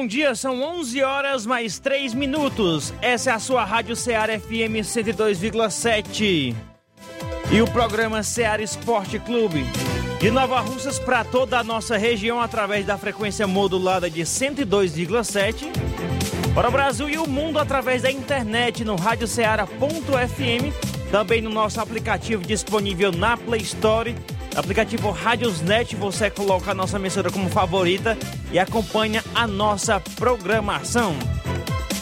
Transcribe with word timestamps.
Bom 0.00 0.06
dia, 0.06 0.34
são 0.34 0.62
11 0.62 1.02
horas 1.02 1.44
mais 1.44 1.78
3 1.78 2.14
minutos. 2.14 2.90
Essa 3.02 3.32
é 3.32 3.34
a 3.34 3.38
sua 3.38 3.66
Rádio 3.66 3.94
Ceará 3.94 4.40
FM 4.40 4.80
102,7. 4.82 6.56
E 7.52 7.60
o 7.60 7.66
programa 7.66 8.22
Ceará 8.22 8.62
Esporte 8.62 9.18
Clube. 9.18 9.62
De 10.18 10.30
Nova 10.30 10.58
Russas 10.60 10.98
para 10.98 11.22
toda 11.22 11.58
a 11.58 11.62
nossa 11.62 11.98
região 11.98 12.40
através 12.40 12.86
da 12.86 12.96
frequência 12.96 13.46
modulada 13.46 14.08
de 14.08 14.22
102,7. 14.22 15.66
Para 16.54 16.68
o 16.70 16.72
Brasil 16.72 17.10
e 17.10 17.18
o 17.18 17.28
mundo 17.28 17.58
através 17.58 18.00
da 18.00 18.10
internet 18.10 18.82
no 18.82 18.96
radioceara.fm. 18.96 19.68
Também 21.10 21.42
no 21.42 21.50
nosso 21.50 21.78
aplicativo 21.78 22.42
disponível 22.42 23.12
na 23.12 23.36
Play 23.36 23.60
Store 23.60 24.14
aplicativo 24.56 25.10
Radiosnet, 25.10 25.94
você 25.96 26.30
coloca 26.30 26.70
a 26.70 26.74
nossa 26.74 26.96
emissora 26.96 27.30
como 27.30 27.48
favorita 27.48 28.16
e 28.52 28.58
acompanha 28.58 29.24
a 29.34 29.46
nossa 29.46 30.00
programação. 30.00 31.14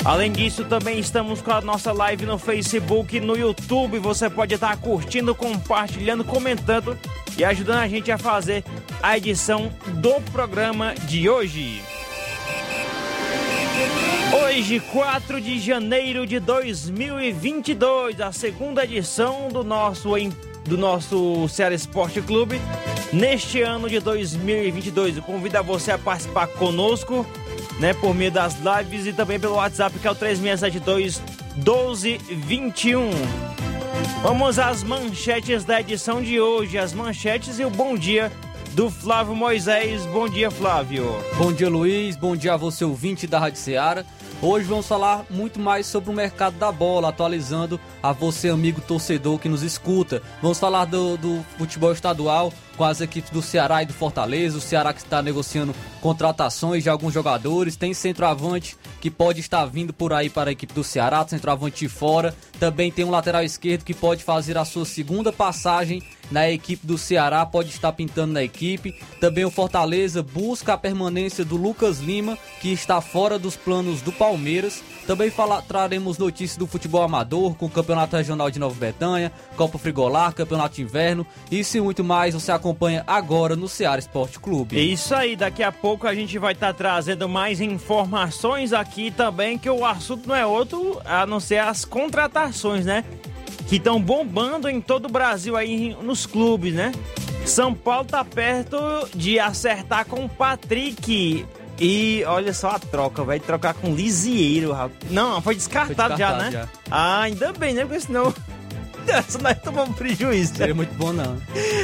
Além 0.04 0.32
disso, 0.32 0.64
também 0.64 0.98
estamos 0.98 1.42
com 1.42 1.50
a 1.50 1.60
nossa 1.60 1.92
live 1.92 2.24
no 2.24 2.38
Facebook 2.38 3.16
e 3.16 3.20
no 3.20 3.36
YouTube. 3.36 3.98
Você 3.98 4.30
pode 4.30 4.54
estar 4.54 4.76
curtindo, 4.76 5.34
compartilhando, 5.34 6.24
comentando 6.24 6.96
e 7.36 7.44
ajudando 7.44 7.80
a 7.80 7.88
gente 7.88 8.10
a 8.10 8.16
fazer 8.16 8.64
a 9.02 9.16
edição 9.16 9.70
do 9.86 10.20
programa 10.32 10.94
de 10.94 11.28
hoje. 11.28 11.82
Hoje, 14.44 14.80
4 14.80 15.40
de 15.40 15.58
janeiro 15.58 16.26
de 16.26 16.38
2022, 16.40 18.20
a 18.20 18.32
segunda 18.32 18.84
edição 18.84 19.48
do 19.48 19.64
nosso 19.64 20.10
do 20.68 20.78
nosso 20.78 21.48
Ceará 21.48 21.74
Esporte 21.74 22.20
Clube 22.20 22.60
neste 23.12 23.62
ano 23.62 23.88
de 23.88 23.98
2022. 23.98 25.16
Eu 25.16 25.22
convido 25.22 25.58
a 25.58 25.62
você 25.62 25.90
a 25.90 25.98
participar 25.98 26.46
conosco, 26.46 27.26
né, 27.80 27.94
por 27.94 28.14
meio 28.14 28.30
das 28.30 28.56
lives 28.58 29.06
e 29.06 29.12
também 29.12 29.40
pelo 29.40 29.54
WhatsApp 29.54 29.98
que 29.98 30.06
é 30.06 30.10
o 30.10 30.14
3672 30.14 31.20
1221. 31.56 33.10
Vamos 34.22 34.58
às 34.58 34.82
manchetes 34.82 35.64
da 35.64 35.80
edição 35.80 36.22
de 36.22 36.40
hoje, 36.40 36.76
as 36.76 36.92
manchetes 36.92 37.58
e 37.58 37.64
o 37.64 37.70
bom 37.70 37.96
dia 37.96 38.30
do 38.72 38.90
Flávio 38.90 39.34
Moisés. 39.34 40.04
Bom 40.06 40.28
dia, 40.28 40.50
Flávio. 40.50 41.04
Bom 41.36 41.52
dia, 41.52 41.68
Luiz. 41.68 42.16
Bom 42.16 42.36
dia 42.36 42.54
a 42.54 42.56
você, 42.56 42.84
ouvinte 42.84 43.26
da 43.26 43.38
Rádio 43.38 43.58
Ceará. 43.58 44.04
Hoje 44.40 44.66
vamos 44.66 44.86
falar 44.86 45.24
muito 45.28 45.58
mais 45.58 45.84
sobre 45.86 46.10
o 46.10 46.12
mercado 46.12 46.56
da 46.58 46.70
bola, 46.70 47.08
atualizando 47.08 47.80
a 48.08 48.12
você, 48.12 48.48
amigo 48.48 48.80
torcedor 48.80 49.38
que 49.38 49.50
nos 49.50 49.62
escuta. 49.62 50.22
Vamos 50.40 50.58
falar 50.58 50.86
do, 50.86 51.18
do 51.18 51.44
futebol 51.58 51.92
estadual 51.92 52.50
com 52.74 52.84
as 52.84 53.02
equipes 53.02 53.30
do 53.30 53.42
Ceará 53.42 53.82
e 53.82 53.86
do 53.86 53.92
Fortaleza. 53.92 54.56
O 54.56 54.62
Ceará 54.62 54.94
que 54.94 55.00
está 55.00 55.20
negociando 55.20 55.74
contratações 56.00 56.82
de 56.82 56.88
alguns 56.88 57.12
jogadores. 57.12 57.76
Tem 57.76 57.92
centroavante 57.92 58.76
que 59.00 59.10
pode 59.10 59.40
estar 59.40 59.66
vindo 59.66 59.92
por 59.92 60.12
aí 60.14 60.30
para 60.30 60.48
a 60.48 60.52
equipe 60.52 60.72
do 60.72 60.82
Ceará, 60.82 61.26
centroavante 61.28 61.80
de 61.80 61.88
fora. 61.88 62.34
Também 62.58 62.90
tem 62.90 63.04
um 63.04 63.10
lateral 63.10 63.42
esquerdo 63.42 63.84
que 63.84 63.92
pode 63.92 64.24
fazer 64.24 64.56
a 64.56 64.64
sua 64.64 64.86
segunda 64.86 65.30
passagem 65.30 66.02
na 66.30 66.48
equipe 66.50 66.86
do 66.86 66.98
Ceará, 66.98 67.44
pode 67.46 67.70
estar 67.70 67.92
pintando 67.92 68.34
na 68.34 68.42
equipe. 68.42 68.94
Também 69.20 69.44
o 69.44 69.50
Fortaleza 69.50 70.22
busca 70.22 70.74
a 70.74 70.78
permanência 70.78 71.44
do 71.44 71.56
Lucas 71.56 72.00
Lima, 72.00 72.38
que 72.60 72.72
está 72.72 73.00
fora 73.00 73.38
dos 73.38 73.56
planos 73.56 74.02
do 74.02 74.12
Palmeiras. 74.12 74.82
Também 75.08 75.30
fala, 75.30 75.62
traremos 75.62 76.18
notícias 76.18 76.58
do 76.58 76.66
futebol 76.66 77.02
amador, 77.02 77.54
com 77.54 77.64
o 77.64 77.70
Campeonato 77.70 78.14
Regional 78.14 78.50
de 78.50 78.58
Nova 78.58 78.74
Bretanha, 78.74 79.32
Copa 79.56 79.78
Frigolar, 79.78 80.34
Campeonato 80.34 80.74
de 80.74 80.82
Inverno. 80.82 81.26
E 81.50 81.62
muito 81.80 82.04
mais 82.04 82.34
você 82.34 82.52
acompanha 82.52 83.04
agora 83.06 83.56
no 83.56 83.70
Ceará 83.70 83.98
Esporte 83.98 84.38
Clube. 84.38 84.76
É 84.76 84.82
isso 84.82 85.14
aí, 85.14 85.34
daqui 85.34 85.62
a 85.62 85.72
pouco 85.72 86.06
a 86.06 86.14
gente 86.14 86.38
vai 86.38 86.52
estar 86.52 86.74
trazendo 86.74 87.26
mais 87.26 87.58
informações 87.58 88.74
aqui 88.74 89.10
também, 89.10 89.56
que 89.56 89.70
o 89.70 89.82
assunto 89.82 90.28
não 90.28 90.34
é 90.36 90.44
outro 90.44 91.00
a 91.06 91.24
não 91.24 91.40
ser 91.40 91.60
as 91.60 91.86
contratações, 91.86 92.84
né? 92.84 93.02
que 93.66 93.76
estão 93.76 94.00
bombando 94.00 94.68
em 94.68 94.78
todo 94.78 95.06
o 95.06 95.10
Brasil 95.10 95.56
aí 95.56 95.96
nos 96.02 96.26
clubes, 96.26 96.74
né? 96.74 96.92
São 97.46 97.74
Paulo 97.74 98.06
tá 98.06 98.24
perto 98.24 98.78
de 99.14 99.38
acertar 99.38 100.06
com 100.06 100.24
o 100.24 100.28
Patrick. 100.28 101.46
E 101.80 102.24
olha 102.26 102.52
só 102.52 102.70
a 102.70 102.78
troca, 102.78 103.22
vai 103.22 103.38
trocar 103.38 103.74
com 103.74 103.94
Lisieiro. 103.94 104.74
Não, 105.10 105.40
foi 105.40 105.54
descartado, 105.54 105.94
foi 105.94 106.16
descartado 106.16 106.18
já, 106.18 106.36
né? 106.36 106.50
Já. 106.50 106.68
Ah, 106.90 107.20
ainda 107.22 107.52
bem, 107.52 107.74
né? 107.74 107.82
Porque 107.82 108.00
senão 108.00 108.34
dessa 109.06 109.38
nós 109.38 109.58
tomamos 109.58 109.96
prejuízo. 109.96 110.56
Seria 110.56 110.74
muito 110.74 110.94
bom, 110.94 111.12
não. 111.12 111.40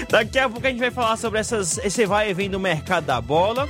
Daqui 0.09 0.38
a 0.38 0.49
pouco 0.49 0.66
a 0.66 0.71
gente 0.71 0.81
vai 0.81 0.91
falar 0.91 1.16
sobre 1.16 1.38
essas, 1.38 1.78
esse 1.78 2.04
vai 2.06 2.31
e 2.31 2.34
vem 2.34 2.50
do 2.50 2.59
mercado 2.59 3.04
da 3.04 3.21
bola. 3.21 3.69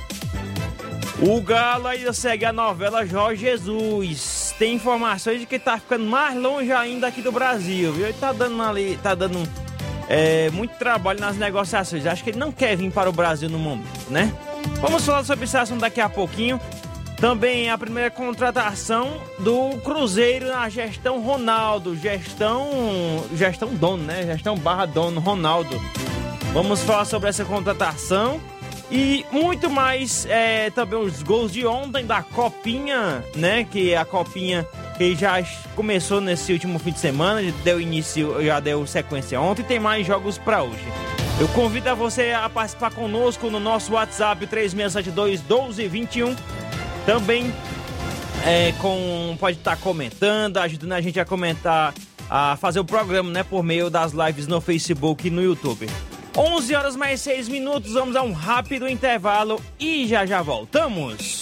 O 1.21 1.39
Galo 1.41 1.87
ainda 1.87 2.11
segue 2.11 2.43
a 2.43 2.51
novela 2.51 3.05
Jorge 3.05 3.41
Jesus. 3.41 4.53
Tem 4.59 4.75
informações 4.75 5.39
de 5.39 5.45
que 5.45 5.57
tá 5.57 5.77
ficando 5.77 6.05
mais 6.05 6.35
longe 6.37 6.71
ainda 6.71 7.07
aqui 7.07 7.21
do 7.21 7.31
Brasil, 7.31 7.93
viu? 7.93 8.05
Ele 8.05 8.13
tá 8.13 8.33
dando 8.33 8.61
ali, 8.61 8.99
tá 9.01 9.15
dando 9.15 9.47
é, 10.09 10.49
muito 10.51 10.71
trabalho 10.77 11.19
nas 11.19 11.37
negociações. 11.37 12.05
Acho 12.05 12.23
que 12.23 12.31
ele 12.31 12.39
não 12.39 12.51
quer 12.51 12.75
vir 12.75 12.91
para 12.91 13.09
o 13.09 13.13
Brasil 13.13 13.49
no 13.49 13.57
momento, 13.57 14.09
né? 14.09 14.33
Vamos 14.85 15.03
falar 15.03 15.23
sobre 15.23 15.45
esse 15.45 15.57
assunto 15.57 15.81
daqui 15.81 15.99
a 15.99 16.07
pouquinho. 16.07 16.61
Também 17.17 17.71
a 17.71 17.77
primeira 17.77 18.11
contratação 18.11 19.19
do 19.39 19.79
Cruzeiro 19.79 20.45
na 20.47 20.69
gestão 20.69 21.23
Ronaldo, 21.23 21.97
gestão 21.97 22.69
gestão 23.33 23.73
dono, 23.73 24.03
né? 24.03 24.27
Gestão 24.27 24.55
barra 24.55 24.85
dono 24.85 25.19
Ronaldo. 25.19 25.81
Vamos 26.53 26.83
falar 26.83 27.05
sobre 27.05 27.29
essa 27.29 27.43
contratação 27.43 28.39
e 28.91 29.25
muito 29.31 29.71
mais 29.71 30.27
é, 30.27 30.69
também 30.69 30.99
os 30.99 31.23
gols 31.23 31.51
de 31.51 31.65
ontem 31.65 32.05
da 32.05 32.21
Copinha, 32.21 33.23
né? 33.35 33.63
Que 33.63 33.93
é 33.93 33.97
a 33.97 34.05
Copinha 34.05 34.67
que 34.99 35.15
já 35.15 35.43
começou 35.75 36.21
nesse 36.21 36.53
último 36.53 36.77
fim 36.77 36.91
de 36.91 36.99
semana, 36.99 37.41
deu 37.63 37.81
início, 37.81 38.35
já 38.45 38.59
deu 38.59 38.85
sequência 38.85 39.41
ontem, 39.41 39.63
tem 39.63 39.79
mais 39.79 40.05
jogos 40.05 40.37
para 40.37 40.61
hoje. 40.61 41.24
Eu 41.37 41.49
convido 41.49 41.89
a 41.89 41.93
você 41.93 42.31
a 42.31 42.47
participar 42.47 42.91
conosco 42.91 43.49
no 43.49 43.59
nosso 43.59 43.93
WhatsApp 43.93 44.47
3672 44.47 45.41
1221. 45.41 46.33
Também 47.05 47.53
é, 48.45 48.71
com, 48.81 49.35
pode 49.37 49.57
estar 49.57 49.75
comentando, 49.75 50.57
ajudando 50.57 50.93
a 50.93 51.01
gente 51.01 51.19
a 51.19 51.25
comentar, 51.25 51.93
a 52.29 52.55
fazer 52.55 52.79
o 52.79 52.85
programa, 52.85 53.29
né, 53.29 53.43
por 53.43 53.63
meio 53.63 53.89
das 53.89 54.13
lives 54.13 54.47
no 54.47 54.61
Facebook 54.61 55.27
e 55.27 55.29
no 55.29 55.43
YouTube. 55.43 55.89
11 56.37 56.75
horas 56.75 56.95
mais 56.95 57.19
6 57.21 57.49
minutos, 57.49 57.93
vamos 57.93 58.15
a 58.15 58.21
um 58.21 58.31
rápido 58.31 58.87
intervalo 58.87 59.61
e 59.77 60.07
já 60.07 60.25
já 60.25 60.41
voltamos. 60.41 61.41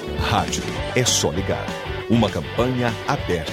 Rádio 0.21 0.63
é 0.95 1.03
só 1.03 1.29
ligar. 1.29 1.65
Uma 2.09 2.29
campanha 2.29 2.93
aberta. 3.07 3.51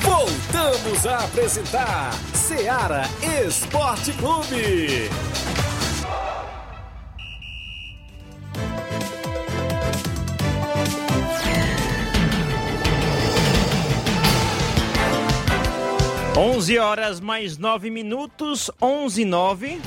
Voltamos 0.00 1.06
a 1.06 1.18
apresentar 1.18 2.14
Seara 2.34 3.02
Esporte 3.46 4.14
Clube. 4.14 5.10
Onze 16.38 16.78
horas 16.78 17.18
mais 17.18 17.56
nove 17.56 17.88
minutos, 17.88 18.70
onze 18.80 19.22
e 19.22 19.24
nove. 19.24 19.80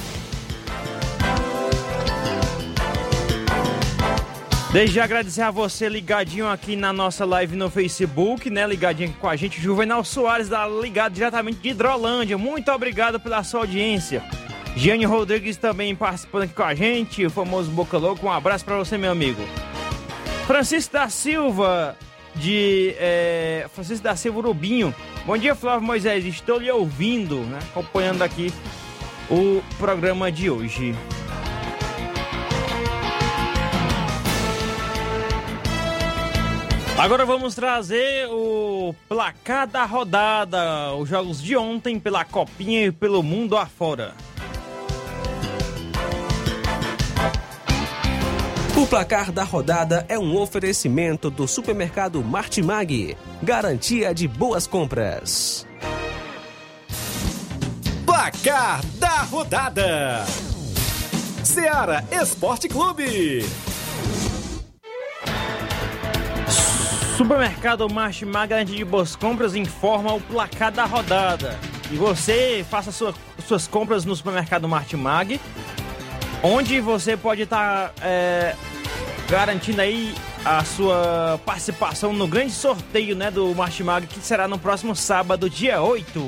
Desde 4.74 4.96
já 4.96 5.04
agradecer 5.04 5.44
a 5.44 5.52
você 5.52 5.88
ligadinho 5.88 6.48
aqui 6.48 6.76
na 6.76 6.92
nossa 6.92 7.24
live 7.24 7.56
no 7.56 7.70
Facebook, 7.70 8.50
né? 8.50 8.66
Ligadinho 8.66 9.12
aqui 9.12 9.20
com 9.20 9.30
a 9.30 9.36
gente, 9.36 9.62
Juvenal 9.62 10.04
Soares, 10.04 10.50
da, 10.50 10.68
ligado 10.68 11.14
diretamente 11.14 11.60
de 11.60 11.70
Hidrolândia. 11.70 12.36
Muito 12.36 12.72
obrigado 12.72 13.20
pela 13.20 13.44
sua 13.44 13.60
audiência. 13.60 14.24
Gianni 14.76 15.06
Rodrigues 15.06 15.56
também 15.56 15.96
participando 15.96 16.44
aqui 16.44 16.54
com 16.56 16.64
a 16.64 16.74
gente, 16.74 17.24
o 17.28 17.30
famoso 17.30 17.70
Boca 17.70 17.96
Louco. 18.00 18.26
Um 18.26 18.32
abraço 18.32 18.66
para 18.66 18.76
você, 18.76 18.98
meu 18.98 19.12
amigo. 19.12 19.44
Francisco 20.48 20.94
da 20.94 21.10
Silva, 21.10 21.96
de 22.34 22.96
é, 22.98 23.68
Francisco 23.72 24.04
da 24.04 24.16
Silva 24.16 24.40
Urubinho. 24.40 24.96
Bom 25.30 25.38
dia, 25.38 25.54
Flávio 25.54 25.86
Moisés. 25.86 26.26
Estou 26.26 26.58
lhe 26.58 26.72
ouvindo, 26.72 27.42
né? 27.42 27.60
Acompanhando 27.70 28.24
aqui 28.24 28.52
o 29.30 29.62
programa 29.78 30.32
de 30.32 30.50
hoje. 30.50 30.96
Agora 36.98 37.28
vamos 37.28 37.54
trazer 37.54 38.28
o 38.32 38.96
placar 39.08 39.68
da 39.68 39.86
rodada, 39.86 40.96
os 40.96 41.08
jogos 41.08 41.40
de 41.40 41.56
ontem 41.56 42.00
pela 42.00 42.26
Copinha 42.26 42.88
e 42.88 42.92
pelo 42.92 43.22
mundo 43.22 43.56
afora. 43.56 44.16
O 48.80 48.88
placar 48.88 49.30
da 49.30 49.44
rodada 49.44 50.06
é 50.08 50.18
um 50.18 50.38
oferecimento 50.38 51.30
do 51.30 51.46
supermercado 51.46 52.24
Martimag, 52.24 53.18
garantia 53.44 54.14
de 54.14 54.26
boas 54.26 54.66
compras. 54.66 55.68
Placar 58.06 58.82
da 58.96 59.24
rodada: 59.24 60.26
Seara 61.44 62.06
Esporte 62.10 62.70
Clube. 62.70 63.44
Supermercado 67.18 67.90
Martimag 67.90 68.48
Garantia 68.48 68.78
de 68.78 68.86
Boas 68.86 69.14
Compras 69.14 69.56
informa 69.56 70.14
o 70.14 70.22
placar 70.22 70.72
da 70.72 70.86
rodada. 70.86 71.60
E 71.92 71.98
você 71.98 72.66
faça 72.70 72.94
sua, 72.94 73.14
suas 73.46 73.68
compras 73.68 74.06
no 74.06 74.16
supermercado 74.16 74.70
Martimag, 74.70 75.38
onde 76.44 76.80
você 76.80 77.18
pode 77.18 77.44
estar 77.44 77.94
é, 78.02 78.56
garantindo 79.30 79.82
aí 79.82 80.14
a 80.44 80.64
sua 80.64 81.40
participação 81.46 82.14
no 82.14 82.28
grande 82.28 82.54
sorteio 82.54 83.16
né, 83.16 83.30
do 83.30 83.54
Martimag, 83.54 84.08
que 84.08 84.20
será 84.20 84.48
no 84.48 84.58
próximo 84.58 84.96
sábado, 84.96 85.50
dia 85.50 85.82
8. 85.82 86.28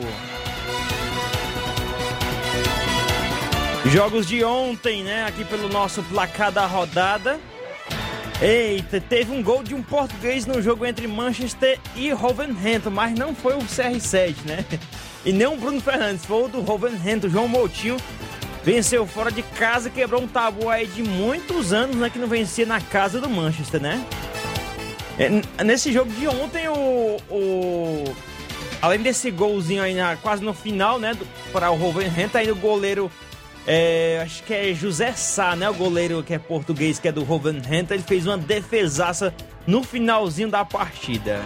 Jogos 3.86 4.28
de 4.28 4.44
ontem, 4.44 5.04
né? 5.04 5.26
Aqui 5.26 5.44
pelo 5.44 5.68
nosso 5.68 6.04
placar 6.04 6.52
da 6.52 6.66
rodada. 6.66 7.40
Eita, 8.42 9.02
teve 9.02 9.32
um 9.32 9.42
gol 9.42 9.64
de 9.64 9.74
um 9.74 9.82
português 9.84 10.46
no 10.46 10.62
jogo 10.62 10.86
entre 10.86 11.08
Manchester 11.08 11.80
e 11.96 12.14
Wolverhampton, 12.14 12.90
mas 12.90 13.14
não 13.18 13.36
foi 13.36 13.54
o 13.54 13.60
CR7, 13.60 14.36
né? 14.46 14.66
E 15.24 15.32
nem 15.32 15.46
o 15.46 15.56
Bruno 15.56 15.80
Fernandes, 15.80 16.26
foi 16.26 16.46
o 16.46 16.48
do 16.48 16.64
Wolverhampton, 16.64 17.30
João 17.30 17.48
Moutinho. 17.48 17.96
Venceu 18.64 19.08
fora 19.08 19.32
de 19.32 19.42
casa, 19.42 19.90
quebrou 19.90 20.22
um 20.22 20.28
tabu 20.28 20.70
aí 20.70 20.86
de 20.86 21.02
muitos 21.02 21.74
anos, 21.74 21.96
né? 21.96 22.10
Que 22.10 22.20
não 22.20 22.28
vencia 22.28 22.66
na 22.66 22.80
casa 22.80 23.20
do 23.20 23.30
Manchester, 23.30 23.82
né? 23.82 24.06
É, 25.18 25.64
nesse 25.64 25.92
jogo 25.92 26.12
de 26.12 26.28
ontem, 26.28 26.68
o, 26.70 27.18
o 27.30 28.16
além 28.82 29.00
desse 29.00 29.30
golzinho 29.32 29.82
aí 29.82 29.94
na, 29.96 30.16
quase 30.16 30.44
no 30.44 30.54
final, 30.54 31.00
né? 31.00 31.18
Para 31.52 31.72
o 31.72 31.78
Wolverhampton, 31.78 32.38
aí 32.38 32.52
o 32.52 32.56
goleiro 32.56 33.12
é, 33.66 34.22
acho 34.24 34.44
que 34.44 34.54
é 34.54 34.74
José 34.74 35.14
Sá, 35.14 35.56
né? 35.56 35.70
O 35.70 35.74
goleiro 35.74 36.24
que 36.24 36.34
é 36.34 36.40
português, 36.40 37.00
que 37.00 37.08
é 37.08 37.12
do 37.12 37.24
Wolverhampton. 37.24 37.94
Ele 37.94 38.04
fez 38.04 38.26
uma 38.26 38.38
defesaça 38.38 39.34
no 39.66 39.84
finalzinho 39.84 40.50
da 40.50 40.66
partida. 40.66 41.42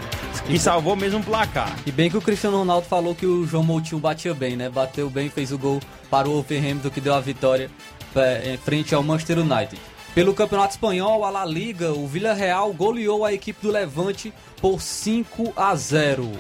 Que 0.46 0.60
salvou 0.60 0.96
mesmo 0.96 1.20
o 1.20 1.24
placar. 1.24 1.76
E 1.86 1.92
bem 1.92 2.10
que 2.10 2.18
o 2.18 2.22
Cristiano 2.22 2.58
Ronaldo 2.58 2.88
falou 2.88 3.16
que 3.16 3.26
o 3.26 3.46
João 3.46 3.64
Moutinho 3.64 4.00
batia 4.00 4.34
bem, 4.34 4.56
né? 4.56 4.70
Bateu 4.70 5.10
bem, 5.10 5.30
fez 5.30 5.52
o 5.52 5.58
gol 5.58 5.80
para 6.10 6.28
o 6.28 6.32
Wolverhampton 6.32 6.90
que 6.90 7.02
deu 7.02 7.14
a 7.14 7.20
vitória 7.20 7.70
é, 8.16 8.54
em 8.54 8.58
frente 8.58 8.94
ao 8.94 9.04
Manchester 9.04 9.40
United. 9.40 9.80
Pelo 10.14 10.34
Campeonato 10.34 10.72
Espanhol, 10.72 11.26
a 11.26 11.30
La 11.30 11.46
Liga, 11.46 11.92
o 11.92 12.08
Villarreal 12.08 12.72
goleou 12.74 13.26
a 13.26 13.34
equipe 13.34 13.62
do 13.62 13.72
Levante 13.72 14.34
por 14.62 14.82
5 14.82 15.52
a 15.56 15.76
0. 15.76 16.32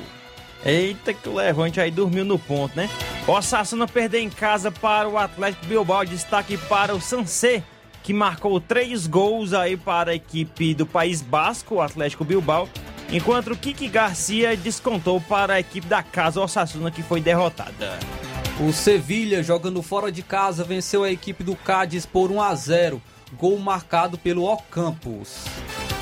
Eita, 0.65 1.13
que 1.13 1.27
o 1.27 1.35
Levante 1.35 1.79
aí 1.79 1.91
dormiu 1.91 2.23
no 2.23 2.39
ponto, 2.39 2.75
né? 2.75 2.89
O 3.27 3.31
Osasuna 3.31 3.87
perdeu 3.87 4.21
em 4.21 4.29
casa 4.29 4.71
para 4.71 5.09
o 5.09 5.17
Atlético 5.17 5.65
Bilbao. 5.65 6.05
Destaque 6.05 6.57
para 6.57 6.95
o 6.95 7.01
Sansê, 7.01 7.61
que 8.05 8.13
marcou 8.13 8.61
três 8.61 9.07
gols 9.07 9.51
aí 9.51 9.75
para 9.75 10.11
a 10.11 10.15
equipe 10.15 10.75
do 10.75 10.85
País 10.85 11.23
Basco, 11.23 11.75
o 11.75 11.81
Atlético 11.81 12.23
Bilbao. 12.23 12.69
Enquanto 13.11 13.57
Kiki 13.57 13.87
Garcia 13.87 14.55
descontou 14.55 15.19
para 15.19 15.55
a 15.55 15.59
equipe 15.59 15.87
da 15.87 16.03
casa 16.03 16.39
Osasuna, 16.39 16.91
que 16.91 17.01
foi 17.01 17.19
derrotada. 17.19 17.97
O 18.59 18.71
Sevilha, 18.71 19.41
jogando 19.41 19.81
fora 19.81 20.11
de 20.11 20.21
casa, 20.21 20.63
venceu 20.63 21.03
a 21.03 21.11
equipe 21.11 21.43
do 21.43 21.55
Cádiz 21.55 22.05
por 22.05 22.31
1 22.31 22.41
a 22.43 22.53
0. 22.53 23.01
Gol 23.37 23.59
marcado 23.59 24.17
pelo 24.17 24.43
Ocampos. 24.43 25.45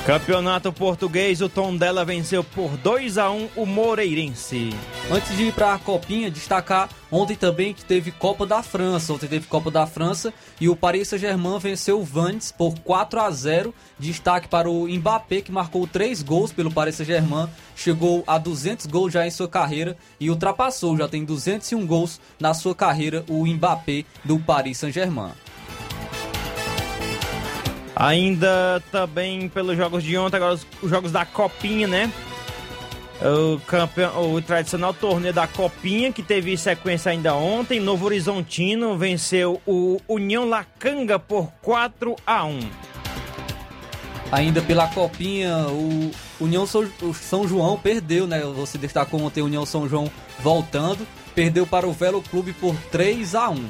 Campeonato 0.06 0.70
Português, 0.70 1.40
o 1.40 1.48
Tondela 1.48 2.04
venceu 2.04 2.44
por 2.44 2.76
2 2.76 3.16
a 3.16 3.30
1 3.30 3.48
o 3.56 3.64
Moreirense. 3.64 4.68
Antes 5.10 5.34
de 5.34 5.44
ir 5.44 5.54
para 5.54 5.72
a 5.72 5.78
Copinha, 5.78 6.30
destacar 6.30 6.90
ontem 7.10 7.34
também 7.34 7.72
que 7.72 7.82
teve 7.82 8.10
Copa 8.10 8.44
da 8.44 8.62
França. 8.62 9.14
Ontem 9.14 9.26
teve 9.26 9.46
Copa 9.46 9.70
da 9.70 9.86
França 9.86 10.30
e 10.60 10.68
o 10.68 10.76
Paris 10.76 11.08
Saint-Germain 11.08 11.58
venceu 11.58 11.98
o 11.98 12.04
Vannes 12.04 12.52
por 12.52 12.78
4 12.80 13.18
a 13.18 13.30
0. 13.30 13.74
Destaque 13.98 14.46
para 14.46 14.68
o 14.68 14.86
Mbappé 14.86 15.40
que 15.40 15.50
marcou 15.50 15.86
3 15.86 16.22
gols 16.22 16.52
pelo 16.52 16.70
Paris 16.70 16.96
Saint-Germain, 16.96 17.48
chegou 17.74 18.22
a 18.26 18.36
200 18.36 18.84
gols 18.84 19.10
já 19.10 19.26
em 19.26 19.30
sua 19.30 19.48
carreira 19.48 19.96
e 20.20 20.28
ultrapassou, 20.28 20.98
já 20.98 21.08
tem 21.08 21.24
201 21.24 21.86
gols 21.86 22.20
na 22.38 22.52
sua 22.52 22.74
carreira 22.74 23.24
o 23.26 23.46
Mbappé 23.46 24.04
do 24.22 24.38
Paris 24.38 24.76
Saint-Germain. 24.76 25.32
Ainda 27.96 28.82
também 28.90 29.48
pelos 29.48 29.76
jogos 29.76 30.02
de 30.02 30.16
ontem, 30.16 30.36
agora 30.36 30.54
os, 30.54 30.66
os 30.82 30.90
jogos 30.90 31.12
da 31.12 31.24
Copinha, 31.24 31.86
né? 31.86 32.12
O, 33.22 33.60
campeão, 33.60 34.34
o 34.34 34.42
tradicional 34.42 34.92
torneio 34.92 35.32
da 35.32 35.46
Copinha, 35.46 36.12
que 36.12 36.22
teve 36.22 36.56
sequência 36.56 37.12
ainda 37.12 37.34
ontem. 37.34 37.78
Novo 37.78 38.06
Horizontino 38.06 38.98
venceu 38.98 39.62
o 39.64 40.00
União 40.08 40.48
Lacanga 40.48 41.18
por 41.18 41.52
4 41.62 42.16
a 42.26 42.44
1 42.44 42.60
Ainda 44.32 44.60
pela 44.60 44.88
Copinha, 44.88 45.56
o 45.68 46.10
União 46.40 46.66
São 46.66 47.46
João 47.46 47.78
perdeu, 47.78 48.26
né? 48.26 48.40
Você 48.40 48.76
destacou 48.76 49.22
ontem 49.22 49.42
o 49.42 49.46
União 49.46 49.64
São 49.64 49.88
João 49.88 50.10
voltando. 50.40 51.06
Perdeu 51.36 51.64
para 51.64 51.86
o 51.86 51.92
Velo 51.92 52.20
Clube 52.20 52.52
por 52.52 52.74
3 52.90 53.34
a 53.36 53.50
1 53.50 53.64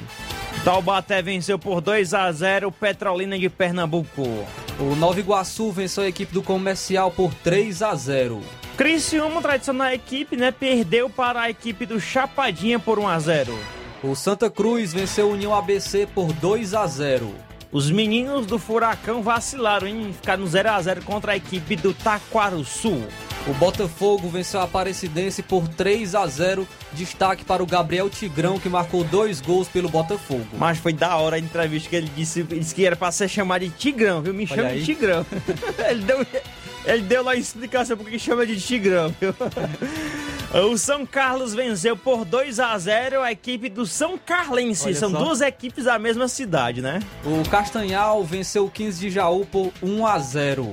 Taubaté 0.63 1.21
venceu 1.21 1.59
por 1.59 1.81
2 1.81 2.15
a 2.15 2.31
0 2.31 2.69
o 2.69 2.73
Petrolina 2.73 3.39
de 3.39 3.49
Pernambuco. 3.49 4.23
O 4.79 4.95
Nova 4.97 5.19
Iguaçu 5.19 5.71
venceu 5.71 6.05
a 6.05 6.09
equipe 6.09 6.33
do 6.33 6.43
Comercial 6.43 7.11
por 7.11 7.35
3 7.35 7.83
a 7.83 7.95
0. 7.95 8.41
Criciúma, 8.77 9.41
tradicional 9.41 9.93
equipe, 9.93 10.37
né, 10.37 10.51
perdeu 10.51 11.09
para 11.09 11.43
a 11.43 11.51
equipe 11.51 11.87
do 11.87 12.01
Chapadinha 12.01 12.79
por 12.79 12.99
1 12.99 13.09
a 13.09 13.19
0. 13.19 13.59
O 14.03 14.15
Santa 14.15 14.51
Cruz 14.51 14.93
venceu 14.93 15.29
o 15.29 15.33
União 15.33 15.55
ABC 15.55 16.07
por 16.15 16.33
2 16.33 16.75
a 16.75 16.87
0. 16.87 17.35
Os 17.71 17.91
meninos 17.91 18.47
do 18.47 18.59
Furacão 18.59 19.23
vacilaram 19.23 19.89
em 19.89 20.13
ficar 20.13 20.39
no 20.39 20.47
0 20.47 20.71
a 20.71 20.81
0 20.81 21.03
contra 21.03 21.33
a 21.33 21.37
equipe 21.37 21.75
do 21.75 21.93
Taquaruçu. 21.93 23.03
O 23.47 23.53
Botafogo 23.53 24.29
venceu 24.29 24.59
a 24.61 24.65
Aparecidense 24.65 25.43
por 25.43 25.69
3 25.69 26.15
a 26.15 26.27
0. 26.27 26.67
Destaque 26.93 27.45
para 27.45 27.63
o 27.63 27.67
Gabriel 27.67 28.09
Tigrão, 28.09 28.59
que 28.59 28.71
marcou 28.71 29.05
dois 29.05 29.41
gols 29.41 29.69
pelo 29.69 29.89
Botafogo. 29.89 30.47
Mas 30.55 30.79
foi 30.79 30.95
da 30.95 31.17
hora 31.17 31.37
a 31.37 31.39
entrevista 31.39 31.91
que 31.91 31.97
ele 31.97 32.11
disse, 32.17 32.43
disse 32.43 32.75
que 32.75 32.87
era 32.87 32.97
para 32.97 33.13
ser 33.13 33.29
chamado 33.29 33.61
de 33.61 33.71
Tigrão, 33.71 34.23
viu? 34.23 34.33
Me 34.33 34.47
chama 34.47 34.71
de 34.71 34.85
Tigrão. 34.85 35.27
ele, 35.89 36.03
deu, 36.05 36.27
ele 36.87 37.03
deu 37.03 37.23
lá 37.23 37.33
a 37.33 37.37
explicação 37.37 37.99
porque 37.99 38.19
chama 38.19 38.47
de 38.47 38.59
Tigrão, 38.59 39.15
viu? 39.21 39.35
O 40.55 40.79
São 40.79 41.05
Carlos 41.05 41.53
venceu 41.53 41.97
por 41.97 42.25
2 42.25 42.61
a 42.61 42.79
0 42.79 43.23
a 43.23 43.33
equipe 43.33 43.69
do 43.69 43.85
São 43.85 44.17
Carlense. 44.17 44.87
Olha 44.87 44.95
São 44.95 45.11
só. 45.11 45.19
duas 45.19 45.41
equipes 45.41 45.87
da 45.87 45.99
mesma 45.99 46.29
cidade, 46.29 46.81
né? 46.81 47.01
O 47.25 47.49
Castanhal 47.51 48.23
venceu 48.23 48.67
o 48.67 48.71
15 48.71 49.01
de 49.01 49.11
Jaú 49.11 49.45
por 49.45 49.73
1 49.83 50.07
a 50.07 50.19
0. 50.21 50.73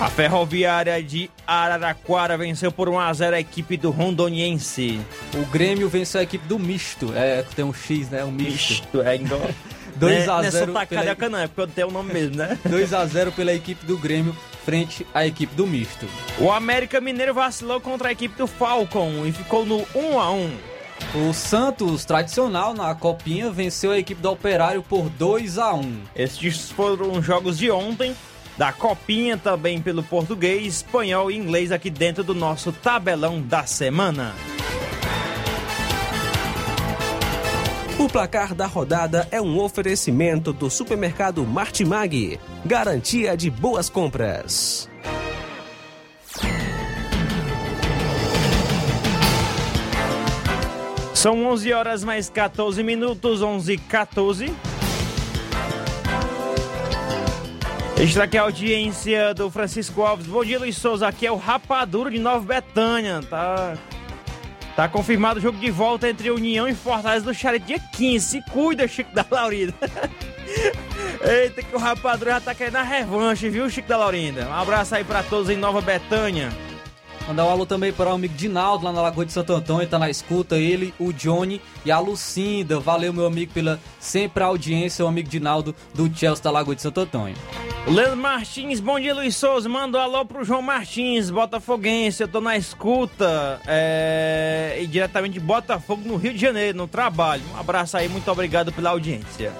A 0.00 0.08
Ferroviária 0.08 1.02
de 1.02 1.28
Araraquara 1.44 2.38
venceu 2.38 2.70
por 2.70 2.88
1 2.88 3.00
a 3.00 3.12
0 3.12 3.34
a 3.34 3.40
equipe 3.40 3.76
do 3.76 3.90
Rondoniense. 3.90 5.00
O 5.34 5.44
Grêmio 5.46 5.88
venceu 5.88 6.20
a 6.20 6.22
equipe 6.22 6.46
do 6.46 6.56
Misto. 6.56 7.12
É, 7.16 7.42
tem 7.56 7.64
um 7.64 7.74
X, 7.74 8.08
né? 8.08 8.24
Um 8.24 8.30
misto. 8.30 8.84
misto 8.84 9.02
é 9.02 9.16
igual. 9.16 9.50
2 9.96 10.28
a 10.28 10.42
0 10.42 10.72
Não 10.72 10.80
é 10.80 10.86
pela... 10.86 11.40
é 11.40 11.46
porque 11.48 11.60
eu 11.60 11.66
tenho 11.66 11.88
o 11.88 11.90
nome 11.90 12.12
mesmo, 12.12 12.36
né? 12.36 12.56
2 12.64 12.94
a 12.94 13.04
0 13.04 13.32
pela 13.32 13.52
equipe 13.52 13.84
do 13.84 13.98
Grêmio 13.98 14.36
frente 14.64 15.04
à 15.12 15.26
equipe 15.26 15.52
do 15.56 15.66
Misto. 15.66 16.06
O 16.38 16.52
América 16.52 17.00
Mineiro 17.00 17.34
vacilou 17.34 17.80
contra 17.80 18.10
a 18.10 18.12
equipe 18.12 18.36
do 18.38 18.46
Falcon 18.46 19.26
e 19.26 19.32
ficou 19.32 19.66
no 19.66 19.84
1 19.96 20.20
a 20.20 20.30
1. 20.30 20.50
O 21.14 21.32
Santos, 21.32 22.04
tradicional 22.04 22.72
na 22.72 22.94
Copinha, 22.94 23.50
venceu 23.50 23.90
a 23.90 23.98
equipe 23.98 24.20
do 24.20 24.30
Operário 24.30 24.82
por 24.82 25.08
2 25.10 25.58
a 25.58 25.74
1. 25.74 26.00
Estes 26.14 26.70
foram 26.70 27.12
os 27.12 27.24
jogos 27.24 27.58
de 27.58 27.68
ontem 27.70 28.14
da 28.58 28.72
Copinha, 28.72 29.38
também 29.38 29.80
pelo 29.80 30.02
português, 30.02 30.66
espanhol 30.66 31.30
e 31.30 31.36
inglês 31.36 31.70
aqui 31.70 31.88
dentro 31.88 32.24
do 32.24 32.34
nosso 32.34 32.72
tabelão 32.72 33.40
da 33.40 33.64
semana. 33.64 34.34
O 37.96 38.08
placar 38.08 38.54
da 38.54 38.66
rodada 38.66 39.28
é 39.30 39.40
um 39.40 39.58
oferecimento 39.60 40.52
do 40.52 40.68
supermercado 40.68 41.44
Martimag, 41.44 42.38
garantia 42.64 43.36
de 43.36 43.48
boas 43.48 43.88
compras. 43.88 44.88
São 51.14 51.44
11 51.46 51.72
horas 51.72 52.04
mais 52.04 52.30
14 52.30 52.80
minutos, 52.82 53.42
11 53.42 53.72
e 53.72 53.78
14. 53.78 54.54
Está 58.00 58.22
aqui 58.22 58.38
a 58.38 58.42
audiência 58.42 59.34
do 59.34 59.50
Francisco 59.50 60.02
Alves. 60.02 60.26
Bom 60.26 60.44
dia, 60.44 60.56
Luiz 60.56 60.76
Souza. 60.76 61.08
Aqui 61.08 61.26
é 61.26 61.32
o 61.32 61.36
Rapaduro 61.36 62.08
de 62.08 62.18
Nova 62.20 62.44
Betânia. 62.44 63.20
Tá, 63.28 63.76
tá 64.76 64.88
confirmado 64.88 65.40
o 65.40 65.42
jogo 65.42 65.58
de 65.58 65.68
volta 65.68 66.08
entre 66.08 66.30
União 66.30 66.68
e 66.68 66.74
Fortaleza 66.74 67.24
do 67.24 67.34
Charito 67.34 67.66
dia 67.66 67.80
15. 67.80 68.24
Se 68.24 68.42
cuida, 68.52 68.86
Chico 68.86 69.12
da 69.12 69.26
Laurinda. 69.28 69.74
Eita, 71.28 71.60
que 71.60 71.74
o 71.74 71.78
Rapaduro 71.78 72.30
já 72.30 72.40
tá 72.40 72.54
querendo 72.54 72.76
a 72.76 72.82
revanche, 72.82 73.48
viu, 73.48 73.68
Chico 73.68 73.88
da 73.88 73.96
Laurinda? 73.96 74.46
Um 74.46 74.54
abraço 74.54 74.94
aí 74.94 75.02
para 75.02 75.24
todos 75.24 75.50
em 75.50 75.56
Nova 75.56 75.80
Betânia. 75.80 76.50
Mandar 77.26 77.46
um 77.46 77.50
alô 77.50 77.66
também 77.66 77.92
para 77.92 78.10
o 78.10 78.14
amigo 78.14 78.32
Dinaldo 78.34 78.84
lá 78.84 78.92
na 78.92 79.02
Lagoa 79.02 79.26
de 79.26 79.32
Santo 79.32 79.52
Antônio, 79.52 79.88
tá 79.88 79.98
na 79.98 80.08
escuta, 80.08 80.56
ele, 80.56 80.94
o 81.00 81.12
Johnny 81.12 81.60
e 81.84 81.90
a 81.90 81.98
Lucinda. 81.98 82.78
Valeu, 82.78 83.12
meu 83.12 83.26
amigo, 83.26 83.52
pela 83.52 83.80
sempre 83.98 84.44
audiência, 84.44 85.04
o 85.04 85.08
amigo 85.08 85.28
Dinaldo 85.28 85.74
do 85.92 86.08
Chelsea 86.16 86.44
da 86.44 86.50
Lagoa 86.52 86.76
de 86.76 86.80
Santo 86.80 87.00
Antônio. 87.00 87.36
Leandro 87.90 88.18
Martins, 88.18 88.80
bom 88.80 89.00
dia, 89.00 89.14
Luiz 89.14 89.34
Souza. 89.34 89.66
Manda 89.66 89.96
um 89.96 90.00
alô 90.00 90.24
pro 90.24 90.44
João 90.44 90.60
Martins, 90.60 91.30
Botafoguense. 91.30 92.22
Eu 92.22 92.28
tô 92.28 92.38
na 92.38 92.54
escuta 92.54 93.60
é, 93.66 94.76
e 94.78 94.86
diretamente 94.86 95.34
de 95.34 95.40
Botafogo, 95.40 96.02
no 96.06 96.16
Rio 96.16 96.34
de 96.34 96.38
Janeiro, 96.38 96.76
no 96.76 96.86
trabalho. 96.86 97.42
Um 97.54 97.58
abraço 97.58 97.96
aí, 97.96 98.06
muito 98.06 98.30
obrigado 98.30 98.70
pela 98.72 98.90
audiência. 98.90 99.54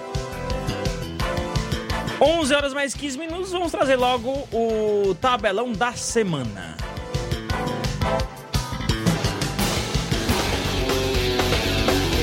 11 2.21 2.53
horas 2.53 2.73
mais 2.73 2.93
15 2.93 3.17
minutos, 3.17 3.51
vamos 3.51 3.71
trazer 3.71 3.95
logo 3.95 4.47
o 4.53 5.15
tabelão 5.15 5.71
da 5.71 5.93
semana. 5.93 6.77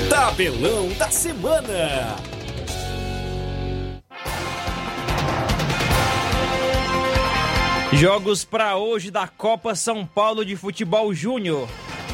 Tabelão 0.09 0.89
da 0.99 1.11
Semana. 1.11 2.36
Jogos 7.97 8.45
para 8.45 8.77
hoje 8.77 9.11
da 9.11 9.27
Copa 9.27 9.75
São 9.75 10.05
Paulo 10.05 10.45
de 10.45 10.55
Futebol 10.55 11.15
Júnior. 11.15 11.67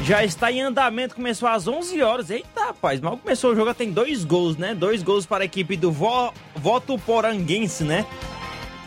Já 0.03 0.23
está 0.23 0.49
em 0.49 0.61
andamento, 0.61 1.13
começou 1.13 1.49
às 1.49 1.67
11 1.67 2.01
horas. 2.01 2.29
Eita, 2.29 2.67
rapaz, 2.67 3.01
mal 3.01 3.17
começou 3.17 3.51
o 3.51 3.55
jogo, 3.55 3.73
tem 3.73 3.91
dois 3.91 4.23
gols, 4.23 4.55
né? 4.55 4.73
Dois 4.73 5.03
gols 5.03 5.25
para 5.25 5.43
a 5.43 5.45
equipe 5.45 5.75
do 5.75 5.91
Vo... 5.91 6.33
Voto 6.55 6.97
Poranguense, 6.99 7.83
né? 7.83 8.05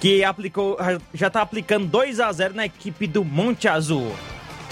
Que 0.01 0.25
aplicou, 0.25 0.79
já 1.13 1.27
está 1.27 1.43
aplicando 1.43 1.87
2 1.87 2.19
a 2.19 2.33
0 2.33 2.55
na 2.55 2.65
equipe 2.65 3.07
do 3.07 3.23
Monte 3.23 3.69
Azul. 3.69 4.11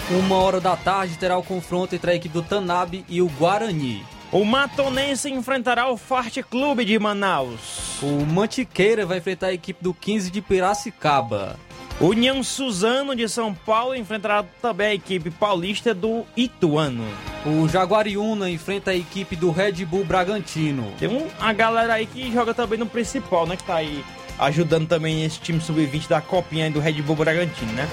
Uma 0.09 0.37
hora 0.37 0.63
da 0.63 0.77
tarde 0.77 1.19
terá 1.19 1.37
o 1.37 1.43
confronto 1.43 1.95
entre 1.95 2.11
a 2.11 2.15
equipe 2.15 2.33
do 2.33 2.43
Tanab 2.43 3.05
e 3.07 3.21
o 3.21 3.29
Guarani. 3.29 4.03
O 4.33 4.47
Matonense 4.47 5.31
enfrentará 5.31 5.91
o 5.91 5.99
Forte 5.99 6.43
Clube 6.43 6.87
de 6.87 6.99
Manaus. 6.99 8.03
O 8.03 8.25
Mantiqueira 8.25 9.05
vai 9.05 9.19
enfrentar 9.19 9.49
a 9.49 9.53
equipe 9.53 9.85
do 9.85 9.93
15 9.93 10.31
de 10.31 10.41
Piracicaba. 10.41 11.59
União 12.01 12.43
Suzano 12.43 13.15
de 13.15 13.29
São 13.29 13.55
Paulo 13.55 13.95
enfrentará 13.95 14.45
também 14.61 14.89
a 14.89 14.95
equipe 14.95 15.31
paulista 15.31 15.95
do 15.95 16.25
Ituano. 16.37 17.05
O 17.47 17.69
Jaguariúna 17.69 18.51
enfrenta 18.51 18.91
a 18.91 18.97
equipe 18.97 19.37
do 19.37 19.53
Red 19.53 19.85
Bull 19.85 20.05
Bragantino. 20.05 20.93
Tem 20.99 21.09
uma 21.09 21.53
galera 21.53 21.95
aí 21.95 22.07
que 22.07 22.33
joga 22.33 22.53
também 22.53 22.79
no 22.79 22.87
principal, 22.87 23.47
né? 23.47 23.57
Que 23.57 23.63
tá 23.63 23.77
aí 23.77 24.05
ajudando 24.39 24.89
também 24.89 25.25
esse 25.25 25.39
time 25.39 25.61
sub-20 25.61 26.09
da 26.09 26.21
copinha 26.21 26.69
do 26.69 26.81
Red 26.81 27.01
Bull 27.01 27.15
Bragantino, 27.15 27.73
né? 27.73 27.89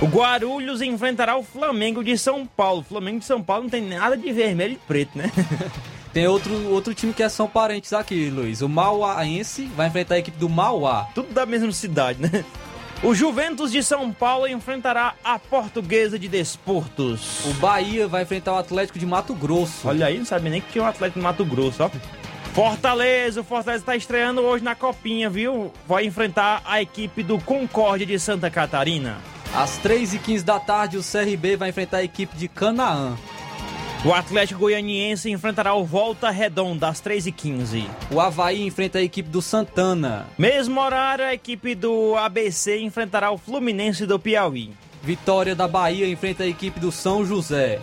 O 0.00 0.06
Guarulhos 0.06 0.80
enfrentará 0.80 1.36
o 1.36 1.42
Flamengo 1.42 2.04
de 2.04 2.16
São 2.16 2.46
Paulo. 2.46 2.80
O 2.80 2.84
Flamengo 2.84 3.18
de 3.18 3.24
São 3.24 3.42
Paulo 3.42 3.64
não 3.64 3.70
tem 3.70 3.82
nada 3.82 4.16
de 4.16 4.32
vermelho 4.32 4.74
e 4.74 4.76
preto, 4.76 5.18
né? 5.18 5.30
Tem 6.12 6.26
outro, 6.26 6.52
outro 6.70 6.92
time 6.92 7.12
que 7.12 7.22
é 7.22 7.28
são 7.28 7.46
parentes 7.46 7.92
aqui, 7.92 8.30
Luiz. 8.30 8.62
O 8.62 8.68
Mauaense 8.68 9.66
vai 9.76 9.86
enfrentar 9.86 10.16
a 10.16 10.18
equipe 10.18 10.36
do 10.38 10.48
Mauá. 10.48 11.06
Tudo 11.14 11.32
da 11.32 11.46
mesma 11.46 11.70
cidade, 11.70 12.20
né? 12.20 12.44
O 13.02 13.14
Juventus 13.14 13.72
de 13.72 13.82
São 13.82 14.12
Paulo 14.12 14.46
enfrentará 14.46 15.14
a 15.24 15.38
Portuguesa 15.38 16.18
de 16.18 16.28
Desportos. 16.28 17.46
O 17.46 17.54
Bahia 17.54 18.06
vai 18.06 18.24
enfrentar 18.24 18.52
o 18.52 18.58
Atlético 18.58 18.98
de 18.98 19.06
Mato 19.06 19.34
Grosso. 19.34 19.88
Olha 19.88 20.04
aí, 20.04 20.18
não 20.18 20.26
sabe 20.26 20.50
nem 20.50 20.60
que 20.60 20.72
tinha 20.72 20.84
um 20.84 20.86
Atlético 20.86 21.18
de 21.18 21.24
Mato 21.24 21.42
Grosso, 21.46 21.82
ó. 21.82 21.90
Fortaleza, 22.52 23.40
o 23.40 23.44
Fortaleza 23.44 23.82
está 23.82 23.96
estreando 23.96 24.42
hoje 24.42 24.62
na 24.62 24.74
Copinha, 24.74 25.30
viu? 25.30 25.72
Vai 25.88 26.04
enfrentar 26.04 26.60
a 26.66 26.82
equipe 26.82 27.22
do 27.22 27.38
Concórdia 27.38 28.06
de 28.06 28.18
Santa 28.18 28.50
Catarina. 28.50 29.16
Às 29.54 29.78
3h15 29.78 30.42
da 30.42 30.60
tarde, 30.60 30.98
o 30.98 31.02
CRB 31.02 31.56
vai 31.56 31.70
enfrentar 31.70 31.98
a 31.98 32.04
equipe 32.04 32.36
de 32.36 32.48
Canaã. 32.48 33.16
O 34.02 34.14
Atlético 34.14 34.60
Goianiense 34.60 35.30
enfrentará 35.30 35.74
o 35.74 35.84
Volta 35.84 36.30
Redonda 36.30 36.88
às 36.88 37.02
3h15. 37.02 37.84
O 38.10 38.18
Havaí 38.18 38.62
enfrenta 38.62 38.98
a 38.98 39.02
equipe 39.02 39.28
do 39.28 39.42
Santana. 39.42 40.26
Mesmo 40.38 40.80
horário, 40.80 41.26
a 41.26 41.34
equipe 41.34 41.74
do 41.74 42.16
ABC 42.16 42.80
enfrentará 42.80 43.30
o 43.30 43.36
Fluminense 43.36 44.06
do 44.06 44.18
Piauí. 44.18 44.72
Vitória 45.02 45.54
da 45.54 45.68
Bahia 45.68 46.08
enfrenta 46.08 46.44
a 46.44 46.46
equipe 46.46 46.80
do 46.80 46.90
São 46.90 47.26
José. 47.26 47.78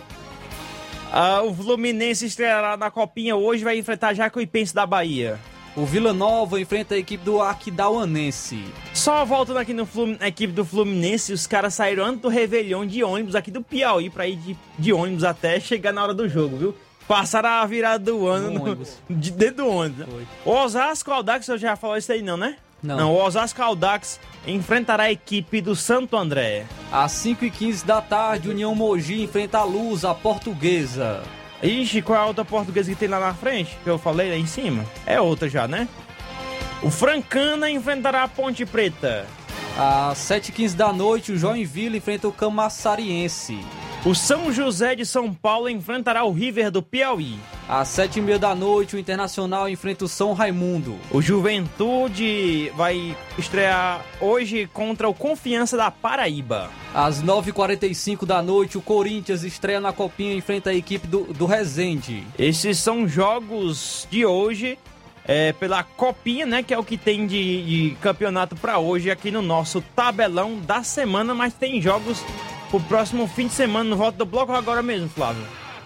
Ah, 1.12 1.42
o 1.42 1.54
Fluminense 1.54 2.26
estreará 2.26 2.76
na 2.76 2.90
Copinha 2.90 3.36
hoje 3.36 3.62
vai 3.62 3.78
enfrentar 3.78 4.12
Jacuipense 4.12 4.74
da 4.74 4.84
Bahia. 4.84 5.38
O 5.78 5.86
Vila 5.86 6.12
Nova 6.12 6.60
enfrenta 6.60 6.96
a 6.96 6.98
equipe 6.98 7.24
do 7.24 7.40
Aquidauanense. 7.40 8.64
Só 8.92 9.24
voltando 9.24 9.58
aqui 9.58 9.72
no 9.72 9.86
Flum, 9.86 10.16
na 10.18 10.26
equipe 10.26 10.52
do 10.52 10.64
Fluminense, 10.64 11.32
os 11.32 11.46
caras 11.46 11.72
saíram 11.74 12.04
antes 12.04 12.20
do 12.20 12.28
Réveillon 12.28 12.84
de 12.84 13.04
ônibus 13.04 13.36
aqui 13.36 13.48
do 13.48 13.62
Piauí 13.62 14.10
pra 14.10 14.26
ir 14.26 14.34
de, 14.34 14.58
de 14.76 14.92
ônibus 14.92 15.22
até 15.22 15.60
chegar 15.60 15.92
na 15.92 16.02
hora 16.02 16.12
do 16.12 16.28
jogo, 16.28 16.56
viu? 16.56 16.74
Passaram 17.06 17.48
a 17.48 17.64
virada 17.64 18.10
do 18.10 18.26
ano 18.26 18.50
no, 18.50 18.84
de, 19.08 19.30
dentro 19.30 19.58
do 19.58 19.68
ônibus. 19.68 20.04
Foi. 20.04 20.26
O 20.44 20.50
Osasco 20.50 21.12
Aldax, 21.12 21.46
você 21.46 21.56
já 21.58 21.76
falou 21.76 21.96
isso 21.96 22.10
aí 22.10 22.22
não, 22.22 22.36
né? 22.36 22.56
Não. 22.82 22.96
Não, 22.96 23.14
o 23.14 23.24
Osasco 23.24 23.62
Aldax 23.62 24.18
enfrentará 24.48 25.04
a 25.04 25.12
equipe 25.12 25.60
do 25.60 25.76
Santo 25.76 26.16
André. 26.16 26.66
Às 26.90 27.12
5h15 27.12 27.84
da 27.84 28.02
tarde, 28.02 28.50
União 28.50 28.74
Mogi 28.74 29.22
enfrenta 29.22 29.58
a 29.58 29.64
Luz, 29.64 30.04
a 30.04 30.12
portuguesa. 30.12 31.22
Ixi, 31.62 32.02
qual 32.02 32.18
é 32.18 32.22
a 32.22 32.26
outra 32.26 32.44
portuguesa 32.44 32.90
que 32.90 32.96
tem 32.96 33.08
lá 33.08 33.18
na 33.18 33.34
frente? 33.34 33.76
Que 33.82 33.90
eu 33.90 33.98
falei 33.98 34.30
lá 34.30 34.36
em 34.36 34.46
cima? 34.46 34.84
É 35.04 35.20
outra 35.20 35.48
já, 35.48 35.66
né? 35.66 35.88
O 36.82 36.90
Francana 36.90 37.68
enfrentará 37.68 38.22
a 38.22 38.28
Ponte 38.28 38.64
Preta. 38.64 39.26
Às 39.76 40.18
7h15 40.18 40.74
da 40.74 40.92
noite, 40.92 41.32
o 41.32 41.38
Joinville 41.38 41.98
enfrenta 41.98 42.28
o 42.28 42.32
Camassariense. 42.32 43.58
O 44.04 44.14
São 44.14 44.52
José 44.52 44.94
de 44.94 45.04
São 45.04 45.34
Paulo 45.34 45.68
enfrentará 45.68 46.22
o 46.22 46.30
River 46.30 46.70
do 46.70 46.80
Piauí. 46.80 47.36
Às 47.68 47.88
7h30 47.88 48.38
da 48.38 48.54
noite, 48.54 48.94
o 48.94 48.98
Internacional 48.98 49.68
enfrenta 49.68 50.04
o 50.04 50.08
São 50.08 50.32
Raimundo. 50.34 50.96
O 51.10 51.20
Juventude 51.20 52.70
vai 52.76 53.16
estrear 53.36 54.04
hoje 54.20 54.70
contra 54.72 55.08
o 55.08 55.14
Confiança 55.14 55.76
da 55.76 55.90
Paraíba. 55.90 56.70
Às 56.94 57.22
9h45 57.24 58.24
da 58.24 58.40
noite, 58.40 58.78
o 58.78 58.80
Corinthians 58.80 59.42
estreia 59.42 59.80
na 59.80 59.92
Copinha 59.92 60.32
e 60.32 60.38
enfrenta 60.38 60.70
a 60.70 60.74
equipe 60.74 61.08
do, 61.08 61.24
do 61.34 61.44
Resende. 61.44 62.24
Esses 62.38 62.78
são 62.78 63.06
jogos 63.08 64.06
de 64.08 64.24
hoje 64.24 64.78
é, 65.24 65.52
pela 65.52 65.82
Copinha, 65.82 66.46
né? 66.46 66.62
Que 66.62 66.72
é 66.72 66.78
o 66.78 66.84
que 66.84 66.96
tem 66.96 67.26
de, 67.26 67.90
de 67.90 67.96
campeonato 67.96 68.54
para 68.54 68.78
hoje 68.78 69.10
aqui 69.10 69.32
no 69.32 69.42
nosso 69.42 69.82
tabelão 69.94 70.56
da 70.60 70.84
semana, 70.84 71.34
mas 71.34 71.52
tem 71.52 71.82
jogos 71.82 72.24
pro 72.70 72.80
próximo 72.80 73.26
fim 73.26 73.46
de 73.46 73.52
semana 73.54 73.88
no 73.88 73.96
Volta 73.96 74.18
do 74.18 74.26
Bloco 74.26 74.52
agora 74.52 74.82
mesmo, 74.82 75.08
Flávio. 75.08 75.42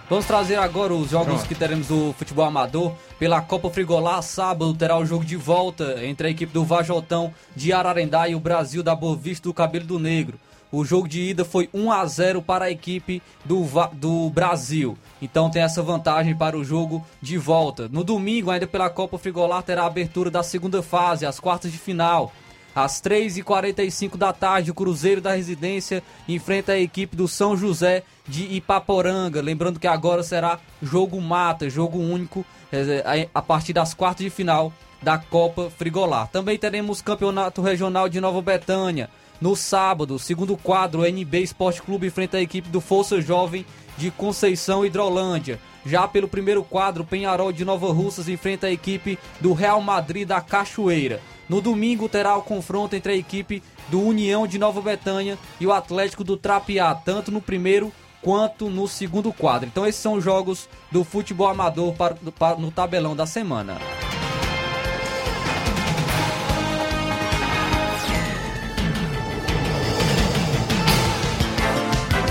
Vamos 0.08 0.26
trazer 0.26 0.56
agora 0.56 0.92
os 0.92 1.10
jogos 1.10 1.34
Pronto. 1.34 1.48
que 1.48 1.54
teremos 1.54 1.86
do 1.86 2.12
futebol 2.18 2.44
amador. 2.44 2.92
Pela 3.18 3.40
Copa 3.40 3.70
Frigolá, 3.70 4.20
sábado 4.20 4.74
terá 4.74 4.98
o 4.98 5.06
jogo 5.06 5.24
de 5.24 5.36
volta 5.36 6.04
entre 6.04 6.26
a 6.26 6.30
equipe 6.30 6.52
do 6.52 6.64
Vajotão 6.64 7.32
de 7.56 7.72
Ararendá 7.72 8.28
e 8.28 8.34
o 8.34 8.40
Brasil 8.40 8.82
da 8.82 8.94
Boa 8.94 9.16
Vista 9.16 9.48
do 9.48 9.54
Cabelo 9.54 9.86
do 9.86 9.98
Negro. 9.98 10.38
O 10.70 10.84
jogo 10.84 11.06
de 11.06 11.20
ida 11.20 11.44
foi 11.44 11.68
1 11.72 11.92
a 11.92 12.04
0 12.06 12.42
para 12.42 12.64
a 12.66 12.70
equipe 12.70 13.22
do, 13.44 13.66
do 13.92 14.30
Brasil. 14.30 14.96
Então 15.20 15.50
tem 15.50 15.62
essa 15.62 15.82
vantagem 15.82 16.34
para 16.34 16.56
o 16.58 16.64
jogo 16.64 17.06
de 17.20 17.38
volta. 17.38 17.88
No 17.88 18.02
domingo, 18.02 18.50
ainda 18.50 18.66
pela 18.66 18.90
Copa 18.90 19.18
Frigolar, 19.18 19.62
terá 19.62 19.82
a 19.82 19.86
abertura 19.86 20.30
da 20.30 20.42
segunda 20.42 20.82
fase, 20.82 21.26
as 21.26 21.38
quartas 21.38 21.70
de 21.70 21.78
final. 21.78 22.32
Às 22.74 23.00
3h45 23.02 24.16
da 24.16 24.32
tarde, 24.32 24.70
o 24.70 24.74
Cruzeiro 24.74 25.20
da 25.20 25.34
Residência 25.34 26.02
enfrenta 26.28 26.72
a 26.72 26.80
equipe 26.80 27.14
do 27.14 27.28
São 27.28 27.56
José 27.56 28.02
de 28.26 28.44
Ipaporanga. 28.54 29.42
Lembrando 29.42 29.78
que 29.78 29.86
agora 29.86 30.22
será 30.22 30.58
jogo 30.82 31.20
mata, 31.20 31.68
jogo 31.68 31.98
único, 31.98 32.44
eh, 32.72 33.28
a 33.34 33.42
partir 33.42 33.72
das 33.72 33.92
quartas 33.92 34.24
de 34.24 34.30
final 34.30 34.72
da 35.02 35.18
Copa 35.18 35.70
Frigolar. 35.76 36.28
Também 36.28 36.56
teremos 36.56 37.02
Campeonato 37.02 37.60
Regional 37.60 38.08
de 38.08 38.20
Nova 38.20 38.40
Betânia. 38.40 39.10
No 39.40 39.56
sábado, 39.56 40.18
segundo 40.18 40.56
quadro, 40.56 41.00
o 41.00 41.04
NB 41.04 41.42
Esporte 41.42 41.82
Clube 41.82 42.06
enfrenta 42.06 42.36
a 42.36 42.42
equipe 42.42 42.68
do 42.68 42.80
Força 42.80 43.20
Jovem 43.20 43.66
de 43.98 44.10
Conceição 44.10 44.86
Hidrolândia. 44.86 45.58
Já 45.84 46.06
pelo 46.06 46.28
primeiro 46.28 46.62
quadro, 46.62 47.04
Penharol 47.04 47.52
de 47.52 47.64
Nova 47.64 47.92
Russas 47.92 48.28
enfrenta 48.28 48.68
a 48.68 48.72
equipe 48.72 49.18
do 49.40 49.52
Real 49.52 49.80
Madrid 49.82 50.28
da 50.28 50.40
Cachoeira. 50.40 51.20
No 51.48 51.60
domingo 51.60 52.08
terá 52.08 52.36
o 52.36 52.42
confronto 52.42 52.96
entre 52.96 53.12
a 53.12 53.16
equipe 53.16 53.62
do 53.88 54.00
União 54.00 54.46
de 54.46 54.58
Nova 54.58 54.80
Betânia 54.80 55.38
e 55.60 55.66
o 55.66 55.72
Atlético 55.72 56.24
do 56.24 56.36
Trapiá, 56.36 56.94
tanto 56.94 57.30
no 57.30 57.40
primeiro 57.40 57.92
quanto 58.22 58.70
no 58.70 58.86
segundo 58.86 59.32
quadro. 59.32 59.68
Então 59.68 59.86
esses 59.86 60.00
são 60.00 60.14
os 60.14 60.24
jogos 60.24 60.68
do 60.90 61.04
futebol 61.04 61.48
amador 61.48 61.92
para, 61.94 62.14
para, 62.38 62.56
no 62.56 62.70
tabelão 62.70 63.16
da 63.16 63.26
semana. 63.26 63.78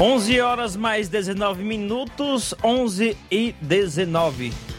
11 0.04 0.42
horas 0.42 0.76
mais 0.76 1.10
19 1.10 1.64
minutos, 1.64 2.56
11 2.64 3.16
e 3.30 3.54
19. 3.62 4.71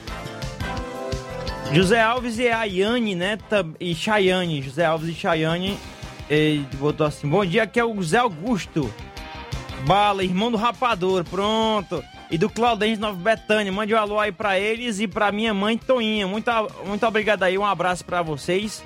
José 1.72 2.02
Alves 2.02 2.38
e 2.38 2.48
Ayane, 2.48 3.14
né? 3.14 3.38
E 3.80 3.94
Chayane, 3.94 4.60
José 4.60 4.84
Alves 4.84 5.08
e 5.08 5.14
Chayane. 5.14 5.78
Ele 6.28 6.66
botou 6.74 7.06
assim: 7.06 7.26
Bom 7.26 7.44
dia, 7.46 7.62
aqui 7.62 7.80
é 7.80 7.84
o 7.84 7.94
José 7.94 8.18
Augusto. 8.18 8.92
Bala, 9.86 10.22
irmão 10.22 10.50
do 10.50 10.58
Rapador, 10.58 11.24
pronto. 11.24 12.04
E 12.30 12.36
do 12.36 12.50
Claudente 12.50 13.00
Nova 13.00 13.16
Betânia. 13.16 13.72
Mande 13.72 13.94
um 13.94 13.98
alô 13.98 14.20
aí 14.20 14.30
pra 14.30 14.58
eles 14.58 15.00
e 15.00 15.08
pra 15.08 15.32
minha 15.32 15.54
mãe 15.54 15.78
Toinha. 15.78 16.26
Muito, 16.26 16.50
muito 16.86 17.06
obrigado 17.06 17.42
aí, 17.42 17.56
um 17.56 17.64
abraço 17.64 18.04
pra 18.04 18.20
vocês. 18.20 18.84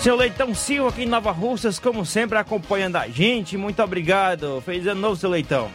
Seu 0.00 0.16
Leitão 0.16 0.54
Silva 0.54 0.88
aqui 0.90 1.02
em 1.02 1.06
Nova 1.06 1.32
Russas, 1.32 1.78
como 1.78 2.06
sempre, 2.06 2.38
acompanhando 2.38 2.96
a 2.96 3.08
gente. 3.08 3.56
Muito 3.56 3.82
obrigado. 3.82 4.62
Feliz 4.64 4.86
ano 4.86 5.00
novo, 5.00 5.16
seu 5.16 5.28
Leitão. 5.28 5.70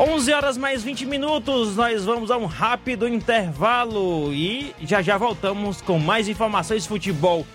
11 0.00 0.32
horas 0.32 0.56
mais 0.56 0.82
20 0.82 1.04
minutos, 1.06 1.76
nós 1.76 2.04
vamos 2.04 2.30
a 2.30 2.36
um 2.36 2.46
rápido 2.46 3.06
intervalo 3.06 4.32
e 4.32 4.74
já 4.82 5.02
já 5.02 5.18
voltamos 5.18 5.82
com 5.82 5.98
mais 5.98 6.28
informações 6.28 6.84
de 6.84 6.88
futebol 6.88 7.46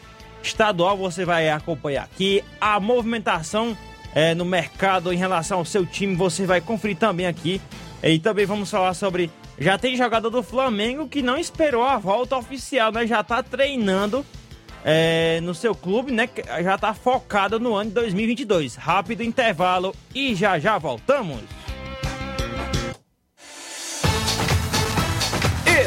estadual. 0.43 0.95
Você 0.97 1.25
vai 1.25 1.49
acompanhar 1.49 2.03
aqui 2.03 2.43
a 2.61 2.79
movimentação 2.79 3.75
é, 4.13 4.35
no 4.35 4.45
mercado 4.45 5.11
em 5.11 5.17
relação 5.17 5.57
ao 5.57 5.65
seu 5.65 5.85
time. 5.85 6.15
Você 6.15 6.45
vai 6.45 6.61
conferir 6.61 6.97
também 6.97 7.25
aqui. 7.25 7.59
E 8.03 8.19
também 8.19 8.45
vamos 8.45 8.69
falar 8.69 8.93
sobre. 8.93 9.31
Já 9.57 9.77
tem 9.77 9.97
jogador 9.97 10.29
do 10.29 10.43
Flamengo 10.43 11.07
que 11.07 11.23
não 11.23 11.37
esperou 11.37 11.83
a 11.83 11.97
volta 11.97 12.37
oficial, 12.37 12.91
né? 12.91 13.07
Já 13.07 13.23
tá 13.23 13.41
treinando 13.41 14.23
é, 14.85 15.41
no 15.41 15.55
seu 15.55 15.73
clube, 15.73 16.11
né? 16.11 16.29
Já 16.63 16.77
tá 16.77 16.93
focado 16.93 17.59
no 17.59 17.73
ano 17.73 17.89
de 17.89 17.95
2022. 17.95 18.75
Rápido 18.75 19.23
intervalo 19.23 19.95
e 20.13 20.35
já 20.35 20.59
já 20.59 20.77
voltamos. 20.77 21.41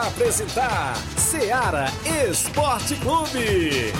A 0.00 0.06
apresentar 0.06 0.96
Seara 1.16 1.92
Esporte 2.26 2.96
Clube. 2.96 3.92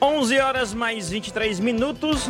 11 0.00 0.38
horas 0.38 0.72
mais 0.72 1.10
23 1.10 1.58
minutos. 1.58 2.28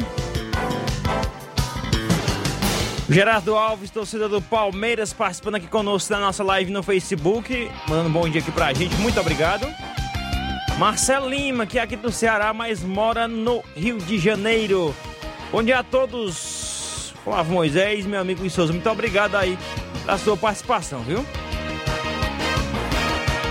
Gerardo 3.12 3.55
Alves, 3.55 3.90
torcedor 3.90 4.31
do 4.31 4.40
Palmeiras, 4.40 5.12
participando 5.12 5.57
aqui 5.57 5.66
conosco 5.66 6.11
na 6.14 6.18
nossa 6.18 6.42
live 6.42 6.72
no 6.72 6.83
Facebook. 6.83 7.70
Mandando 7.87 8.09
um 8.09 8.12
bom 8.12 8.27
dia 8.27 8.40
aqui 8.40 8.51
pra 8.51 8.72
gente, 8.72 8.94
muito 8.96 9.20
obrigado. 9.20 9.66
Marcelo 10.79 11.29
Lima, 11.29 11.66
que 11.66 11.79
é 11.79 11.83
aqui 11.83 11.94
do 11.94 12.11
Ceará, 12.11 12.55
mas 12.55 12.83
mora 12.83 13.29
no 13.29 13.62
Rio 13.77 13.98
de 13.98 14.18
Janeiro. 14.18 14.94
Bom 15.51 15.62
dia 15.62 15.81
a 15.81 15.83
todos. 15.83 17.12
Flávio 17.22 17.53
Moisés, 17.53 18.07
meu 18.07 18.18
amigo 18.18 18.48
Souza, 18.48 18.72
muito 18.72 18.88
obrigado 18.88 19.35
aí 19.35 19.59
pela 20.07 20.16
sua 20.16 20.35
participação, 20.35 21.03
viu? 21.03 21.22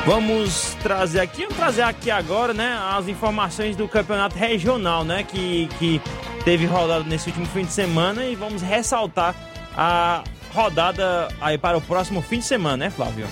Vamos 0.08 0.76
trazer 0.82 1.20
aqui, 1.20 1.44
vamos 1.44 1.58
trazer 1.58 1.84
aqui 1.84 2.10
agora, 2.10 2.52
né, 2.52 2.80
as 2.98 3.08
informações 3.08 3.76
do 3.76 3.88
campeonato 3.88 4.36
regional, 4.36 5.04
né, 5.06 5.24
que, 5.24 5.70
que 5.78 6.02
teve 6.44 6.66
rodada 6.66 7.04
nesse 7.04 7.28
último 7.28 7.46
fim 7.46 7.64
de 7.64 7.72
semana 7.72 8.26
e 8.26 8.36
vamos 8.36 8.64
ressaltar 8.64 9.36
a 9.76 10.24
rodada 10.54 11.28
aí 11.40 11.58
para 11.58 11.78
o 11.78 11.82
próximo 11.82 12.22
fim 12.22 12.40
de 12.40 12.46
semana, 12.46 12.78
né, 12.78 12.90
Flávio? 12.90 13.28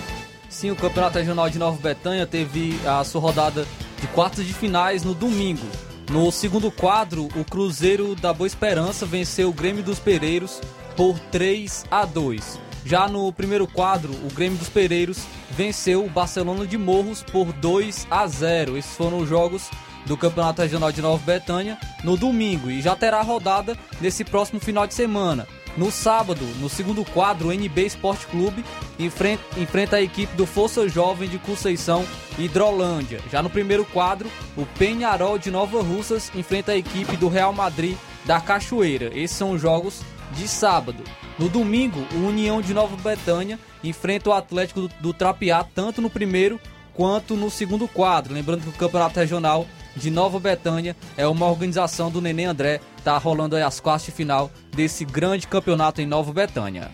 Sim, 0.48 0.70
o 0.70 0.76
Campeonato 0.76 1.18
Regional 1.18 1.48
de 1.48 1.58
Nova 1.58 1.80
Betânia 1.80 2.26
teve 2.26 2.78
a 2.86 3.04
sua 3.04 3.20
rodada 3.20 3.66
de 4.00 4.06
quartas 4.08 4.46
de 4.46 4.52
finais 4.52 5.04
no 5.04 5.14
domingo. 5.14 5.66
No 6.10 6.32
segundo 6.32 6.72
quadro, 6.72 7.28
o 7.36 7.44
Cruzeiro 7.44 8.16
da 8.16 8.32
Boa 8.32 8.46
Esperança 8.46 9.06
venceu 9.06 9.48
o 9.48 9.52
Grêmio 9.52 9.82
dos 9.82 10.00
Pereiros 10.00 10.60
por 10.96 11.18
3 11.30 11.84
a 11.90 12.04
2. 12.04 12.58
Já 12.84 13.06
no 13.06 13.32
primeiro 13.32 13.66
quadro, 13.66 14.12
o 14.12 14.34
Grêmio 14.34 14.58
dos 14.58 14.68
Pereiros 14.68 15.18
venceu 15.50 16.04
o 16.04 16.10
Barcelona 16.10 16.66
de 16.66 16.76
Morros 16.76 17.22
por 17.22 17.52
2 17.52 18.08
a 18.10 18.26
0. 18.26 18.76
Esses 18.76 18.96
foram 18.96 19.18
os 19.18 19.28
jogos 19.28 19.70
do 20.06 20.16
Campeonato 20.16 20.62
Regional 20.62 20.90
de 20.90 21.00
Nova 21.00 21.22
Betânia 21.24 21.78
no 22.02 22.16
domingo 22.16 22.70
e 22.70 22.80
já 22.80 22.96
terá 22.96 23.22
rodada 23.22 23.76
nesse 24.00 24.24
próximo 24.24 24.58
final 24.58 24.86
de 24.86 24.94
semana. 24.94 25.46
No 25.76 25.90
sábado, 25.90 26.44
no 26.58 26.68
segundo 26.68 27.04
quadro, 27.04 27.48
o 27.48 27.52
NB 27.52 27.86
Esporte 27.86 28.26
Clube 28.26 28.64
enfrenta, 28.98 29.96
a 29.96 30.02
equipe 30.02 30.34
do 30.36 30.44
Força 30.44 30.88
Jovem 30.88 31.28
de 31.28 31.38
Conceição 31.38 32.04
Hidrolândia. 32.38 33.20
Já 33.30 33.42
no 33.42 33.48
primeiro 33.48 33.84
quadro, 33.84 34.28
o 34.56 34.66
Penharol 34.78 35.38
de 35.38 35.50
Nova 35.50 35.80
Russas 35.80 36.30
enfrenta 36.34 36.72
a 36.72 36.76
equipe 36.76 37.16
do 37.16 37.28
Real 37.28 37.52
Madrid 37.52 37.96
da 38.24 38.40
Cachoeira. 38.40 39.10
Esses 39.16 39.36
são 39.36 39.52
os 39.52 39.62
jogos 39.62 40.02
de 40.32 40.48
sábado. 40.48 41.02
No 41.38 41.48
domingo, 41.48 42.04
o 42.14 42.26
União 42.26 42.60
de 42.60 42.74
Nova 42.74 42.96
Betânia 42.96 43.58
enfrenta 43.82 44.30
o 44.30 44.32
Atlético 44.32 44.82
do, 44.82 44.88
do 45.00 45.14
Trapiá 45.14 45.64
tanto 45.64 46.02
no 46.02 46.10
primeiro 46.10 46.60
quanto 46.92 47.34
no 47.34 47.48
segundo 47.50 47.88
quadro. 47.88 48.34
Lembrando 48.34 48.62
que 48.62 48.68
o 48.68 48.72
Campeonato 48.72 49.18
Regional 49.18 49.66
de 49.96 50.10
Nova 50.10 50.38
Betânia 50.38 50.96
é 51.16 51.26
uma 51.26 51.46
organização 51.46 52.10
do 52.10 52.20
Neném 52.20 52.46
André, 52.46 52.80
tá 53.04 53.16
rolando 53.18 53.56
aí 53.56 53.62
as 53.62 53.80
quartas 53.80 54.06
de 54.06 54.12
final 54.12 54.50
desse 54.74 55.04
grande 55.04 55.46
campeonato 55.46 56.00
em 56.00 56.06
Nova 56.06 56.32
Betânia. 56.32 56.90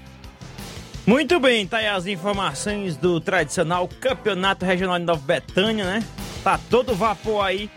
Muito 1.06 1.38
bem, 1.38 1.66
tá 1.66 1.78
aí 1.78 1.86
as 1.86 2.06
informações 2.06 2.96
do 2.96 3.20
tradicional 3.20 3.88
Campeonato 4.00 4.64
Regional 4.64 4.98
de 4.98 5.04
Nova 5.04 5.22
Betânia, 5.24 5.84
né? 5.84 6.04
Tá 6.42 6.58
todo 6.70 6.94
vapor 6.94 7.44
aí 7.44 7.70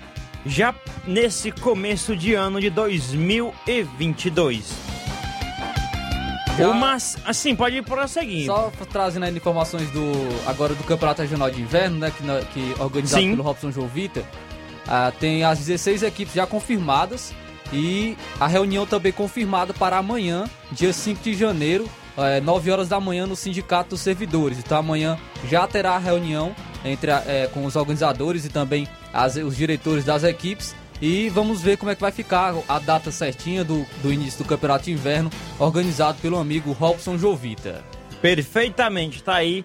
já 0.45 0.73
nesse 1.05 1.51
começo 1.51 2.15
de 2.15 2.33
ano 2.33 2.59
de 2.59 2.69
2022. 2.69 4.71
Já- 6.57 6.73
mas, 6.73 7.17
assim, 7.25 7.55
pode 7.55 7.81
prosseguir. 7.83 8.45
Só 8.45 8.71
trazendo 8.91 9.25
aí 9.25 9.35
informações 9.35 9.89
do 9.91 10.11
agora 10.45 10.73
do 10.73 10.83
Campeonato 10.83 11.21
Regional 11.21 11.49
de 11.49 11.61
Inverno, 11.61 11.99
né, 11.99 12.11
que, 12.11 12.23
que 12.53 12.81
organizado 12.81 13.21
Sim. 13.23 13.31
pelo 13.31 13.43
Robson 13.43 13.71
Jovita. 13.71 14.23
Ah, 14.87 15.11
tem 15.19 15.43
as 15.43 15.59
16 15.59 16.03
equipes 16.03 16.33
já 16.33 16.45
confirmadas 16.47 17.33
e 17.71 18.17
a 18.39 18.47
reunião 18.47 18.85
também 18.85 19.11
confirmada 19.11 19.73
para 19.73 19.97
amanhã, 19.97 20.49
dia 20.71 20.91
5 20.91 21.21
de 21.23 21.33
janeiro, 21.35 21.87
eh, 22.17 22.41
9 22.41 22.71
horas 22.71 22.87
da 22.89 22.99
manhã 22.99 23.27
no 23.27 23.35
Sindicato 23.35 23.91
dos 23.91 24.01
Servidores. 24.01 24.57
Então 24.57 24.77
amanhã 24.77 25.17
já 25.47 25.67
terá 25.67 25.91
a 25.95 25.99
reunião 25.99 26.55
entre 26.83 27.11
a- 27.11 27.23
eh, 27.27 27.49
com 27.53 27.65
os 27.65 27.75
organizadores 27.75 28.45
e 28.45 28.49
também 28.49 28.87
as- 29.13 29.35
os 29.35 29.55
diretores 29.55 30.03
das 30.03 30.23
equipes. 30.23 30.75
E 31.01 31.29
vamos 31.29 31.61
ver 31.61 31.77
como 31.77 31.89
é 31.91 31.95
que 31.95 32.01
vai 32.01 32.11
ficar 32.11 32.53
a 32.67 32.77
data 32.79 33.09
certinha 33.11 33.63
do, 33.63 33.85
do 34.01 34.11
início 34.11 34.43
do 34.43 34.47
Campeonato 34.47 34.85
de 34.85 34.91
Inverno, 34.91 35.29
organizado 35.57 36.17
pelo 36.21 36.37
amigo 36.37 36.71
Robson 36.73 37.17
Jovita. 37.17 37.83
Perfeitamente, 38.21 39.21
tá 39.23 39.35
aí 39.35 39.63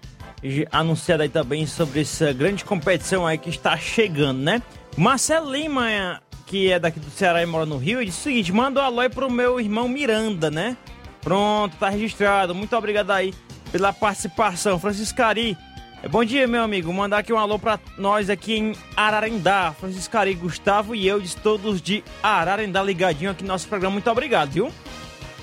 anunciado 0.71 1.23
aí 1.23 1.29
também 1.29 1.67
sobre 1.67 2.03
essa 2.03 2.33
grande 2.33 2.65
competição 2.65 3.27
aí 3.27 3.39
que 3.39 3.49
está 3.51 3.77
chegando, 3.79 4.39
né? 4.41 4.61
Marcelo 4.97 5.51
Lima, 5.51 6.23
que 6.47 6.71
é 6.71 6.79
daqui 6.79 7.01
do 7.01 7.11
Ceará 7.11 7.43
e 7.43 7.47
mora 7.47 7.67
no 7.67 7.79
Rio, 7.79 8.05
disse 8.05 8.21
o 8.21 8.23
seguinte: 8.23 8.53
manda 8.53 8.81
um 8.81 8.85
alô 8.85 9.11
pro 9.11 9.31
meu 9.31 9.61
irmão 9.61 9.89
Miranda, 9.89 10.51
né? 10.51 10.77
Pronto, 11.21 11.77
tá 11.77 11.89
registrado. 11.89 12.55
Muito 12.55 12.77
obrigado 12.77 13.11
aí 13.11 13.35
pela 13.73 13.93
participação. 13.93 14.79
Francisco 14.79 15.17
Cari, 15.17 15.59
é, 16.01 16.09
bom 16.09 16.25
dia, 16.25 16.47
meu 16.47 16.63
amigo. 16.63 16.93
Mandar 16.93 17.19
aqui 17.19 17.33
um 17.33 17.39
alô 17.39 17.59
pra 17.59 17.81
nós 17.99 18.31
aqui 18.31 18.55
em 18.55 18.73
Ararendá. 18.97 19.75
Francisco 19.79 20.13
Cari, 20.13 20.35
Gustavo 20.35 20.95
e 20.95 21.07
eu, 21.09 21.21
de 21.21 21.35
todos 21.37 21.83
de 21.83 22.05
Ararendá, 22.23 22.81
ligadinho 22.81 23.33
aqui 23.33 23.43
no 23.43 23.49
nosso 23.49 23.67
programa. 23.67 23.95
Muito 23.95 24.11
obrigado, 24.11 24.51
viu? 24.51 24.73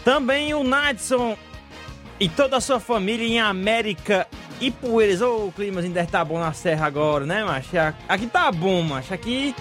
Também 0.05 0.53
o 0.53 0.63
Nadson 0.63 1.37
e 2.21 2.29
toda 2.29 2.57
a 2.57 2.61
sua 2.61 2.79
família 2.79 3.27
em 3.27 3.39
América 3.39 4.27
Ipueiras. 4.61 5.21
Ô, 5.21 5.47
o 5.47 5.51
climazinho 5.51 5.91
deve 5.91 6.11
tá 6.11 6.23
bom 6.23 6.37
na 6.39 6.53
serra 6.53 6.85
agora, 6.85 7.25
né, 7.25 7.43
macho? 7.43 7.71
Aqui 8.07 8.27
tá 8.27 8.51
bom, 8.51 8.83
macho. 8.83 9.11
Aqui, 9.11 9.55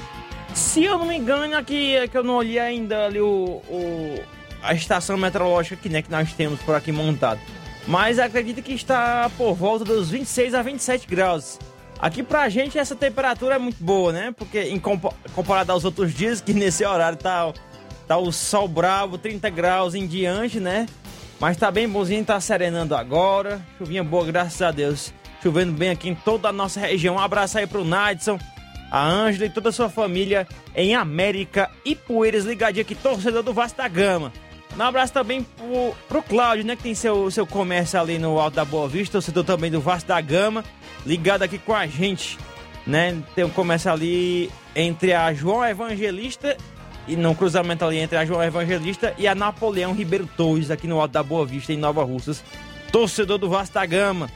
se 0.53 0.85
eu 0.85 0.99
não 0.99 1.07
me 1.07 1.17
engano, 1.17 1.57
aqui 1.57 1.97
é 1.97 2.07
que 2.07 2.19
eu 2.19 2.23
não 2.23 2.35
olhei 2.35 2.59
ainda 2.59 3.07
ali 3.07 3.19
o, 3.19 3.63
o 3.67 4.15
a 4.63 4.75
estação 4.75 5.17
meteorológica 5.17 5.75
aqui, 5.75 5.89
né, 5.89 6.03
que 6.03 6.11
nós 6.11 6.35
temos 6.35 6.61
por 6.61 6.75
aqui 6.75 6.93
montado. 6.93 7.41
Mas 7.89 8.19
acredito 8.19 8.61
que 8.61 8.75
está 8.75 9.31
por 9.39 9.55
volta 9.55 9.83
dos 9.83 10.11
26 10.11 10.53
a 10.53 10.61
27 10.61 11.07
graus. 11.07 11.59
Aqui 11.99 12.23
pra 12.23 12.47
gente 12.51 12.79
essa 12.79 12.95
temperatura 12.95 13.55
é 13.55 13.59
muito 13.59 13.83
boa, 13.83 14.13
né? 14.13 14.35
Porque 14.37 14.65
em 14.65 14.79
comparado 15.35 15.73
aos 15.73 15.87
outros 15.87 16.13
dias, 16.13 16.43
que 16.43 16.53
nesse 16.53 16.85
horário 16.85 17.17
tá, 17.17 17.55
tá 18.07 18.19
o 18.19 18.31
sol 18.31 18.69
bravo, 18.69 19.17
30 19.17 19.49
graus 19.49 19.95
em 19.95 20.07
diante, 20.07 20.61
né? 20.61 20.87
Mas 21.41 21.57
tá 21.57 21.71
bem 21.71 21.89
bonzinho, 21.89 22.23
tá 22.23 22.39
serenando 22.39 22.95
agora. 22.95 23.65
Chuvinha 23.79 24.05
boa, 24.05 24.27
graças 24.27 24.61
a 24.61 24.71
Deus. 24.71 25.13
Chovendo 25.43 25.73
bem 25.73 25.89
aqui 25.89 26.11
em 26.11 26.15
toda 26.15 26.51
a 26.51 26.53
nossa 26.53 26.79
região. 26.79 27.17
Um 27.17 27.19
abraço 27.19 27.57
aí 27.57 27.67
pro 27.67 27.83
Nadson, 27.83 28.39
a 28.91 29.09
Ângela 29.09 29.47
e 29.47 29.51
toda 29.51 29.71
a 29.71 29.73
sua 29.73 29.89
família 29.89 30.47
em 30.77 30.95
América 30.95 31.71
e 31.83 31.97
Poeiras, 31.97 32.45
ligadinho 32.45 32.83
aqui, 32.83 32.95
torcedor 32.95 33.43
do 33.43 33.55
Vasco 33.55 33.79
da 33.79 33.89
Gama. 33.89 34.31
Um 34.79 34.83
abraço 34.83 35.15
também 35.15 35.43
pro, 35.43 35.95
pro 36.09 36.23
Cláudio, 36.23 36.67
né? 36.67 36.77
Que 36.77 36.83
tem 36.83 36.95
seu, 36.95 37.31
seu 37.31 37.47
comércio 37.47 37.99
ali 37.99 38.19
no 38.19 38.39
Alto 38.39 38.57
da 38.57 38.65
Boa 38.65 38.87
Vista, 38.87 39.13
torcedor 39.13 39.45
também 39.45 39.71
do 39.71 39.81
Vasco 39.81 40.09
da 40.09 40.21
Gama, 40.21 40.63
ligado 41.07 41.43
aqui 41.43 41.57
com 41.57 41.75
a 41.75 41.87
gente, 41.87 42.39
né? 42.87 43.17
Tem 43.35 43.45
um 43.45 43.51
comércio 43.51 43.91
ali 43.91 44.51
entre 44.77 45.15
a 45.15 45.33
João 45.33 45.65
Evangelista 45.65 46.55
e 47.11 47.17
no 47.17 47.35
cruzamento 47.35 47.85
ali 47.85 47.99
entre 47.99 48.17
a 48.17 48.25
João 48.25 48.43
Evangelista 48.43 49.13
e 49.19 49.27
a 49.27 49.35
Napoleão 49.35 49.93
Ribeiro 49.93 50.29
Torres, 50.37 50.71
aqui 50.71 50.87
no 50.87 51.01
Alto 51.01 51.13
da 51.13 51.23
Boa 51.23 51.45
Vista, 51.45 51.73
em 51.73 51.77
Nova 51.77 52.05
Russas. 52.05 52.43
Torcedor 52.93 53.39
do 53.39 53.49
Vasco 53.49 53.75
da 53.75 53.85
Gama. 53.85 54.31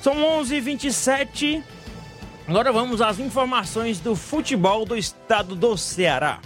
São 0.00 0.22
11 0.40 0.56
h 0.56 0.64
27 0.64 1.62
Agora 2.46 2.70
vamos 2.70 3.00
às 3.00 3.18
informações 3.18 4.00
do 4.00 4.14
futebol 4.14 4.84
do 4.84 4.96
estado 4.96 5.54
do 5.54 5.78
Ceará. 5.78 6.40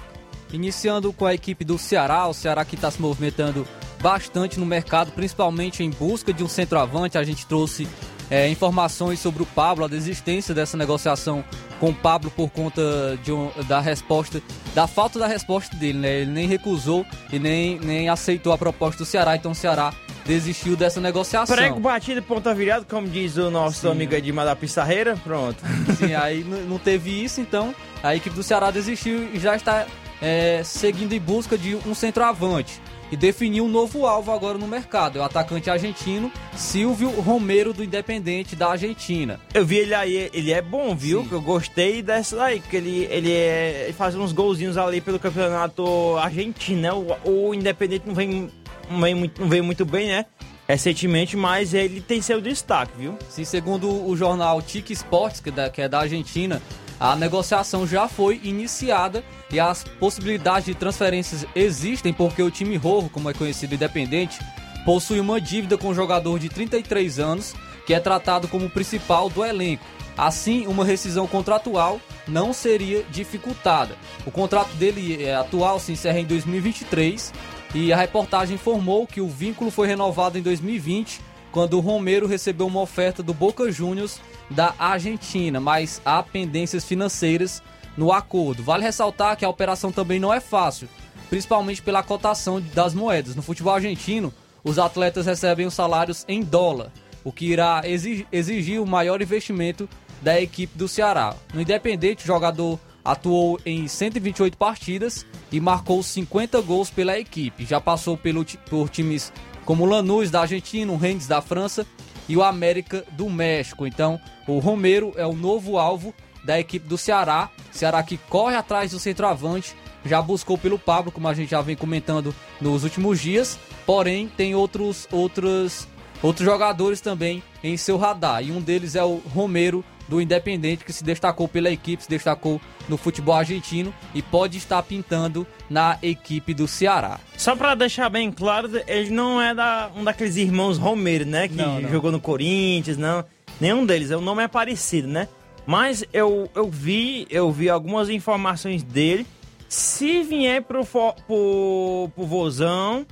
Iniciando 0.52 1.12
com 1.12 1.26
a 1.26 1.34
equipe 1.34 1.64
do 1.64 1.76
Ceará, 1.76 2.26
o 2.28 2.32
Ceará 2.32 2.64
que 2.64 2.76
está 2.76 2.88
se 2.88 3.02
movimentando 3.02 3.66
bastante 4.00 4.60
no 4.60 4.66
mercado, 4.66 5.10
principalmente 5.10 5.82
em 5.82 5.90
busca 5.90 6.32
de 6.32 6.44
um 6.44 6.48
centroavante. 6.48 7.18
A 7.18 7.24
gente 7.24 7.44
trouxe 7.46 7.88
é, 8.30 8.48
informações 8.48 9.20
sobre 9.20 9.42
o 9.42 9.46
Pablo, 9.46 9.84
a 9.84 9.88
desistência 9.88 10.54
dessa 10.54 10.76
negociação 10.76 11.44
com 11.80 11.90
o 11.90 11.94
Pablo 11.94 12.30
por 12.30 12.50
conta 12.50 13.18
de 13.22 13.32
um, 13.32 13.50
da 13.66 13.80
resposta, 13.80 14.42
da 14.74 14.86
falta 14.86 15.18
da 15.18 15.26
resposta 15.26 15.76
dele, 15.76 15.98
né? 15.98 16.20
Ele 16.20 16.30
nem 16.30 16.46
recusou 16.46 17.06
e 17.32 17.38
nem, 17.38 17.78
nem 17.78 18.08
aceitou 18.08 18.52
a 18.52 18.58
proposta 18.58 18.98
do 18.98 19.06
Ceará, 19.06 19.36
então 19.36 19.52
o 19.52 19.54
Ceará 19.54 19.92
desistiu 20.26 20.76
dessa 20.76 21.00
negociação. 21.00 21.56
Prego 21.56 21.80
batido, 21.80 22.22
ponta 22.22 22.54
virada, 22.54 22.84
como 22.84 23.08
diz 23.08 23.36
o 23.36 23.50
nosso 23.50 23.80
Sim. 23.80 23.92
amigo 23.92 24.14
Edmar 24.14 24.44
da 24.44 24.54
Pissarreira, 24.54 25.16
pronto. 25.16 25.56
Sim, 25.98 26.14
aí 26.14 26.44
não 26.44 26.78
teve 26.78 27.24
isso, 27.24 27.40
então 27.40 27.74
a 28.02 28.14
equipe 28.14 28.36
do 28.36 28.42
Ceará 28.42 28.70
desistiu 28.70 29.30
e 29.32 29.38
já 29.38 29.56
está 29.56 29.86
é, 30.20 30.62
seguindo 30.64 31.14
em 31.14 31.20
busca 31.20 31.56
de 31.56 31.76
um 31.76 31.94
centroavante 31.94 32.80
e 33.10 33.16
definiu 33.16 33.64
um 33.64 33.68
novo 33.68 34.06
alvo 34.06 34.32
agora 34.32 34.58
no 34.58 34.66
mercado. 34.66 35.18
É 35.18 35.22
o 35.22 35.24
atacante 35.24 35.70
argentino 35.70 36.30
Silvio 36.54 37.10
Romero 37.20 37.72
do 37.72 37.84
Independente 37.84 38.54
da 38.54 38.70
Argentina. 38.70 39.40
Eu 39.54 39.64
vi 39.64 39.78
ele 39.78 39.94
aí, 39.94 40.30
ele 40.32 40.52
é 40.52 40.62
bom, 40.62 40.94
viu? 40.94 41.22
Sim. 41.22 41.28
Eu 41.32 41.40
gostei 41.40 42.02
dessa 42.02 42.42
aí, 42.42 42.60
que 42.60 42.76
ele, 42.76 43.06
ele, 43.10 43.32
é, 43.32 43.84
ele 43.84 43.92
faz 43.92 44.14
uns 44.14 44.32
golzinhos 44.32 44.76
ali 44.76 45.00
pelo 45.00 45.18
campeonato 45.18 46.16
argentino, 46.16 46.80
né? 46.80 46.92
O, 46.92 47.48
o 47.48 47.54
Independente 47.54 48.06
não 48.06 48.14
vem, 48.14 48.50
não 48.90 49.00
vem, 49.00 49.14
muito, 49.14 49.40
não 49.40 49.48
vem 49.48 49.62
muito 49.62 49.84
bem, 49.84 50.08
né? 50.08 50.26
recentemente, 50.68 51.34
mas 51.34 51.72
ele 51.72 51.98
tem 51.98 52.20
seu 52.20 52.42
destaque, 52.42 52.92
viu? 52.94 53.16
Sim, 53.30 53.42
segundo 53.42 53.88
o 54.06 54.14
jornal 54.14 54.60
Tic 54.60 54.90
Sports, 54.90 55.40
que 55.40 55.48
é, 55.48 55.70
que 55.70 55.80
é 55.80 55.88
da 55.88 56.00
Argentina, 56.00 56.60
a 57.00 57.14
negociação 57.14 57.86
já 57.86 58.08
foi 58.08 58.40
iniciada 58.42 59.24
e 59.50 59.60
as 59.60 59.84
possibilidades 59.84 60.66
de 60.66 60.74
transferências 60.74 61.46
existem 61.54 62.12
porque 62.12 62.42
o 62.42 62.50
time 62.50 62.76
Rojo, 62.76 63.08
como 63.08 63.30
é 63.30 63.34
conhecido 63.34 63.74
independente, 63.74 64.38
possui 64.84 65.20
uma 65.20 65.40
dívida 65.40 65.78
com 65.78 65.88
o 65.88 65.94
jogador 65.94 66.38
de 66.38 66.48
33 66.48 67.18
anos 67.18 67.54
que 67.86 67.94
é 67.94 68.00
tratado 68.00 68.48
como 68.48 68.68
principal 68.68 69.30
do 69.30 69.44
elenco. 69.44 69.84
Assim, 70.16 70.66
uma 70.66 70.84
rescisão 70.84 71.26
contratual 71.26 72.00
não 72.26 72.52
seria 72.52 73.04
dificultada. 73.04 73.94
O 74.26 74.30
contrato 74.30 74.74
dele 74.74 75.24
é, 75.24 75.34
atual 75.34 75.78
se 75.78 75.92
encerra 75.92 76.18
em 76.18 76.26
2023 76.26 77.32
e 77.74 77.92
a 77.92 77.96
reportagem 77.96 78.56
informou 78.56 79.06
que 79.06 79.20
o 79.20 79.28
vínculo 79.28 79.70
foi 79.70 79.86
renovado 79.86 80.36
em 80.36 80.42
2020 80.42 81.20
quando 81.52 81.74
o 81.74 81.80
Romero 81.80 82.26
recebeu 82.26 82.66
uma 82.66 82.80
oferta 82.80 83.22
do 83.22 83.34
Boca 83.34 83.70
Juniors 83.70 84.20
da 84.50 84.74
Argentina, 84.78 85.60
mas 85.60 86.00
há 86.04 86.22
pendências 86.22 86.84
financeiras 86.84 87.62
no 87.96 88.12
acordo. 88.12 88.62
Vale 88.62 88.84
ressaltar 88.84 89.36
que 89.36 89.44
a 89.44 89.48
operação 89.48 89.90
também 89.90 90.20
não 90.20 90.32
é 90.32 90.40
fácil, 90.40 90.88
principalmente 91.28 91.82
pela 91.82 92.02
cotação 92.02 92.60
das 92.60 92.94
moedas. 92.94 93.34
No 93.34 93.42
futebol 93.42 93.74
argentino, 93.74 94.32
os 94.62 94.78
atletas 94.78 95.26
recebem 95.26 95.66
os 95.66 95.74
salários 95.74 96.24
em 96.28 96.42
dólar, 96.42 96.92
o 97.24 97.32
que 97.32 97.46
irá 97.46 97.82
exigir 97.84 98.80
o 98.80 98.86
maior 98.86 99.20
investimento 99.20 99.88
da 100.22 100.40
equipe 100.40 100.76
do 100.76 100.88
Ceará. 100.88 101.34
No 101.52 101.60
Independente, 101.60 102.24
o 102.24 102.26
jogador 102.26 102.78
atuou 103.04 103.58
em 103.64 103.88
128 103.88 104.56
partidas 104.56 105.24
e 105.50 105.60
marcou 105.60 106.02
50 106.02 106.60
gols 106.60 106.90
pela 106.90 107.18
equipe. 107.18 107.64
Já 107.64 107.80
passou 107.80 108.16
pelo, 108.16 108.44
por 108.68 108.90
times 108.90 109.32
como 109.68 109.84
o 109.84 109.86
Lanús 109.86 110.30
da 110.30 110.40
Argentina, 110.40 110.90
o 110.90 110.96
Rennes 110.96 111.26
da 111.26 111.42
França 111.42 111.86
e 112.26 112.34
o 112.34 112.42
América 112.42 113.04
do 113.12 113.28
México. 113.28 113.86
Então, 113.86 114.18
o 114.46 114.60
Romero 114.60 115.12
é 115.14 115.26
o 115.26 115.34
novo 115.34 115.76
alvo 115.76 116.14
da 116.42 116.58
equipe 116.58 116.88
do 116.88 116.96
Ceará. 116.96 117.50
Ceará 117.70 118.02
que 118.02 118.16
corre 118.16 118.56
atrás 118.56 118.92
do 118.92 118.98
centroavante, 118.98 119.76
já 120.06 120.22
buscou 120.22 120.56
pelo 120.56 120.78
Pablo, 120.78 121.12
como 121.12 121.28
a 121.28 121.34
gente 121.34 121.50
já 121.50 121.60
vem 121.60 121.76
comentando 121.76 122.34
nos 122.58 122.82
últimos 122.82 123.20
dias. 123.20 123.58
Porém, 123.84 124.26
tem 124.26 124.54
outros 124.54 125.06
outros 125.12 125.86
outros 126.22 126.46
jogadores 126.46 127.02
também 127.02 127.42
em 127.62 127.76
seu 127.76 127.98
radar. 127.98 128.42
E 128.42 128.50
um 128.50 128.62
deles 128.62 128.96
é 128.96 129.04
o 129.04 129.16
Romero 129.34 129.84
do 130.08 130.20
Independente, 130.20 130.84
que 130.84 130.92
se 130.92 131.04
destacou 131.04 131.46
pela 131.46 131.70
equipe, 131.70 132.02
se 132.02 132.08
destacou 132.08 132.60
no 132.88 132.96
futebol 132.96 133.34
argentino 133.34 133.92
e 134.14 134.22
pode 134.22 134.58
estar 134.58 134.82
pintando 134.82 135.46
na 135.68 135.98
equipe 136.02 136.54
do 136.54 136.66
Ceará. 136.66 137.20
Só 137.36 137.54
para 137.54 137.74
deixar 137.74 138.08
bem 138.08 138.32
claro, 138.32 138.70
ele 138.86 139.10
não 139.10 139.40
é 139.40 139.54
da, 139.54 139.90
um 139.94 140.02
daqueles 140.02 140.36
irmãos 140.36 140.78
Romero, 140.78 141.26
né? 141.26 141.48
Que 141.48 141.54
não, 141.54 141.80
não. 141.80 141.90
jogou 141.90 142.10
no 142.10 142.20
Corinthians, 142.20 142.96
não. 142.96 143.24
Nenhum 143.60 143.84
deles, 143.84 144.10
o 144.10 144.20
nome 144.20 144.42
é 144.42 144.48
parecido, 144.48 145.08
né? 145.08 145.28
Mas 145.66 146.02
eu, 146.14 146.48
eu 146.54 146.70
vi, 146.70 147.26
eu 147.28 147.52
vi 147.52 147.68
algumas 147.68 148.08
informações 148.08 148.82
dele. 148.82 149.26
Se 149.68 150.22
vier 150.22 150.62
pro, 150.62 150.82
pro, 150.84 152.10
pro 152.14 152.26
Vozão, 152.26 153.06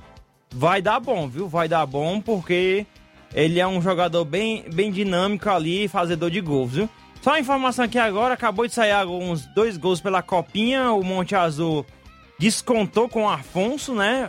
vai 0.49 0.81
dar 0.81 0.99
bom, 0.99 1.27
viu? 1.27 1.47
Vai 1.47 1.67
dar 1.67 1.85
bom, 1.85 2.19
porque 2.19 2.87
ele 3.37 3.59
é 3.59 3.67
um 3.67 3.79
jogador 3.79 4.25
bem, 4.25 4.65
bem 4.73 4.91
dinâmico 4.91 5.47
ali, 5.47 5.87
fazedor 5.87 6.31
de 6.31 6.41
gols, 6.41 6.71
viu? 6.71 6.89
Só 7.21 7.33
a 7.33 7.39
informação 7.39 7.85
aqui 7.85 7.99
agora, 7.99 8.33
acabou 8.33 8.65
de 8.65 8.73
sair 8.73 8.91
alguns 8.91 9.45
dois 9.53 9.77
gols 9.77 10.01
pela 10.01 10.23
Copinha, 10.23 10.91
o 10.91 11.03
Monte 11.03 11.35
Azul 11.35 11.85
descontou 12.39 13.07
com 13.07 13.25
o 13.25 13.29
Afonso, 13.29 13.93
né? 13.93 14.27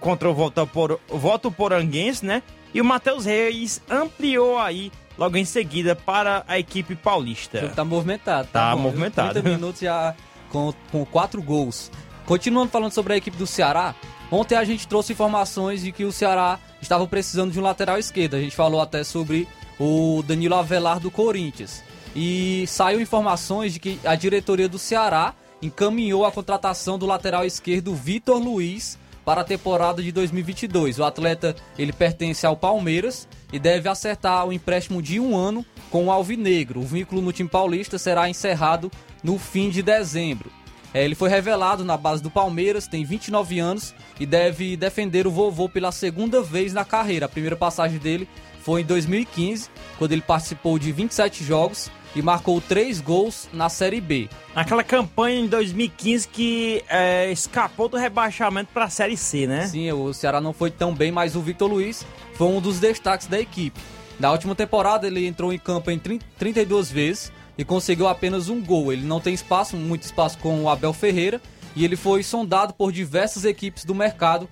Contra 0.00 0.28
o 0.28 0.34
Voto, 0.34 0.66
por, 0.66 1.00
Voto 1.08 1.50
Poranguense, 1.50 2.24
né? 2.26 2.42
E 2.74 2.80
o 2.80 2.84
Matheus 2.84 3.24
Reis 3.24 3.80
ampliou 3.88 4.58
aí 4.58 4.92
logo 5.16 5.38
em 5.38 5.44
seguida 5.46 5.96
para 5.96 6.44
a 6.46 6.58
equipe 6.58 6.94
paulista. 6.94 7.72
Tá 7.74 7.84
movimentado, 7.86 8.48
tá, 8.52 8.70
tá 8.70 8.76
bom, 8.76 8.82
movimentado. 8.82 9.32
30 9.32 9.48
minutos 9.48 9.80
já 9.80 10.14
com, 10.50 10.74
com 10.92 11.06
quatro 11.06 11.42
gols. 11.42 11.90
Continuando 12.26 12.70
falando 12.70 12.92
sobre 12.92 13.14
a 13.14 13.16
equipe 13.16 13.36
do 13.38 13.46
Ceará, 13.46 13.94
ontem 14.30 14.56
a 14.56 14.64
gente 14.64 14.86
trouxe 14.86 15.12
informações 15.12 15.82
de 15.82 15.92
que 15.92 16.04
o 16.04 16.12
Ceará 16.12 16.58
estava 16.80 17.06
precisando 17.06 17.52
de 17.52 17.58
um 17.58 17.62
lateral 17.62 17.98
esquerdo. 17.98 18.36
A 18.36 18.40
gente 18.40 18.54
falou 18.54 18.80
até 18.80 19.04
sobre 19.04 19.48
o 19.78 20.22
Danilo 20.26 20.54
Avelar 20.54 21.00
do 21.00 21.10
Corinthians. 21.10 21.82
E 22.14 22.64
saiu 22.66 23.00
informações 23.00 23.72
de 23.72 23.80
que 23.80 24.00
a 24.04 24.14
diretoria 24.14 24.68
do 24.68 24.78
Ceará 24.78 25.34
encaminhou 25.62 26.24
a 26.24 26.32
contratação 26.32 26.98
do 26.98 27.06
lateral 27.06 27.44
esquerdo 27.44 27.94
Vitor 27.94 28.38
Luiz 28.38 28.98
para 29.24 29.42
a 29.42 29.44
temporada 29.44 30.02
de 30.02 30.10
2022. 30.10 30.98
O 30.98 31.04
atleta 31.04 31.54
ele 31.78 31.92
pertence 31.92 32.46
ao 32.46 32.56
Palmeiras 32.56 33.28
e 33.52 33.58
deve 33.58 33.88
acertar 33.88 34.46
o 34.46 34.52
empréstimo 34.52 35.02
de 35.02 35.20
um 35.20 35.36
ano 35.36 35.64
com 35.90 36.06
o 36.06 36.10
Alvinegro. 36.10 36.80
O 36.80 36.86
vínculo 36.86 37.20
no 37.20 37.32
time 37.32 37.48
paulista 37.48 37.98
será 37.98 38.28
encerrado 38.28 38.90
no 39.22 39.38
fim 39.38 39.70
de 39.70 39.82
dezembro. 39.82 40.50
É, 40.92 41.04
ele 41.04 41.14
foi 41.14 41.30
revelado 41.30 41.84
na 41.84 41.96
base 41.96 42.22
do 42.22 42.30
Palmeiras, 42.30 42.86
tem 42.86 43.04
29 43.04 43.58
anos 43.58 43.94
e 44.18 44.26
deve 44.26 44.76
defender 44.76 45.26
o 45.26 45.30
vovô 45.30 45.68
pela 45.68 45.92
segunda 45.92 46.42
vez 46.42 46.72
na 46.72 46.84
carreira. 46.84 47.26
A 47.26 47.28
primeira 47.28 47.56
passagem 47.56 47.98
dele 47.98 48.28
foi 48.62 48.82
em 48.82 48.84
2015, 48.84 49.68
quando 49.98 50.12
ele 50.12 50.22
participou 50.22 50.78
de 50.78 50.92
27 50.92 51.44
jogos 51.44 51.90
e 52.14 52.20
marcou 52.20 52.60
três 52.60 53.00
gols 53.00 53.48
na 53.52 53.68
Série 53.68 54.00
B. 54.00 54.28
Naquela 54.54 54.82
campanha 54.82 55.40
em 55.40 55.46
2015 55.46 56.28
que 56.28 56.84
é, 56.88 57.30
escapou 57.30 57.88
do 57.88 57.96
rebaixamento 57.96 58.70
para 58.74 58.86
a 58.86 58.90
Série 58.90 59.16
C, 59.16 59.46
né? 59.46 59.66
Sim, 59.66 59.92
o 59.92 60.12
Ceará 60.12 60.40
não 60.40 60.52
foi 60.52 60.70
tão 60.70 60.92
bem, 60.94 61.12
mas 61.12 61.36
o 61.36 61.40
Victor 61.40 61.70
Luiz 61.70 62.04
foi 62.34 62.48
um 62.48 62.60
dos 62.60 62.80
destaques 62.80 63.28
da 63.28 63.38
equipe. 63.40 63.80
Na 64.18 64.32
última 64.32 64.54
temporada 64.54 65.06
ele 65.06 65.26
entrou 65.26 65.52
em 65.52 65.58
campo 65.58 65.90
em 65.90 65.98
30, 65.98 66.26
32 66.36 66.90
vezes 66.90 67.32
e 67.60 67.64
conseguiu 67.64 68.08
apenas 68.08 68.48
um 68.48 68.58
gol. 68.58 68.90
Ele 68.90 69.04
não 69.04 69.20
tem 69.20 69.34
espaço, 69.34 69.76
muito 69.76 70.04
espaço 70.04 70.38
com 70.38 70.62
o 70.62 70.68
Abel 70.70 70.94
Ferreira 70.94 71.42
e 71.76 71.84
ele 71.84 71.94
foi 71.94 72.22
sondado 72.22 72.72
por 72.72 72.90
diversas 72.90 73.44
equipes 73.44 73.84
do 73.84 73.94
mercado. 73.94 74.48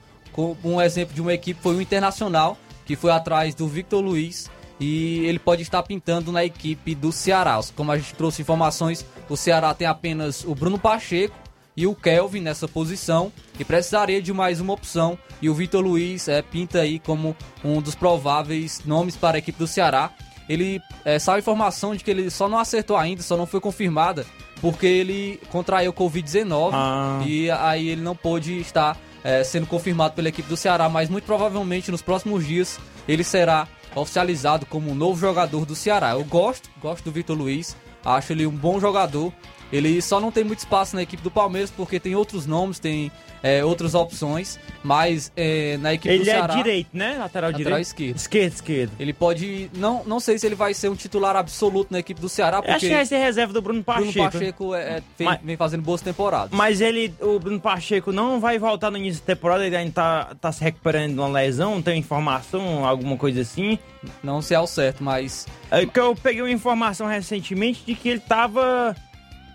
Um 0.62 0.78
exemplo 0.78 1.14
de 1.14 1.22
uma 1.22 1.32
equipe 1.32 1.58
foi 1.62 1.74
o 1.74 1.80
Internacional, 1.80 2.58
que 2.84 2.94
foi 2.96 3.10
atrás 3.10 3.54
do 3.54 3.66
Victor 3.66 4.04
Luiz 4.04 4.50
e 4.78 5.24
ele 5.24 5.38
pode 5.38 5.62
estar 5.62 5.82
pintando 5.84 6.30
na 6.30 6.44
equipe 6.44 6.94
do 6.94 7.10
Ceará. 7.10 7.58
Como 7.74 7.90
a 7.90 7.96
gente 7.96 8.12
trouxe 8.12 8.42
informações, 8.42 9.06
o 9.26 9.38
Ceará 9.38 9.72
tem 9.72 9.86
apenas 9.86 10.44
o 10.44 10.54
Bruno 10.54 10.78
Pacheco 10.78 11.34
e 11.74 11.86
o 11.86 11.94
Kelvin 11.94 12.42
nessa 12.42 12.68
posição 12.68 13.32
e 13.58 13.64
precisaria 13.64 14.20
de 14.20 14.34
mais 14.34 14.60
uma 14.60 14.74
opção. 14.74 15.18
E 15.40 15.48
o 15.48 15.54
Vitor 15.54 15.82
Luiz 15.82 16.28
é, 16.28 16.42
pinta 16.42 16.80
aí 16.80 16.98
como 16.98 17.34
um 17.64 17.80
dos 17.80 17.94
prováveis 17.94 18.82
nomes 18.84 19.16
para 19.16 19.38
a 19.38 19.40
equipe 19.40 19.58
do 19.58 19.66
Ceará. 19.66 20.12
Ele 20.48 20.80
é, 21.04 21.18
saiu 21.18 21.36
a 21.36 21.38
informação 21.38 21.94
de 21.94 22.02
que 22.02 22.10
ele 22.10 22.30
só 22.30 22.48
não 22.48 22.58
acertou 22.58 22.96
ainda, 22.96 23.22
só 23.22 23.36
não 23.36 23.46
foi 23.46 23.60
confirmada, 23.60 24.26
porque 24.60 24.86
ele 24.86 25.40
contraiu 25.50 25.92
Covid-19 25.92 26.70
ah. 26.72 27.20
e 27.24 27.50
aí 27.50 27.88
ele 27.88 28.00
não 28.00 28.16
pôde 28.16 28.58
estar 28.60 28.96
é, 29.22 29.44
sendo 29.44 29.66
confirmado 29.66 30.14
pela 30.14 30.28
equipe 30.28 30.48
do 30.48 30.56
Ceará, 30.56 30.88
mas 30.88 31.08
muito 31.08 31.24
provavelmente 31.24 31.90
nos 31.90 32.02
próximos 32.02 32.46
dias 32.46 32.78
ele 33.06 33.24
será 33.24 33.66
oficializado 33.94 34.66
como 34.66 34.90
um 34.90 34.94
novo 34.94 35.18
jogador 35.18 35.64
do 35.64 35.74
Ceará. 35.74 36.12
Eu 36.12 36.24
gosto, 36.24 36.70
gosto 36.80 37.04
do 37.04 37.12
Vitor 37.12 37.36
Luiz, 37.36 37.76
acho 38.04 38.32
ele 38.32 38.46
um 38.46 38.52
bom 38.52 38.80
jogador. 38.80 39.32
Ele 39.72 40.00
só 40.00 40.20
não 40.20 40.30
tem 40.30 40.44
muito 40.44 40.60
espaço 40.60 40.96
na 40.96 41.02
equipe 41.02 41.22
do 41.22 41.30
Palmeiras 41.30 41.70
porque 41.70 42.00
tem 42.00 42.14
outros 42.14 42.46
nomes, 42.46 42.78
tem 42.78 43.12
é, 43.42 43.64
outras 43.64 43.94
opções, 43.94 44.58
mas 44.82 45.30
é, 45.36 45.76
na 45.78 45.94
equipe 45.94 46.12
ele 46.12 46.20
do 46.20 46.24
Ceará... 46.24 46.54
Ele 46.54 46.60
é 46.60 46.62
direito, 46.62 46.88
né? 46.92 47.06
Lateral, 47.18 47.50
lateral 47.50 47.52
direito? 47.52 47.80
esquerdo. 47.80 48.16
Esquerdo, 48.16 48.52
esquerdo. 48.52 48.92
Ele 48.98 49.12
pode... 49.12 49.70
Não, 49.74 50.02
não 50.04 50.20
sei 50.20 50.38
se 50.38 50.46
ele 50.46 50.54
vai 50.54 50.74
ser 50.74 50.88
um 50.88 50.94
titular 50.94 51.36
absoluto 51.36 51.92
na 51.92 51.98
equipe 51.98 52.20
do 52.20 52.28
Ceará, 52.28 52.62
porque... 52.62 52.72
Acho 52.72 52.86
que 52.86 52.94
vai 52.94 53.06
ser 53.06 53.18
reserva 53.18 53.52
do 53.52 53.60
Bruno 53.62 53.84
Pacheco. 53.84 54.12
Bruno 54.12 54.30
Pacheco 54.30 54.74
é, 54.74 55.02
vem, 55.16 55.28
mas, 55.28 55.40
vem, 55.42 55.56
fazendo 55.56 55.82
boas 55.82 56.00
temporadas. 56.00 56.50
Mas 56.52 56.80
ele, 56.80 57.14
o 57.20 57.38
Bruno 57.38 57.60
Pacheco 57.60 58.10
não 58.12 58.40
vai 58.40 58.58
voltar 58.58 58.90
no 58.90 58.96
início 58.96 59.20
da 59.20 59.34
temporada, 59.34 59.66
ele 59.66 59.76
ainda 59.76 59.92
tá, 59.92 60.34
tá 60.40 60.52
se 60.52 60.64
recuperando 60.64 61.12
de 61.12 61.18
uma 61.18 61.28
lesão, 61.28 61.80
tem 61.82 61.98
informação, 61.98 62.84
alguma 62.86 63.16
coisa 63.16 63.42
assim? 63.42 63.78
Não 64.22 64.40
sei 64.40 64.56
ao 64.56 64.66
certo, 64.66 65.04
mas... 65.04 65.46
É 65.70 65.84
que 65.84 66.00
eu 66.00 66.14
peguei 66.16 66.42
uma 66.42 66.50
informação 66.50 67.06
recentemente 67.06 67.82
de 67.84 67.94
que 67.94 68.08
ele 68.08 68.20
tava 68.20 68.96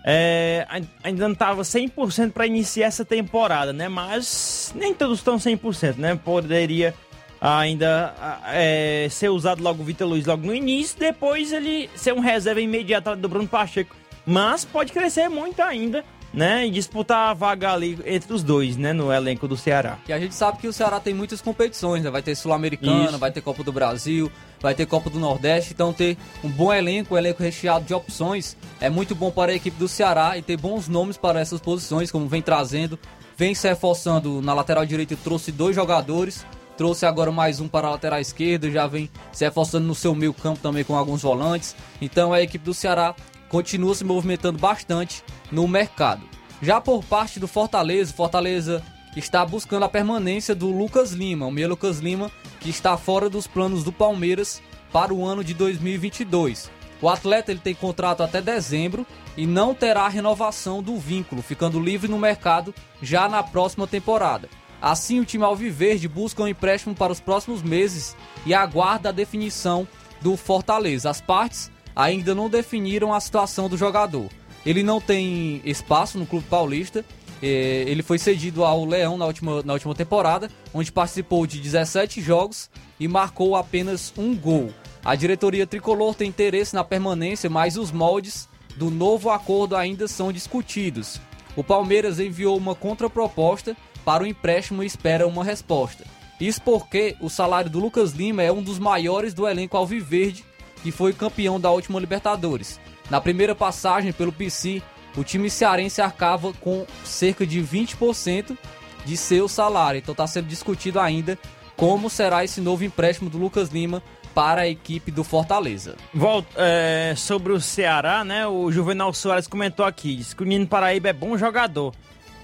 é, 0.04 0.66
ainda 1.02 1.24
não 1.24 1.32
estava 1.32 1.62
100% 1.62 2.32
para 2.32 2.46
iniciar 2.46 2.86
essa 2.86 3.04
temporada, 3.04 3.72
né? 3.72 3.88
Mas 3.88 4.72
nem 4.76 4.92
todos 4.92 5.18
estão 5.18 5.36
100%, 5.36 5.96
né? 5.96 6.14
Poderia 6.14 6.94
ainda 7.40 8.14
é, 8.48 9.08
ser 9.10 9.30
usado 9.30 9.62
logo 9.62 9.82
o 9.82 9.84
Vitor 9.84 10.06
Luiz 10.06 10.26
logo 10.26 10.46
no 10.46 10.54
início, 10.54 10.98
depois 10.98 11.52
ele 11.52 11.88
ser 11.94 12.12
um 12.12 12.20
reserva 12.20 12.60
imediato 12.60 13.16
do 13.16 13.28
Bruno 13.28 13.48
Pacheco. 13.48 13.96
Mas 14.26 14.64
pode 14.64 14.92
crescer 14.92 15.28
muito 15.28 15.60
ainda 15.60 16.04
né? 16.34 16.66
E 16.66 16.70
disputar 16.70 17.30
a 17.30 17.34
vaga 17.34 17.72
ali 17.72 17.98
entre 18.04 18.32
os 18.32 18.42
dois, 18.42 18.76
né? 18.76 18.92
No 18.92 19.12
elenco 19.12 19.46
do 19.46 19.56
Ceará. 19.56 19.98
E 20.08 20.12
a 20.12 20.18
gente 20.18 20.34
sabe 20.34 20.58
que 20.58 20.66
o 20.66 20.72
Ceará 20.72 20.98
tem 20.98 21.14
muitas 21.14 21.40
competições, 21.40 22.02
né? 22.02 22.10
Vai 22.10 22.22
ter 22.22 22.34
Sul-Americana, 22.34 23.16
vai 23.16 23.30
ter 23.30 23.40
Copa 23.40 23.62
do 23.62 23.72
Brasil, 23.72 24.30
vai 24.64 24.74
ter 24.74 24.86
Copa 24.86 25.10
do 25.10 25.20
Nordeste. 25.20 25.74
Então 25.74 25.92
ter 25.92 26.16
um 26.42 26.48
bom 26.48 26.72
elenco, 26.72 27.14
um 27.14 27.18
elenco 27.18 27.42
recheado 27.42 27.84
de 27.84 27.92
opções, 27.92 28.56
é 28.80 28.88
muito 28.88 29.14
bom 29.14 29.30
para 29.30 29.52
a 29.52 29.54
equipe 29.54 29.78
do 29.78 29.86
Ceará 29.86 30.38
e 30.38 30.42
ter 30.42 30.56
bons 30.56 30.88
nomes 30.88 31.18
para 31.18 31.38
essas 31.38 31.60
posições, 31.60 32.10
como 32.10 32.26
vem 32.26 32.40
trazendo. 32.40 32.98
Vem 33.36 33.54
se 33.54 33.68
reforçando 33.68 34.40
na 34.40 34.54
lateral 34.54 34.86
direita, 34.86 35.16
trouxe 35.22 35.52
dois 35.52 35.76
jogadores. 35.76 36.46
Trouxe 36.78 37.04
agora 37.04 37.30
mais 37.30 37.60
um 37.60 37.68
para 37.68 37.86
a 37.86 37.90
lateral 37.90 38.18
esquerda, 38.18 38.68
já 38.68 38.86
vem 38.86 39.08
se 39.32 39.44
reforçando 39.44 39.86
no 39.86 39.94
seu 39.94 40.12
meio 40.12 40.32
campo 40.32 40.58
também 40.60 40.82
com 40.82 40.96
alguns 40.96 41.22
volantes. 41.22 41.76
Então 42.00 42.32
a 42.32 42.40
equipe 42.40 42.64
do 42.64 42.74
Ceará 42.74 43.14
continua 43.48 43.94
se 43.94 44.02
movimentando 44.02 44.58
bastante 44.58 45.22
no 45.52 45.68
mercado. 45.68 46.22
Já 46.62 46.80
por 46.80 47.04
parte 47.04 47.38
do 47.38 47.46
Fortaleza, 47.46 48.12
Fortaleza 48.14 48.82
está 49.16 49.44
buscando 49.44 49.84
a 49.84 49.88
permanência 49.88 50.54
do 50.54 50.70
Lucas 50.70 51.12
Lima, 51.12 51.46
o 51.46 51.50
meio 51.50 51.68
Lucas 51.68 51.98
Lima, 51.98 52.30
que 52.60 52.70
está 52.70 52.96
fora 52.96 53.30
dos 53.30 53.46
planos 53.46 53.84
do 53.84 53.92
Palmeiras 53.92 54.62
para 54.92 55.12
o 55.12 55.24
ano 55.24 55.42
de 55.42 55.54
2022. 55.54 56.70
O 57.00 57.08
atleta 57.08 57.50
ele 57.50 57.60
tem 57.60 57.74
contrato 57.74 58.22
até 58.22 58.40
dezembro 58.40 59.06
e 59.36 59.46
não 59.46 59.74
terá 59.74 60.08
renovação 60.08 60.82
do 60.82 60.96
vínculo, 60.96 61.42
ficando 61.42 61.80
livre 61.80 62.10
no 62.10 62.18
mercado 62.18 62.74
já 63.02 63.28
na 63.28 63.42
próxima 63.42 63.86
temporada. 63.86 64.48
Assim, 64.80 65.18
o 65.20 65.24
time 65.24 65.44
Alviverde 65.44 66.08
busca 66.08 66.42
um 66.42 66.48
empréstimo 66.48 66.94
para 66.94 67.12
os 67.12 67.20
próximos 67.20 67.62
meses 67.62 68.16
e 68.44 68.52
aguarda 68.52 69.08
a 69.08 69.12
definição 69.12 69.88
do 70.20 70.36
Fortaleza. 70.36 71.10
As 71.10 71.20
partes 71.20 71.70
ainda 71.96 72.34
não 72.34 72.48
definiram 72.50 73.12
a 73.12 73.20
situação 73.20 73.68
do 73.68 73.76
jogador. 73.76 74.28
Ele 74.64 74.82
não 74.82 75.00
tem 75.00 75.60
espaço 75.64 76.18
no 76.18 76.26
Clube 76.26 76.46
Paulista. 76.48 77.04
É, 77.46 77.84
ele 77.86 78.02
foi 78.02 78.18
cedido 78.18 78.64
ao 78.64 78.86
Leão 78.86 79.18
na 79.18 79.26
última, 79.26 79.62
na 79.62 79.74
última 79.74 79.94
temporada, 79.94 80.50
onde 80.72 80.90
participou 80.90 81.46
de 81.46 81.60
17 81.60 82.22
jogos 82.22 82.70
e 82.98 83.06
marcou 83.06 83.54
apenas 83.54 84.14
um 84.16 84.34
gol. 84.34 84.70
A 85.04 85.14
diretoria 85.14 85.66
tricolor 85.66 86.14
tem 86.14 86.30
interesse 86.30 86.74
na 86.74 86.82
permanência, 86.82 87.50
mas 87.50 87.76
os 87.76 87.92
moldes 87.92 88.48
do 88.78 88.90
novo 88.90 89.28
acordo 89.28 89.76
ainda 89.76 90.08
são 90.08 90.32
discutidos. 90.32 91.20
O 91.54 91.62
Palmeiras 91.62 92.18
enviou 92.18 92.56
uma 92.56 92.74
contraproposta 92.74 93.76
para 94.06 94.24
o 94.24 94.26
empréstimo 94.26 94.82
e 94.82 94.86
espera 94.86 95.28
uma 95.28 95.44
resposta. 95.44 96.02
Isso 96.40 96.62
porque 96.62 97.14
o 97.20 97.28
salário 97.28 97.68
do 97.68 97.78
Lucas 97.78 98.12
Lima 98.12 98.42
é 98.42 98.50
um 98.50 98.62
dos 98.62 98.78
maiores 98.78 99.34
do 99.34 99.46
elenco 99.46 99.76
alviverde 99.76 100.46
que 100.82 100.90
foi 100.90 101.12
campeão 101.12 101.60
da 101.60 101.70
última 101.70 102.00
Libertadores. 102.00 102.80
Na 103.10 103.20
primeira 103.20 103.54
passagem 103.54 104.14
pelo 104.14 104.32
PC, 104.32 104.82
o 105.16 105.24
time 105.24 105.48
cearense 105.48 106.00
arcava 106.00 106.52
com 106.54 106.86
cerca 107.04 107.46
de 107.46 107.60
20% 107.60 108.56
de 109.04 109.16
seu 109.16 109.48
salário. 109.48 109.98
Então 109.98 110.12
está 110.12 110.26
sendo 110.26 110.46
discutido 110.46 110.98
ainda 110.98 111.38
como 111.76 112.08
será 112.08 112.44
esse 112.44 112.60
novo 112.60 112.84
empréstimo 112.84 113.28
do 113.28 113.38
Lucas 113.38 113.68
Lima 113.68 114.02
para 114.34 114.62
a 114.62 114.68
equipe 114.68 115.10
do 115.10 115.22
Fortaleza. 115.22 115.96
Volta, 116.12 116.48
é, 116.56 117.14
sobre 117.16 117.52
o 117.52 117.60
Ceará, 117.60 118.24
né? 118.24 118.46
O 118.46 118.70
Juvenal 118.70 119.12
Soares 119.12 119.46
comentou 119.46 119.86
aqui, 119.86 120.16
disse 120.16 120.34
que 120.34 120.42
o 120.42 120.46
Nino 120.46 120.66
Paraíba 120.66 121.08
é 121.08 121.12
bom 121.12 121.38
jogador. 121.38 121.94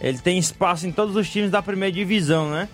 Ele 0.00 0.18
tem 0.18 0.38
espaço 0.38 0.86
em 0.86 0.92
todos 0.92 1.16
os 1.16 1.28
times 1.28 1.50
da 1.50 1.60
primeira 1.60 1.92
divisão, 1.92 2.50
né? 2.50 2.68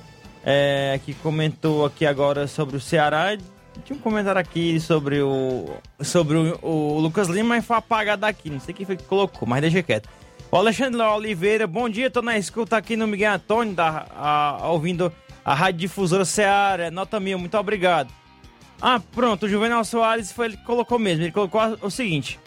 É, 0.44 1.00
que 1.04 1.12
comentou 1.14 1.84
aqui 1.84 2.06
agora 2.06 2.46
sobre 2.46 2.76
o 2.76 2.80
Ceará 2.80 3.36
tinha 3.84 3.98
um 3.98 4.02
comentário 4.02 4.40
aqui 4.40 4.78
sobre 4.80 5.20
o. 5.20 5.76
Sobre 6.00 6.36
o, 6.36 6.58
o 6.62 6.98
Lucas 7.00 7.28
Lima, 7.28 7.50
mas 7.50 7.64
foi 7.64 7.76
apagado 7.76 8.24
aqui. 8.26 8.50
Não 8.50 8.60
sei 8.60 8.74
quem 8.74 8.86
foi 8.86 8.96
que 8.96 9.04
colocou, 9.04 9.48
mas 9.48 9.60
deixa 9.60 9.82
quieto. 9.82 10.08
O 10.50 10.56
Alexandre 10.56 11.00
Oliveira, 11.00 11.66
bom 11.66 11.88
dia, 11.88 12.10
tô 12.10 12.22
na 12.22 12.38
escuta 12.38 12.76
aqui 12.76 12.96
no 12.96 13.06
Miguel 13.06 13.34
Antônio, 13.34 13.74
da, 13.74 14.06
a, 14.14 14.68
ouvindo 14.68 15.12
a 15.44 15.54
Rádio 15.54 15.80
Difusora 15.80 16.24
Seara, 16.24 16.90
nota 16.90 17.18
mil, 17.18 17.38
muito 17.38 17.56
obrigado. 17.58 18.12
Ah, 18.80 19.00
pronto, 19.14 19.46
o 19.46 19.48
Juvenal 19.48 19.84
Soares 19.84 20.30
foi 20.30 20.46
ele 20.46 20.56
que 20.56 20.64
colocou 20.64 20.98
mesmo. 20.98 21.24
Ele 21.24 21.32
colocou 21.32 21.60
o 21.82 21.90
seguinte: 21.90 22.38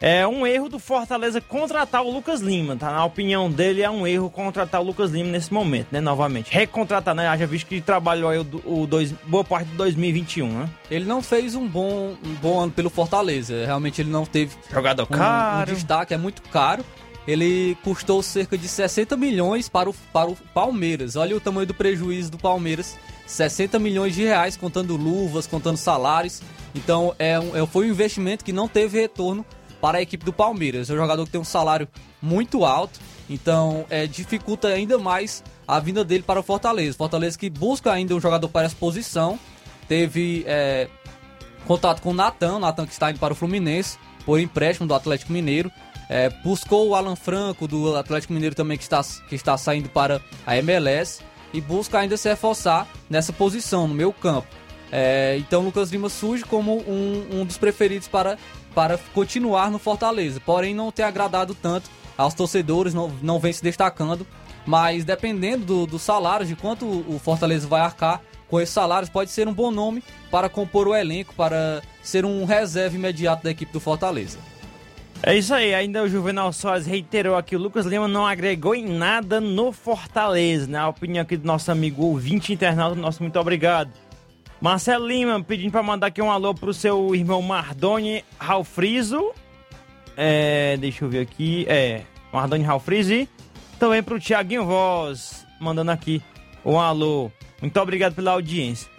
é 0.00 0.26
um 0.26 0.46
erro 0.46 0.68
do 0.68 0.78
Fortaleza 0.78 1.40
contratar 1.40 2.02
o 2.02 2.10
Lucas 2.10 2.40
Lima, 2.40 2.76
tá? 2.76 2.92
Na 2.92 3.04
opinião 3.04 3.50
dele, 3.50 3.82
é 3.82 3.90
um 3.90 4.06
erro 4.06 4.30
contratar 4.30 4.80
o 4.80 4.84
Lucas 4.84 5.10
Lima 5.10 5.30
nesse 5.30 5.52
momento, 5.52 5.88
né? 5.90 6.00
Novamente. 6.00 6.52
Recontratar, 6.52 7.14
né? 7.14 7.36
Já 7.36 7.46
visto 7.46 7.66
que 7.66 7.80
trabalhou 7.80 8.30
aí 8.30 8.38
o, 8.38 8.46
o 8.64 8.86
dois, 8.86 9.12
boa 9.26 9.42
parte 9.42 9.68
de 9.68 9.76
2021, 9.76 10.48
né? 10.48 10.70
Ele 10.90 11.04
não 11.04 11.20
fez 11.20 11.54
um 11.54 11.66
bom, 11.66 12.14
um 12.24 12.34
bom 12.34 12.60
ano 12.60 12.72
pelo 12.72 12.88
Fortaleza. 12.90 13.66
Realmente 13.66 14.00
ele 14.00 14.10
não 14.10 14.24
teve. 14.24 14.56
Jogador 14.72 15.02
um, 15.02 15.06
caro. 15.06 15.70
Um 15.70 15.74
destaque, 15.74 16.14
é 16.14 16.16
muito 16.16 16.42
caro. 16.42 16.84
Ele 17.26 17.76
custou 17.82 18.22
cerca 18.22 18.56
de 18.56 18.68
60 18.68 19.16
milhões 19.16 19.68
para 19.68 19.90
o, 19.90 19.94
para 20.12 20.30
o 20.30 20.36
Palmeiras. 20.54 21.16
Olha 21.16 21.36
o 21.36 21.40
tamanho 21.40 21.66
do 21.66 21.74
prejuízo 21.74 22.30
do 22.30 22.38
Palmeiras. 22.38 22.96
60 23.26 23.78
milhões 23.78 24.14
de 24.14 24.22
reais, 24.22 24.56
contando 24.56 24.96
luvas, 24.96 25.46
contando 25.46 25.76
salários. 25.76 26.40
Então 26.74 27.14
é 27.18 27.38
um, 27.38 27.56
é, 27.56 27.66
foi 27.66 27.86
um 27.86 27.90
investimento 27.90 28.44
que 28.44 28.52
não 28.52 28.66
teve 28.66 28.98
retorno 28.98 29.44
para 29.80 29.98
a 29.98 30.02
equipe 30.02 30.24
do 30.24 30.32
Palmeiras. 30.32 30.90
É 30.90 30.94
um 30.94 30.96
jogador 30.96 31.24
que 31.24 31.32
tem 31.32 31.40
um 31.40 31.44
salário 31.44 31.88
muito 32.20 32.64
alto, 32.64 33.00
então 33.28 33.84
é, 33.90 34.06
dificulta 34.06 34.68
ainda 34.68 34.98
mais 34.98 35.42
a 35.66 35.78
vinda 35.78 36.04
dele 36.04 36.22
para 36.22 36.40
o 36.40 36.42
Fortaleza. 36.42 36.96
Fortaleza 36.96 37.38
que 37.38 37.50
busca 37.50 37.92
ainda 37.92 38.14
um 38.14 38.20
jogador 38.20 38.48
para 38.48 38.66
essa 38.66 38.76
posição. 38.76 39.38
Teve 39.86 40.44
é, 40.46 40.88
contato 41.66 42.00
com 42.00 42.10
o 42.10 42.14
Natan, 42.14 42.58
Natan 42.58 42.86
que 42.86 42.92
está 42.92 43.10
indo 43.10 43.18
para 43.18 43.32
o 43.32 43.36
Fluminense, 43.36 43.98
por 44.24 44.40
empréstimo 44.40 44.86
do 44.86 44.94
Atlético 44.94 45.32
Mineiro. 45.32 45.70
É, 46.08 46.30
buscou 46.42 46.88
o 46.88 46.94
Alan 46.94 47.16
Franco 47.16 47.68
do 47.68 47.94
Atlético 47.94 48.32
Mineiro 48.32 48.54
também 48.54 48.78
que 48.78 48.82
está, 48.82 49.02
que 49.28 49.34
está 49.34 49.58
saindo 49.58 49.90
para 49.90 50.22
a 50.46 50.56
MLS 50.56 51.22
e 51.52 51.60
busca 51.60 51.98
ainda 51.98 52.16
se 52.16 52.28
reforçar 52.28 52.88
nessa 53.10 53.32
posição 53.32 53.86
no 53.86 53.94
meio 53.94 54.12
campo. 54.12 54.48
É, 54.90 55.36
então 55.38 55.62
Lucas 55.62 55.90
Lima 55.90 56.08
surge 56.08 56.44
como 56.44 56.78
um, 56.88 57.40
um 57.40 57.44
dos 57.44 57.58
preferidos 57.58 58.08
para 58.08 58.38
para 58.78 58.96
continuar 59.12 59.72
no 59.72 59.78
Fortaleza. 59.80 60.38
Porém, 60.38 60.72
não 60.72 60.92
ter 60.92 61.02
agradado 61.02 61.52
tanto 61.52 61.90
aos 62.16 62.32
torcedores, 62.32 62.94
não, 62.94 63.08
não 63.20 63.40
vem 63.40 63.52
se 63.52 63.60
destacando. 63.60 64.24
Mas 64.64 65.04
dependendo 65.04 65.64
do, 65.64 65.84
do 65.84 65.98
salário, 65.98 66.46
de 66.46 66.54
quanto 66.54 66.86
o 66.86 67.18
Fortaleza 67.18 67.66
vai 67.66 67.80
arcar, 67.80 68.22
com 68.48 68.60
esses 68.60 68.72
salários, 68.72 69.10
pode 69.10 69.32
ser 69.32 69.48
um 69.48 69.52
bom 69.52 69.72
nome 69.72 70.00
para 70.30 70.48
compor 70.48 70.86
o 70.86 70.94
elenco, 70.94 71.34
para 71.34 71.82
ser 72.04 72.24
um 72.24 72.44
reserva 72.44 72.94
imediato 72.94 73.42
da 73.42 73.50
equipe 73.50 73.72
do 73.72 73.80
Fortaleza. 73.80 74.38
É 75.24 75.36
isso 75.36 75.52
aí, 75.52 75.74
ainda 75.74 76.04
o 76.04 76.08
Juvenal 76.08 76.52
Soares 76.52 76.86
reiterou 76.86 77.34
aqui, 77.34 77.56
o 77.56 77.58
Lucas 77.58 77.84
Lima 77.84 78.06
não 78.06 78.24
agregou 78.24 78.76
em 78.76 78.86
nada 78.86 79.40
no 79.40 79.72
Fortaleza, 79.72 80.68
né? 80.68 80.78
A 80.78 80.86
opinião 80.86 81.22
aqui 81.22 81.36
do 81.36 81.44
nosso 81.44 81.72
amigo 81.72 82.04
ouvinte 82.04 82.52
internauta, 82.52 83.00
nosso 83.00 83.24
muito 83.24 83.40
obrigado. 83.40 83.90
Marcelo 84.60 85.06
Lima 85.06 85.42
pedindo 85.42 85.70
para 85.70 85.82
mandar 85.82 86.08
aqui 86.08 86.20
um 86.20 86.30
alô 86.30 86.52
pro 86.52 86.74
seu 86.74 87.14
irmão 87.14 87.40
Mardoni 87.40 88.24
Ralfrizo. 88.38 89.32
É, 90.16 90.76
deixa 90.78 91.04
eu 91.04 91.08
ver 91.08 91.20
aqui, 91.20 91.64
é, 91.68 92.02
Mardoni 92.32 92.64
e 92.64 93.28
também 93.78 94.02
pro 94.02 94.18
Tiaguinho 94.18 94.64
Voz, 94.64 95.46
mandando 95.60 95.92
aqui 95.92 96.20
um 96.64 96.78
alô. 96.78 97.30
Muito 97.60 97.78
obrigado 97.80 98.14
pela 98.14 98.32
audiência. 98.32 98.90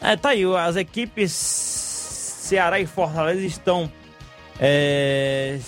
É, 0.00 0.14
tá 0.14 0.30
aí, 0.30 0.44
as 0.44 0.76
equipes 0.76 1.32
Ceará 1.32 2.78
e 2.78 2.86
Fortaleza 2.86 3.44
estão 3.44 3.90
é, 4.60 5.58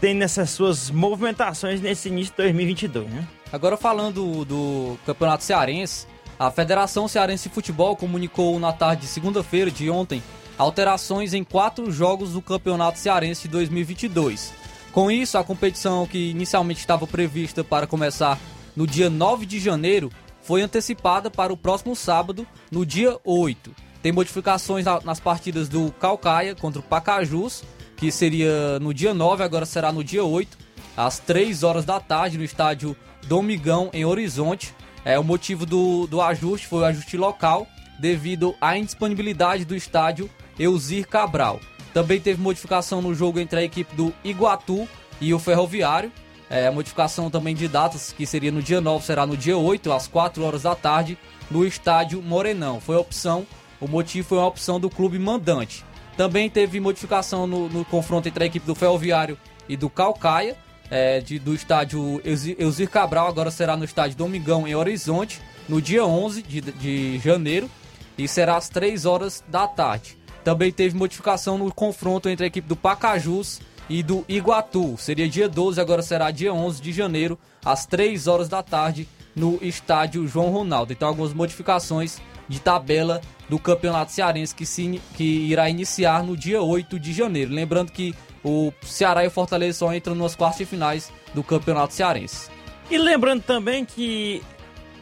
tendo 0.00 0.22
essas 0.22 0.50
suas 0.50 0.90
movimentações 0.90 1.80
nesse 1.80 2.08
início 2.08 2.32
de 2.32 2.42
2022, 2.42 3.08
né? 3.08 3.26
Agora 3.52 3.76
falando 3.76 4.44
do 4.44 4.98
Campeonato 5.06 5.44
Cearense, 5.44 6.08
a 6.38 6.50
Federação 6.50 7.06
Cearense 7.06 7.48
de 7.48 7.54
Futebol 7.54 7.96
comunicou 7.96 8.58
na 8.58 8.72
tarde 8.72 9.02
de 9.02 9.08
segunda-feira 9.08 9.70
de 9.70 9.88
ontem 9.88 10.22
alterações 10.58 11.34
em 11.34 11.44
quatro 11.44 11.90
jogos 11.90 12.32
do 12.32 12.42
Campeonato 12.42 12.98
Cearense 12.98 13.42
de 13.42 13.48
2022. 13.48 14.52
Com 14.92 15.10
isso, 15.10 15.36
a 15.36 15.44
competição 15.44 16.06
que 16.06 16.30
inicialmente 16.30 16.80
estava 16.80 17.06
prevista 17.06 17.64
para 17.64 17.86
começar 17.86 18.38
no 18.76 18.86
dia 18.86 19.10
9 19.10 19.46
de 19.46 19.58
janeiro 19.58 20.10
foi 20.42 20.62
antecipada 20.62 21.30
para 21.30 21.52
o 21.52 21.56
próximo 21.56 21.96
sábado, 21.96 22.46
no 22.70 22.84
dia 22.84 23.18
8. 23.24 23.74
Tem 24.02 24.12
modificações 24.12 24.84
nas 25.04 25.18
partidas 25.18 25.68
do 25.68 25.90
Calcaia 25.92 26.54
contra 26.54 26.80
o 26.80 26.82
Pacajus, 26.82 27.64
que 27.96 28.12
seria 28.12 28.78
no 28.78 28.92
dia 28.92 29.14
9, 29.14 29.42
agora 29.42 29.64
será 29.64 29.90
no 29.90 30.04
dia 30.04 30.22
8, 30.22 30.58
às 30.96 31.18
3 31.18 31.62
horas 31.62 31.84
da 31.84 31.98
tarde, 31.98 32.36
no 32.36 32.44
estádio 32.44 32.94
Domingão, 33.26 33.88
em 33.92 34.04
Horizonte. 34.04 34.74
É, 35.04 35.18
o 35.18 35.24
motivo 35.24 35.66
do, 35.66 36.06
do 36.06 36.20
ajuste 36.20 36.66
foi 36.66 36.80
o 36.80 36.84
ajuste 36.84 37.16
local, 37.16 37.66
devido 37.98 38.54
à 38.60 38.76
indisponibilidade 38.76 39.64
do 39.64 39.76
estádio 39.76 40.30
Eusir 40.58 41.06
Cabral. 41.06 41.60
Também 41.92 42.20
teve 42.20 42.40
modificação 42.40 43.00
no 43.00 43.14
jogo 43.14 43.38
entre 43.38 43.60
a 43.60 43.62
equipe 43.62 43.94
do 43.94 44.12
Iguatu 44.24 44.88
e 45.20 45.32
o 45.32 45.38
Ferroviário. 45.38 46.10
É, 46.50 46.70
modificação 46.70 47.30
também 47.30 47.54
de 47.54 47.68
datas, 47.68 48.12
que 48.12 48.26
seria 48.26 48.50
no 48.50 48.62
dia 48.62 48.80
9, 48.80 49.04
será 49.04 49.26
no 49.26 49.36
dia 49.36 49.56
8, 49.56 49.92
às 49.92 50.06
4 50.08 50.42
horas 50.42 50.62
da 50.62 50.74
tarde, 50.74 51.16
no 51.50 51.64
estádio 51.64 52.22
Morenão. 52.22 52.80
Foi 52.80 52.96
a 52.96 53.00
opção, 53.00 53.46
o 53.80 53.86
motivo 53.86 54.28
foi 54.28 54.38
uma 54.38 54.46
opção 54.46 54.80
do 54.80 54.90
clube 54.90 55.18
mandante. 55.18 55.84
Também 56.16 56.48
teve 56.48 56.80
modificação 56.80 57.46
no, 57.46 57.68
no 57.68 57.84
confronto 57.84 58.28
entre 58.28 58.44
a 58.44 58.46
equipe 58.46 58.66
do 58.66 58.74
Ferroviário 58.74 59.38
e 59.68 59.76
do 59.76 59.90
Calcaia, 59.90 60.56
é, 60.90 61.20
de, 61.20 61.38
do 61.38 61.54
estádio 61.54 62.20
Eusir 62.58 62.88
Cabral, 62.88 63.28
agora 63.28 63.50
será 63.50 63.76
no 63.76 63.84
estádio 63.84 64.16
Domingão, 64.16 64.66
em 64.66 64.74
Horizonte, 64.74 65.40
no 65.68 65.80
dia 65.80 66.04
11 66.04 66.42
de, 66.42 66.60
de 66.60 67.18
janeiro, 67.18 67.70
e 68.16 68.28
será 68.28 68.56
às 68.56 68.68
3 68.68 69.04
horas 69.06 69.42
da 69.48 69.66
tarde. 69.66 70.16
Também 70.44 70.70
teve 70.70 70.96
modificação 70.96 71.56
no 71.56 71.72
confronto 71.72 72.28
entre 72.28 72.44
a 72.44 72.48
equipe 72.48 72.68
do 72.68 72.76
Pacajus 72.76 73.60
e 73.88 74.02
do 74.02 74.24
Iguatu. 74.28 74.96
Seria 74.98 75.28
dia 75.28 75.48
12, 75.48 75.80
agora 75.80 76.02
será 76.02 76.30
dia 76.30 76.52
11 76.52 76.82
de 76.82 76.92
janeiro, 76.92 77.38
às 77.64 77.86
3 77.86 78.26
horas 78.26 78.48
da 78.48 78.62
tarde, 78.62 79.08
no 79.34 79.58
estádio 79.62 80.26
João 80.28 80.50
Ronaldo. 80.50 80.92
Então, 80.92 81.08
algumas 81.08 81.32
modificações 81.32 82.20
de 82.48 82.60
tabela 82.60 83.20
do 83.48 83.58
Campeonato 83.58 84.12
Cearense 84.12 84.54
que, 84.54 84.66
se, 84.66 85.00
que 85.16 85.24
irá 85.24 85.68
iniciar 85.68 86.22
no 86.22 86.36
dia 86.36 86.62
8 86.62 86.98
de 87.00 87.12
janeiro. 87.12 87.52
Lembrando 87.52 87.90
que 87.90 88.14
o 88.44 88.72
Ceará 88.82 89.24
e 89.24 89.28
o 89.28 89.30
Fortaleza 89.30 89.78
só 89.78 89.94
entram 89.94 90.14
nas 90.14 90.36
quartas 90.36 90.58
de 90.58 90.66
finais 90.66 91.10
do 91.32 91.42
Campeonato 91.42 91.94
Cearense. 91.94 92.50
E 92.90 92.98
lembrando 92.98 93.42
também 93.42 93.84
que 93.84 94.42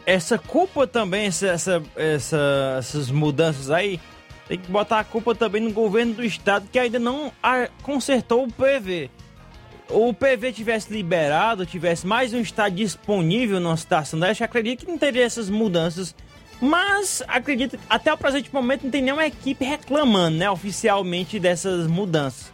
essa 0.07 0.39
culpa 0.39 0.87
também, 0.87 1.27
essa, 1.27 1.49
essa, 1.49 1.83
essa, 1.97 2.77
essas 2.79 3.11
mudanças 3.11 3.71
aí, 3.71 4.01
tem 4.49 4.59
que 4.59 4.71
botar 4.71 5.01
a 5.01 5.05
culpa 5.05 5.35
também 5.35 5.61
no 5.61 5.73
governo 5.73 6.15
do 6.15 6.25
estado 6.25 6.69
que 6.71 6.79
ainda 6.79 6.99
não 6.99 7.33
consertou 7.83 8.45
o 8.45 8.53
PV. 8.53 9.11
O 9.89 10.15
PV 10.15 10.53
tivesse 10.53 10.93
liberado, 10.93 11.67
tivesse 11.67 12.07
mais 12.07 12.33
um 12.33 12.41
estádio 12.41 12.79
disponível 12.79 13.61
na 13.61 13.77
situação 13.77 14.19
dessa, 14.19 14.45
acredito 14.45 14.85
que 14.85 14.91
não 14.91 14.99
teria 14.99 15.25
essas 15.25 15.51
mudanças. 15.51 16.15
Mas 16.61 17.23
acredito 17.27 17.77
que 17.77 17.85
até 17.91 18.13
o 18.13 18.17
presente 18.17 18.53
momento 18.55 18.85
não 18.85 18.91
tem 18.91 19.03
nenhuma 19.03 19.27
equipe 19.27 19.65
reclamando, 19.65 20.39
né, 20.39 20.49
oficialmente 20.49 21.41
dessas 21.41 21.89
mudanças. 21.89 22.53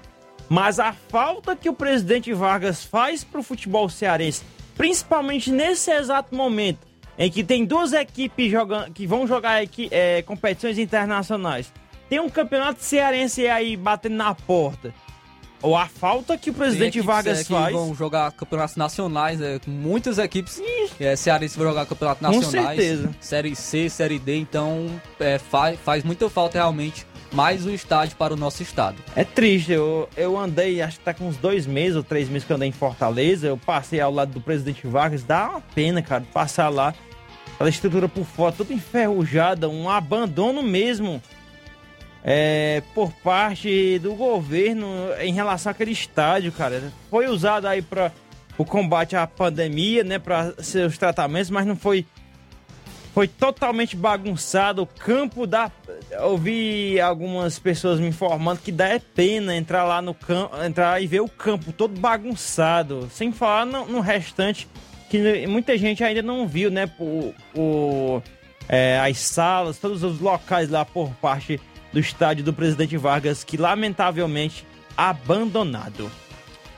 Mas 0.49 0.81
a 0.81 0.93
falta 0.93 1.55
que 1.55 1.69
o 1.69 1.75
presidente 1.75 2.33
Vargas 2.33 2.83
faz 2.83 3.23
para 3.23 3.41
o 3.41 3.43
futebol 3.43 3.89
cearense, 3.89 4.43
principalmente 4.77 5.51
nesse 5.51 5.91
exato 5.91 6.35
momento, 6.35 6.87
em 7.19 7.31
que 7.31 7.45
tem 7.45 7.65
duas 7.65 7.93
equipes 7.93 8.51
jogando, 8.51 8.93
que 8.93 9.07
vão 9.07 9.27
jogar 9.27 9.63
é, 9.91 10.23
competições 10.23 10.79
internacionais, 10.79 11.73
tem 12.09 12.21
um 12.21 12.31
campeonato 12.31 12.83
cearense 12.83 13.47
aí 13.47 13.77
batendo 13.77 14.17
na 14.17 14.35
porta. 14.35 14.95
Ou 15.61 15.77
a 15.77 15.87
falta 15.87 16.39
que 16.39 16.51
o 16.51 16.55
presidente 16.55 17.01
Vargas 17.01 17.47
faz. 17.47 17.73
vão 17.73 17.93
jogar 17.93 18.31
campeonatos 18.31 18.77
nacionais, 18.77 19.41
é, 19.41 19.59
muitas 19.67 20.17
equipes 20.17 20.63
é, 21.01 21.17
cearenses 21.17 21.57
vão 21.57 21.67
jogar 21.67 21.85
campeonatos 21.85 22.23
nacionais. 22.23 22.53
Com 22.53 22.53
certeza. 22.53 23.11
Série 23.21 23.57
C, 23.57 23.91
Série 23.91 24.21
D, 24.21 24.37
então 24.37 24.89
é, 25.19 25.39
faz, 25.39 25.79
faz 25.81 26.05
muita 26.05 26.31
falta 26.31 26.59
realmente 26.59 27.05
mais 27.33 27.67
um 27.67 27.71
estádio 27.71 28.17
para 28.17 28.35
o 28.35 28.37
nosso 28.37 28.63
estado. 28.63 28.97
É 29.15 29.25
triste, 29.25 29.73
eu, 29.73 30.09
eu 30.17 30.39
andei, 30.39 30.81
acho 30.81 30.99
que 30.99 31.05
tá 31.05 31.15
com 31.15 31.27
uns 31.29 31.37
dois 31.37 31.67
meses 31.67 31.97
ou 31.97 32.03
três 32.03 32.29
meses 32.29 32.47
que 32.47 32.53
eu 32.53 32.57
andei 32.57 32.69
em 32.69 32.73
Fortaleza, 32.73 33.47
eu 33.47 33.57
passei 33.57 34.01
ao 34.01 34.13
lado 34.13 34.33
do 34.33 34.41
presidente 34.41 34.87
Vargas, 34.87 35.23
dá 35.23 35.51
uma 35.51 35.61
pena, 35.61 36.03
cara, 36.03 36.25
passar 36.33 36.69
lá, 36.69 36.95
aquela 37.55 37.71
estrutura 37.71 38.09
por 38.09 38.25
fora, 38.25 38.53
toda 38.53 38.73
enferrujada, 38.73 39.69
um 39.69 39.89
abandono 39.89 40.63
mesmo 40.63 41.23
é, 42.25 42.83
por 42.95 43.13
parte 43.13 43.99
do 44.01 44.15
governo 44.15 44.87
em 45.21 45.33
relação 45.33 45.71
àquele 45.71 45.93
estádio, 45.93 46.53
cara. 46.53 46.93
Foi 47.11 47.27
usado 47.27 47.67
aí 47.67 47.83
para 47.83 48.13
o 48.57 48.65
combate 48.65 49.15
à 49.17 49.27
pandemia, 49.27 50.03
né, 50.03 50.19
para 50.19 50.55
seus 50.63 50.99
tratamentos, 50.99 51.51
mas 51.51 51.67
não 51.67 51.77
foi 51.77 52.05
foi 53.19 53.27
totalmente 53.27 53.97
bagunçado 53.97 54.83
o 54.83 54.87
campo 54.87 55.45
da 55.45 55.73
ouvi 56.21 57.01
algumas 57.01 57.59
pessoas 57.59 57.99
me 57.99 58.07
informando 58.07 58.61
que 58.61 58.71
dá 58.71 58.87
é 58.87 59.01
pena 59.01 59.57
entrar 59.57 59.83
lá 59.83 60.01
no 60.01 60.15
campo, 60.15 60.57
entrar 60.63 61.03
e 61.03 61.07
ver 61.09 61.19
o 61.19 61.29
campo 61.29 61.73
todo 61.73 61.99
bagunçado, 61.99 63.09
sem 63.13 63.33
falar 63.33 63.67
no, 63.67 63.87
no 63.87 63.99
restante 63.99 64.69
que 65.11 65.49
muita 65.49 65.77
gente 65.77 66.05
ainda 66.05 66.23
não 66.23 66.47
viu, 66.47 66.71
né, 66.71 66.89
o, 66.97 67.35
o 67.57 68.23
é, 68.69 69.01
as 69.01 69.19
salas, 69.19 69.79
todos 69.79 70.05
os 70.05 70.21
locais 70.21 70.69
lá 70.69 70.85
por 70.85 71.11
parte 71.15 71.61
do 71.93 71.99
estádio 71.99 72.45
do 72.45 72.53
Presidente 72.53 72.97
Vargas, 72.97 73.43
que 73.43 73.57
lamentavelmente 73.57 74.65
abandonado. 74.97 76.09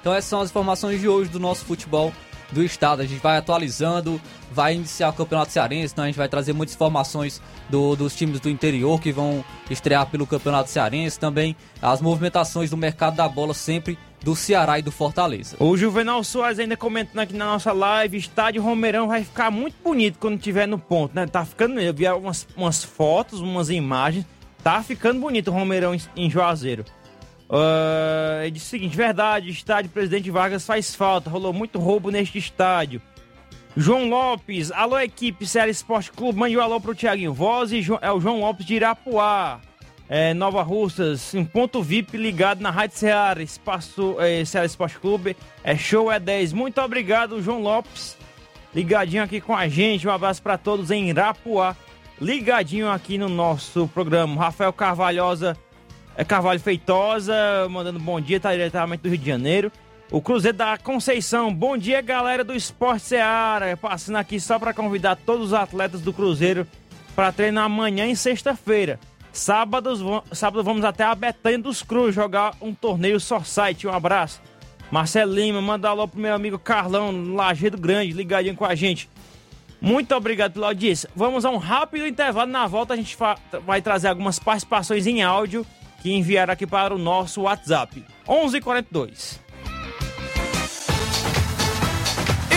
Então 0.01 0.14
essas 0.14 0.30
são 0.30 0.41
as 0.41 0.49
informações 0.49 1.03
de 1.03 1.07
hoje 1.07 1.28
do 1.28 1.38
nosso 1.38 1.66
futebol 1.66 2.14
do 2.51 2.62
estado. 2.62 3.03
A 3.03 3.07
gente 3.07 3.20
vai 3.20 3.36
atualizando, 3.36 4.18
vai 4.51 4.74
iniciar 4.74 5.11
o 5.11 5.12
Campeonato 5.12 5.53
Cearense, 5.53 5.92
então 5.92 6.05
a 6.05 6.07
gente 6.07 6.16
vai 6.16 6.28
trazer 6.28 6.53
muitas 6.53 6.74
informações 6.74 7.40
do, 7.68 7.94
dos 7.96 8.14
times 8.14 8.40
do 8.40 8.48
interior 8.48 9.01
que 9.01 9.12
vão 9.12 9.44
estrear 9.70 10.07
pelo 10.07 10.26
Campeonato 10.26 10.70
Cearense, 10.70 11.18
também 11.18 11.57
as 11.80 12.01
movimentações 12.01 12.70
do 12.70 12.76
mercado 12.76 13.16
da 13.16 13.28
bola 13.28 13.55
sempre 13.55 13.98
do 14.22 14.36
Ceará 14.36 14.78
e 14.78 14.82
do 14.82 14.92
Fortaleza. 14.92 15.57
O 15.59 15.76
Juvenal 15.76 16.22
Soares 16.22 16.59
ainda 16.59 16.76
comentando 16.76 17.20
aqui 17.20 17.34
na 17.34 17.46
nossa 17.46 17.72
live, 17.72 18.18
estádio 18.18 18.62
Romeirão 18.62 19.09
vai 19.09 19.24
ficar 19.24 19.51
muito 19.51 19.76
bonito 19.82 20.18
quando 20.18 20.38
tiver 20.38 20.66
no 20.66 20.78
ponto, 20.78 21.14
né? 21.14 21.26
Tá 21.26 21.44
ficando, 21.44 21.80
eu 21.80 21.94
vi 21.94 22.07
umas, 22.09 22.46
umas 22.57 22.84
fotos, 22.84 23.40
umas 23.40 23.70
imagens, 23.70 24.26
Tá 24.62 24.82
ficando 24.82 25.20
bonito 25.20 25.48
o 25.48 25.55
Romeirão 25.55 25.96
em, 26.16 26.30
Juazeiro. 26.30 26.84
Uh, 27.48 28.55
o 28.55 28.61
seguinte: 28.61 28.96
verdade, 28.96 29.48
estádio 29.48 29.90
Presidente 29.90 30.30
Vargas 30.30 30.64
faz 30.66 30.94
falta, 30.94 31.30
rolou 31.30 31.53
muito 31.53 31.78
roubo 31.78 32.11
neste 32.11 32.38
estádio. 32.38 33.01
João 33.77 34.09
Lopes, 34.09 34.73
alô 34.73 34.99
equipe 34.99 35.47
Série 35.47 35.71
Esporte 35.71 36.11
Clube, 36.11 36.39
mande 36.39 36.57
um 36.57 36.61
alô 36.61 36.81
pro 36.81 36.95
Tiaguinho 36.95 37.33
Voz 37.33 37.73
e 37.73 37.85
é 38.01 38.12
o 38.12 38.21
João 38.21 38.41
Lopes 38.41 38.66
de 38.66 38.75
Irapuá. 38.75 39.61
É, 40.09 40.35
Nova 40.35 40.61
Russas, 40.62 41.33
em 41.35 41.45
ponto 41.45 41.81
VIP 41.81 42.16
ligado 42.16 42.61
na 42.61 42.71
Rádio 42.71 42.99
Ceará, 42.99 43.41
espaço 43.41 44.16
é, 44.18 44.45
Ceará 44.45 44.66
Esporte 44.66 44.99
Clube, 44.99 45.37
é 45.62 45.77
show 45.77 46.11
é 46.11 46.18
10. 46.18 46.53
Muito 46.53 46.81
obrigado, 46.81 47.41
João 47.41 47.62
Lopes, 47.62 48.16
ligadinho 48.75 49.23
aqui 49.23 49.41
com 49.41 49.55
a 49.55 49.68
gente. 49.68 50.09
Um 50.09 50.11
abraço 50.11 50.43
para 50.43 50.59
todos 50.59 50.91
em 50.91 51.09
Irapuá 51.09 51.77
ligadinho 52.21 52.91
aqui 52.91 53.16
no 53.16 53.29
nosso 53.29 53.89
programa. 53.89 54.37
Rafael 54.37 54.73
Carvalhosa, 54.73 55.57
é 56.16 56.25
Carvalho 56.25 56.61
Feitosa, 56.61 57.35
mandando 57.71 57.99
bom 57.99 58.21
dia, 58.21 58.39
tá 58.39 58.53
diretamente 58.53 59.03
do 59.03 59.09
Rio 59.09 59.18
de 59.18 59.27
Janeiro. 59.27 59.73
O 60.13 60.21
Cruzeiro 60.21 60.57
da 60.57 60.77
Conceição, 60.77 61.55
bom 61.55 61.79
dia 61.79 62.01
galera 62.01 62.43
do 62.43 62.53
Esporte 62.53 63.03
Seara, 63.03 63.77
passando 63.77 64.17
aqui 64.17 64.41
só 64.41 64.59
para 64.59 64.75
convidar 64.75 65.15
todos 65.15 65.47
os 65.47 65.55
atletas 65.55 66.01
do 66.01 66.13
Cruzeiro 66.13 66.67
para 67.15 67.31
treino 67.31 67.61
amanhã 67.61 68.09
e 68.09 68.17
sexta-feira. 68.17 68.99
Sábados, 69.33 70.01
sábado 70.33 70.65
vamos 70.65 70.85
até 70.85 71.05
a 71.05 71.15
Betânia 71.15 71.61
dos 71.61 71.85
Cruz 71.85 72.13
jogar 72.13 72.57
um 72.61 72.75
torneio 72.75 73.21
só 73.21 73.41
site. 73.45 73.87
Um 73.87 73.93
abraço. 73.93 74.43
Marcelo 74.91 75.33
Lima, 75.33 75.63
manda 75.63 75.89
alô 75.89 76.09
pro 76.09 76.19
meu 76.19 76.35
amigo 76.35 76.59
Carlão, 76.59 77.13
Lajeado 77.33 77.79
Grande, 77.79 78.13
ligadinho 78.13 78.57
com 78.57 78.65
a 78.65 78.75
gente. 78.75 79.09
Muito 79.81 80.13
obrigado 80.13 80.55
pela 80.55 80.67
audiência. 80.67 81.09
Vamos 81.15 81.45
a 81.45 81.51
um 81.51 81.57
rápido 81.57 82.05
intervalo. 82.05 82.51
Na 82.51 82.67
volta 82.67 82.95
a 82.95 82.97
gente 82.97 83.17
vai 83.65 83.81
trazer 83.81 84.09
algumas 84.09 84.41
participações 84.41 85.07
em 85.07 85.23
áudio 85.23 85.65
que 86.03 86.13
enviaram 86.13 86.53
aqui 86.53 86.67
para 86.67 86.93
o 86.93 86.99
nosso 86.99 87.43
WhatsApp. 87.43 88.05
11:42. 88.27 89.49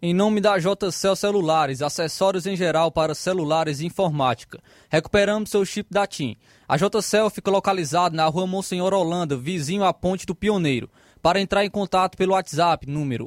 Em 0.00 0.12
nome 0.12 0.42
da 0.42 0.58
JCL 0.58 1.16
Celulares, 1.16 1.80
acessórios 1.80 2.46
em 2.46 2.54
geral 2.54 2.92
para 2.92 3.14
celulares 3.14 3.80
e 3.80 3.86
informática. 3.86 4.62
Recuperamos 4.90 5.48
seu 5.48 5.64
chip 5.64 5.88
da 5.90 6.06
TIM. 6.06 6.36
A 6.68 6.76
JCL 6.76 7.30
fica 7.30 7.50
localizada 7.50 8.14
na 8.14 8.26
rua 8.26 8.46
Monsenhor 8.46 8.92
Holanda, 8.92 9.38
vizinho 9.38 9.84
à 9.84 9.94
Ponte 9.94 10.26
do 10.26 10.34
Pioneiro. 10.34 10.90
Para 11.22 11.40
entrar 11.40 11.64
em 11.64 11.70
contato 11.70 12.14
pelo 12.14 12.34
WhatsApp, 12.34 12.86
número 12.86 13.26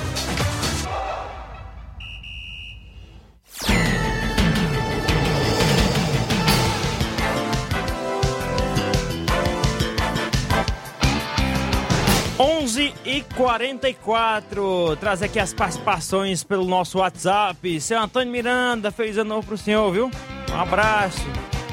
11 12.64 12.94
e 13.06 13.22
44 13.36 14.96
Traz 14.96 15.22
aqui 15.22 15.38
as 15.38 15.54
participações 15.54 16.44
pelo 16.44 16.66
nosso 16.66 16.98
WhatsApp. 17.00 17.80
Seu 17.80 18.00
Antônio 18.00 18.32
Miranda, 18.32 18.90
feliz 18.90 19.18
ano 19.18 19.30
novo 19.30 19.48
pro 19.48 19.58
senhor, 19.58 19.92
viu? 19.92 20.10
Um 20.52 20.60
abraço. 20.60 21.22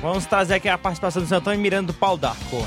Vamos 0.02 0.26
trazer 0.26 0.54
aqui 0.54 0.68
a 0.68 0.76
participação 0.76 1.22
do 1.22 1.28
seu 1.28 1.38
Antônio 1.38 1.60
Miranda 1.60 1.92
do 1.92 1.98
Pau 1.98 2.16
d'Arco. 2.16 2.66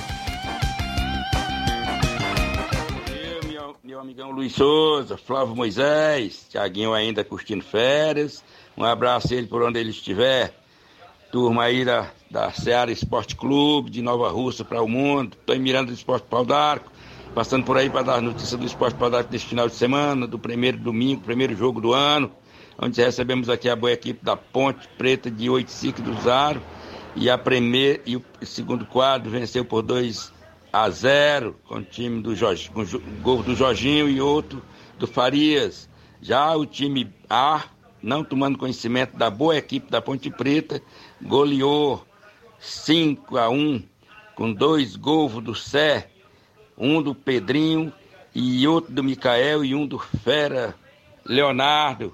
Meu, 3.46 3.76
meu 3.84 4.00
amigão 4.00 4.32
Luiz 4.32 4.54
Souza, 4.54 5.18
Flávio 5.18 5.56
Moisés, 5.56 6.48
Tiaguinho 6.50 6.94
ainda 6.94 7.24
curtindo 7.24 7.64
férias. 7.64 8.44
Um 8.78 8.84
abraço 8.84 9.34
a 9.34 9.38
ele 9.38 9.48
por 9.48 9.62
onde 9.64 9.80
ele 9.80 9.92
estiver. 9.92 10.54
Turma 11.32 11.64
aí 11.64 11.84
da, 11.84 12.12
da 12.30 12.52
Seara 12.52 12.92
Esporte 12.92 13.36
Clube, 13.36 13.90
de 13.90 14.02
Nova 14.02 14.30
Rússia 14.30 14.64
para 14.64 14.82
o 14.82 14.88
mundo. 14.88 15.36
Tô 15.46 15.56
Miranda 15.56 15.92
do 15.92 15.96
Esporte 15.96 16.28
Pau 16.28 16.46
d'Arco 16.46 16.92
passando 17.34 17.66
por 17.66 17.78
aí 17.78 17.90
para 17.90 18.04
dar 18.04 18.22
notícia 18.22 18.58
do 18.58 18.66
esporte 18.66 18.96
para 18.96 19.10
dar 19.10 19.24
deste 19.24 19.50
final 19.50 19.68
de 19.68 19.76
semana, 19.76 20.28
do 20.28 20.38
primeiro 20.38 20.78
domingo, 20.78 21.22
primeiro 21.22 21.56
jogo 21.56 21.82
do 21.82 21.94
ano, 21.94 22.32
onde 22.78 23.02
recebemos 23.02 23.50
aqui 23.50 23.68
a 23.68 23.76
boa 23.76 23.92
equipe 23.92 24.24
da 24.24 24.36
Ponte 24.36 24.88
Preta 24.98 25.32
de 25.32 25.50
8 25.50 26.02
do 26.02 26.22
Zaro. 26.22 26.62
E 27.16 27.30
a 27.30 27.38
primeira 27.38 28.02
e 28.06 28.16
o 28.16 28.24
segundo 28.42 28.86
quadro 28.86 29.30
venceu 29.30 29.64
por 29.64 29.84
2 29.84 30.34
a 30.72 30.90
0 30.90 31.56
com 31.68 31.76
o 31.76 31.84
time 31.84 32.22
do 32.24 32.36
Jorge, 32.36 32.72
com 32.72 32.82
o 32.82 33.00
gol 33.22 33.44
do 33.44 33.56
Jorginho 33.56 34.10
e 34.10 34.20
outro 34.20 34.64
do 34.98 35.06
Farias. 35.06 35.88
Já 36.22 36.56
o 36.56 36.66
time 36.66 37.14
A, 37.30 37.66
não 38.04 38.24
tomando 38.24 38.58
conhecimento 38.58 39.18
da 39.18 39.30
boa 39.30 39.58
equipe 39.58 39.90
da 39.90 40.02
Ponte 40.02 40.30
Preta, 40.30 40.82
goleou 41.22 42.06
5 42.60 43.38
a 43.38 43.50
1 43.50 43.82
com 44.36 44.52
dois 44.52 44.96
gols 44.96 45.42
do 45.42 45.56
Sé 45.56 46.10
um 46.78 47.02
do 47.02 47.14
Pedrinho 47.14 47.94
e 48.34 48.68
outro 48.68 48.92
do 48.94 49.04
Micael 49.04 49.64
e 49.64 49.76
um 49.76 49.86
do 49.86 50.00
Fera 50.00 50.76
Leonardo. 51.26 52.14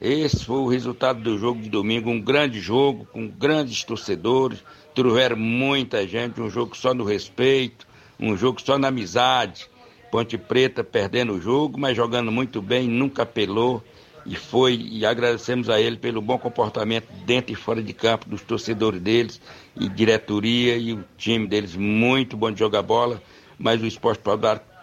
Esse 0.00 0.44
foi 0.44 0.56
o 0.56 0.68
resultado 0.68 1.20
do 1.20 1.38
jogo 1.38 1.62
de 1.62 1.70
domingo, 1.70 2.10
um 2.10 2.20
grande 2.20 2.60
jogo 2.60 3.06
com 3.06 3.28
grandes 3.28 3.84
torcedores, 3.84 4.62
trouxeram 4.94 5.36
muita 5.36 6.06
gente, 6.06 6.40
um 6.40 6.50
jogo 6.50 6.76
só 6.76 6.92
no 6.92 7.04
respeito, 7.04 7.86
um 8.18 8.36
jogo 8.36 8.60
só 8.60 8.76
na 8.76 8.88
amizade. 8.88 9.70
Ponte 10.10 10.36
Preta 10.36 10.84
perdendo 10.84 11.34
o 11.34 11.40
jogo, 11.40 11.78
mas 11.78 11.96
jogando 11.96 12.30
muito 12.30 12.60
bem, 12.60 12.88
nunca 12.88 13.22
apelou 13.22 13.82
e 14.24 14.36
foi 14.36 14.74
e 14.74 15.04
agradecemos 15.04 15.68
a 15.68 15.80
ele 15.80 15.96
pelo 15.96 16.20
bom 16.20 16.38
comportamento 16.38 17.08
dentro 17.24 17.52
e 17.52 17.56
fora 17.56 17.82
de 17.82 17.92
campo 17.92 18.28
dos 18.28 18.42
torcedores 18.42 19.00
deles 19.00 19.40
e 19.78 19.88
diretoria 19.88 20.76
e 20.76 20.92
o 20.92 21.04
time 21.16 21.46
deles 21.46 21.74
muito 21.74 22.36
bom 22.36 22.50
de 22.50 22.58
jogar 22.58 22.82
bola 22.82 23.22
mas 23.58 23.80
o 23.80 23.86
Esporte 23.86 24.20
Pau 24.22 24.36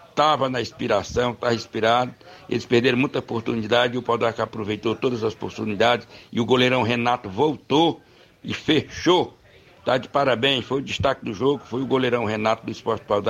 estava 0.09 0.49
na 0.49 0.61
inspiração, 0.61 1.31
estava 1.31 1.53
inspirado. 1.53 2.13
Eles 2.49 2.65
perderam 2.65 2.97
muita 2.97 3.19
oportunidade 3.19 3.95
e 3.95 3.97
o 3.97 4.01
Pau 4.01 4.17
aproveitou 4.37 4.95
todas 4.95 5.23
as 5.23 5.33
oportunidades 5.33 6.07
e 6.31 6.39
o 6.39 6.45
goleirão 6.45 6.81
Renato 6.81 7.29
voltou 7.29 8.01
e 8.43 8.53
fechou. 8.53 9.37
Tá 9.83 9.97
de 9.97 10.07
parabéns, 10.07 10.65
foi 10.65 10.79
o 10.79 10.83
destaque 10.83 11.25
do 11.25 11.33
jogo, 11.33 11.63
foi 11.65 11.81
o 11.81 11.85
goleirão 11.85 12.25
Renato 12.25 12.65
do 12.65 12.71
Esporte 12.71 13.05
Pau 13.05 13.21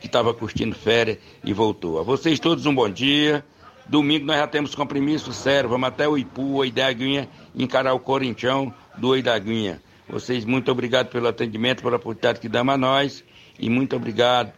que 0.00 0.06
estava 0.06 0.34
curtindo 0.34 0.74
férias 0.74 1.18
e 1.44 1.52
voltou. 1.52 1.98
A 2.00 2.02
vocês 2.02 2.40
todos 2.40 2.66
um 2.66 2.74
bom 2.74 2.88
dia. 2.88 3.44
Domingo 3.88 4.26
nós 4.26 4.36
já 4.36 4.46
temos 4.46 4.74
compromisso 4.74 5.32
sério, 5.32 5.70
vamos 5.70 5.88
até 5.88 6.06
o 6.06 6.18
Ipu, 6.18 6.58
o 6.58 6.64
Idaguinha, 6.64 7.28
encarar 7.56 7.94
o 7.94 7.98
Corintião 7.98 8.72
do 8.98 9.16
Idaguinha. 9.16 9.80
Vocês, 10.08 10.44
muito 10.44 10.70
obrigado 10.70 11.08
pelo 11.08 11.26
atendimento, 11.26 11.82
pela 11.82 11.96
oportunidade 11.96 12.40
que 12.40 12.48
dão 12.48 12.68
a 12.70 12.76
nós 12.76 13.24
e 13.58 13.70
muito 13.70 13.96
obrigado 13.96 14.52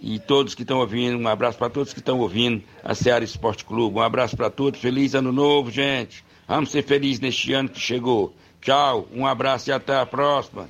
e 0.00 0.18
todos 0.18 0.54
que 0.54 0.62
estão 0.62 0.78
ouvindo, 0.78 1.18
um 1.18 1.28
abraço 1.28 1.58
para 1.58 1.68
todos 1.68 1.92
que 1.92 1.98
estão 1.98 2.18
ouvindo 2.18 2.62
a 2.82 2.94
Seara 2.94 3.24
Esporte 3.24 3.64
Clube. 3.64 3.98
Um 3.98 4.02
abraço 4.02 4.36
para 4.36 4.48
todos, 4.48 4.80
feliz 4.80 5.14
ano 5.14 5.32
novo, 5.32 5.70
gente. 5.70 6.24
Vamos 6.46 6.70
ser 6.70 6.82
felizes 6.82 7.20
neste 7.20 7.52
ano 7.52 7.68
que 7.68 7.80
chegou. 7.80 8.34
Tchau, 8.60 9.08
um 9.12 9.26
abraço 9.26 9.70
e 9.70 9.72
até 9.72 9.96
a 9.96 10.06
próxima. 10.06 10.68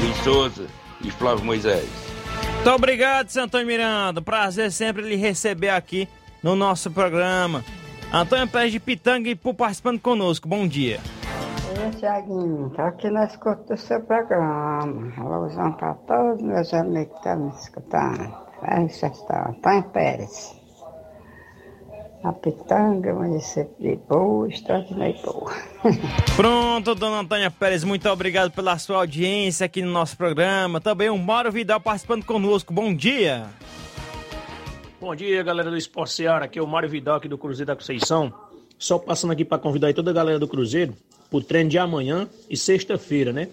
Luiz 0.00 0.16
Souza 0.18 0.66
e 1.02 1.10
Flávio 1.10 1.44
Moisés. 1.44 1.88
Muito 2.54 2.70
obrigado, 2.70 3.30
seu 3.30 3.44
Antônio 3.44 3.66
Miranda. 3.66 4.20
Prazer 4.20 4.70
sempre 4.70 5.02
lhe 5.02 5.16
receber 5.16 5.70
aqui 5.70 6.08
no 6.42 6.56
nosso 6.56 6.90
programa. 6.90 7.64
Antônio 8.12 8.48
Pérez 8.48 8.72
de 8.72 8.80
Pitanga 8.80 9.28
e 9.28 9.34
por 9.34 9.54
participando 9.54 10.00
conosco. 10.00 10.48
Bom 10.48 10.66
dia. 10.66 11.00
dia, 11.74 11.90
Tiaguinho. 11.98 12.70
Tô 12.74 12.82
aqui 12.82 13.10
na 13.10 13.24
escuta 13.24 13.74
do 13.74 13.76
seu 13.76 14.00
programa. 14.00 15.12
Alusão 15.18 15.72
para 15.72 15.94
todos 15.94 16.42
meus 16.42 16.72
amigos 16.72 17.12
que 17.12 17.16
estão 17.18 17.36
me 17.36 17.50
escutando. 17.50 18.34
Aí 18.62 18.88
já 18.88 19.08
está, 19.08 19.50
Antônio 19.50 19.82
Pérez. 19.90 20.56
A 22.24 22.32
Pitanga, 22.32 23.14
município 23.14 23.74
de 23.78 23.96
Boa, 24.08 24.48
estado 24.48 24.86
de 24.86 25.22
Boa. 25.22 25.52
Pronto, 26.34 26.94
dona 26.96 27.20
Antônia 27.20 27.50
Pérez, 27.50 27.84
muito 27.84 28.08
obrigado 28.08 28.50
pela 28.50 28.76
sua 28.76 28.98
audiência 28.98 29.66
aqui 29.66 29.82
no 29.82 29.92
nosso 29.92 30.16
programa. 30.16 30.80
Também 30.80 31.08
o 31.10 31.16
Mauro 31.16 31.52
Vidal 31.52 31.80
participando 31.80 32.24
conosco. 32.24 32.72
Bom 32.72 32.92
dia. 32.92 33.46
Bom 35.00 35.14
dia, 35.14 35.44
galera 35.44 35.70
do 35.70 35.76
Esporte 35.76 36.12
Seara. 36.12 36.46
Aqui 36.46 36.58
é 36.58 36.62
o 36.62 36.66
Mário 36.66 36.88
Vidal, 36.88 37.18
aqui 37.18 37.28
do 37.28 37.38
Cruzeiro 37.38 37.68
da 37.68 37.76
Conceição. 37.76 38.34
Só 38.76 38.98
passando 38.98 39.32
aqui 39.32 39.44
para 39.44 39.56
convidar 39.56 39.94
toda 39.94 40.10
a 40.10 40.14
galera 40.14 40.40
do 40.40 40.48
Cruzeiro 40.48 40.92
pro 41.30 41.40
treino 41.40 41.70
de 41.70 41.78
amanhã 41.78 42.28
e 42.50 42.56
sexta-feira, 42.56 43.32
né? 43.32 43.48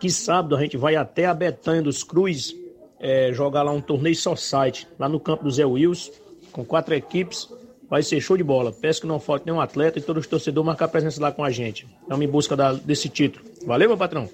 Que 0.00 0.10
sábado 0.10 0.56
a 0.56 0.60
gente 0.60 0.76
vai 0.76 0.96
até 0.96 1.26
a 1.26 1.34
Betânia 1.34 1.82
dos 1.82 2.02
Cruz 2.02 2.52
é, 2.98 3.32
jogar 3.32 3.62
lá 3.62 3.70
um 3.70 3.80
torneio 3.80 4.16
só 4.16 4.34
site, 4.34 4.88
lá 4.98 5.08
no 5.08 5.20
campo 5.20 5.44
do 5.44 5.52
Zé 5.52 5.64
Wills, 5.64 6.10
com 6.50 6.64
quatro 6.64 6.92
equipes. 6.94 7.48
Vai 7.88 8.02
ser 8.02 8.20
show 8.20 8.36
de 8.36 8.42
bola. 8.42 8.72
Peço 8.72 9.02
que 9.02 9.06
não 9.06 9.20
falte 9.20 9.46
nenhum 9.46 9.60
atleta 9.60 10.00
e 10.00 10.02
todos 10.02 10.22
os 10.24 10.26
torcedores 10.26 10.66
marcar 10.66 10.88
presença 10.88 11.22
lá 11.22 11.30
com 11.30 11.44
a 11.44 11.50
gente. 11.50 11.86
Estamos 12.02 12.26
em 12.26 12.28
busca 12.28 12.56
da, 12.56 12.72
desse 12.72 13.08
título. 13.08 13.44
Valeu, 13.64 13.88
meu 13.88 13.96
patrão? 13.96 14.28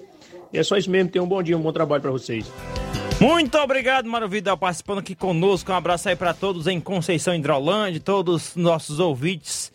E 0.51 0.57
é 0.57 0.63
só 0.63 0.77
isso 0.77 0.89
mesmo. 0.89 1.09
Tenham 1.09 1.25
um 1.25 1.29
bom 1.29 1.41
dia, 1.41 1.57
um 1.57 1.61
bom 1.61 1.71
trabalho 1.71 2.01
para 2.01 2.11
vocês. 2.11 2.51
Muito 3.19 3.57
obrigado, 3.57 4.09
Mário 4.09 4.29
Vidal, 4.29 4.57
participando 4.57 4.99
aqui 4.99 5.13
conosco. 5.13 5.71
Um 5.71 5.75
abraço 5.75 6.07
aí 6.07 6.15
para 6.15 6.33
todos 6.33 6.67
em 6.67 6.79
Conceição 6.79 7.35
Hidrolândia, 7.35 7.99
todos 7.99 8.49
os 8.49 8.55
nossos 8.55 8.99
ouvintes 8.99 9.71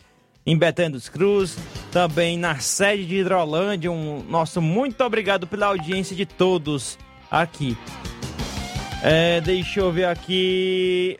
em 0.46 0.56
Betânia 0.56 0.92
dos 0.92 1.08
Cruz, 1.08 1.56
também 1.90 2.38
na 2.38 2.58
sede 2.58 3.06
de 3.06 3.16
Hidrolândia. 3.16 3.90
Um 3.90 4.22
nosso 4.24 4.62
muito 4.62 5.02
obrigado 5.04 5.46
pela 5.46 5.66
audiência 5.66 6.16
de 6.16 6.24
todos 6.24 6.98
aqui. 7.30 7.76
É, 9.02 9.40
deixa 9.42 9.80
eu 9.80 9.92
ver 9.92 10.06
aqui. 10.06 11.18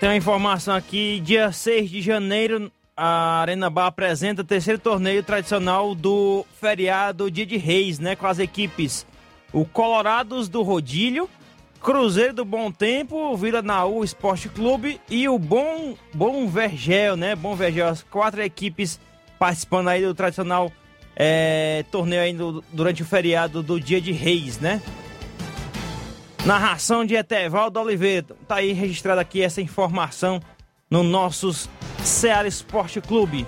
Tem 0.00 0.08
uma 0.08 0.16
informação 0.16 0.74
aqui, 0.74 1.20
dia 1.20 1.50
6 1.52 1.90
de 1.90 2.02
janeiro, 2.02 2.70
a 3.00 3.42
Arena 3.42 3.70
Bar 3.70 3.86
apresenta 3.86 4.42
o 4.42 4.44
terceiro 4.44 4.80
torneio 4.80 5.22
tradicional 5.22 5.94
do 5.94 6.44
feriado 6.60 7.30
Dia 7.30 7.46
de 7.46 7.56
Reis, 7.56 8.00
né? 8.00 8.16
Com 8.16 8.26
as 8.26 8.40
equipes 8.40 9.06
o 9.52 9.64
Colorados 9.64 10.48
do 10.48 10.62
Rodilho, 10.62 11.30
Cruzeiro 11.80 12.34
do 12.34 12.44
Bom 12.44 12.72
Tempo, 12.72 13.36
Vila 13.36 13.62
Naú 13.62 14.02
Esporte 14.02 14.48
Clube 14.48 15.00
e 15.08 15.28
o 15.28 15.38
Bom, 15.38 15.94
Bom 16.12 16.48
Vergel, 16.48 17.16
né? 17.16 17.36
Bom 17.36 17.54
Vergel, 17.54 17.86
as 17.86 18.02
quatro 18.02 18.42
equipes 18.42 18.98
participando 19.38 19.86
aí 19.86 20.02
do 20.02 20.12
tradicional 20.12 20.72
é, 21.14 21.84
torneio 21.92 22.22
aí 22.22 22.32
do, 22.32 22.64
durante 22.72 23.02
o 23.02 23.06
feriado 23.06 23.62
do 23.62 23.78
Dia 23.78 24.00
de 24.00 24.10
Reis, 24.10 24.58
né? 24.58 24.82
Narração 26.44 27.04
de 27.04 27.14
Etevaldo 27.14 27.78
Oliveira. 27.78 28.26
Tá 28.48 28.56
aí 28.56 28.72
registrada 28.72 29.20
aqui 29.20 29.40
essa 29.40 29.60
informação 29.60 30.40
no 30.90 31.02
nossos 31.02 31.68
Ceará 32.02 32.48
Esporte 32.48 33.00
Clube. 33.00 33.46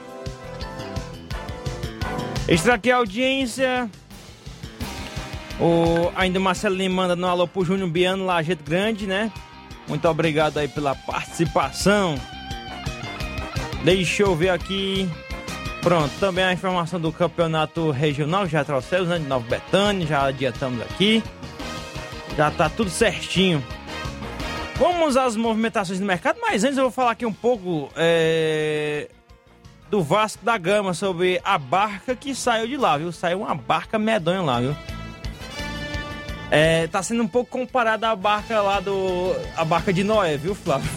Extra 2.48 2.74
aqui 2.74 2.90
a 2.90 2.96
audiência. 2.96 3.88
O, 5.60 6.10
ainda 6.16 6.38
o 6.38 6.42
Marcelo 6.42 6.74
Lima 6.74 7.02
manda 7.02 7.14
no 7.14 7.26
alô 7.26 7.46
pro 7.46 7.64
Júnior 7.64 7.88
Biano, 7.90 8.24
Lajeito 8.24 8.64
Grande, 8.64 9.06
né? 9.06 9.30
Muito 9.86 10.08
obrigado 10.08 10.58
aí 10.58 10.68
pela 10.68 10.94
participação. 10.94 12.14
Deixa 13.84 14.22
eu 14.22 14.34
ver 14.34 14.50
aqui. 14.50 15.08
Pronto, 15.82 16.12
também 16.20 16.44
a 16.44 16.52
informação 16.52 17.00
do 17.00 17.10
campeonato 17.12 17.90
regional, 17.90 18.46
já 18.46 18.64
trouxemos, 18.64 19.08
né? 19.08 19.18
De 19.18 19.26
Nova 19.26 19.46
Betânia, 19.48 20.06
já 20.06 20.24
adiantamos 20.24 20.80
aqui. 20.82 21.22
Já 22.36 22.50
tá 22.50 22.68
tudo 22.68 22.90
certinho. 22.90 23.64
Vamos 24.80 25.14
às 25.14 25.36
movimentações 25.36 26.00
do 26.00 26.06
mercado, 26.06 26.40
mas 26.40 26.64
antes 26.64 26.78
eu 26.78 26.84
vou 26.84 26.90
falar 26.90 27.10
aqui 27.10 27.26
um 27.26 27.32
pouco 27.34 27.90
é, 27.94 29.10
do 29.90 30.02
Vasco 30.02 30.42
da 30.42 30.56
Gama 30.56 30.94
sobre 30.94 31.38
a 31.44 31.58
barca 31.58 32.16
que 32.16 32.34
saiu 32.34 32.66
de 32.66 32.78
lá, 32.78 32.96
viu? 32.96 33.12
Saiu 33.12 33.42
uma 33.42 33.54
barca 33.54 33.98
medonha 33.98 34.40
lá, 34.40 34.58
viu? 34.58 34.74
É, 36.50 36.86
tá 36.86 37.02
sendo 37.02 37.22
um 37.22 37.28
pouco 37.28 37.50
comparada 37.50 38.08
à 38.08 38.16
barca 38.16 38.62
lá 38.62 38.80
do. 38.80 39.36
a 39.54 39.66
barca 39.66 39.92
de 39.92 40.02
Noé, 40.02 40.38
viu, 40.38 40.54
Flávio? 40.54 40.90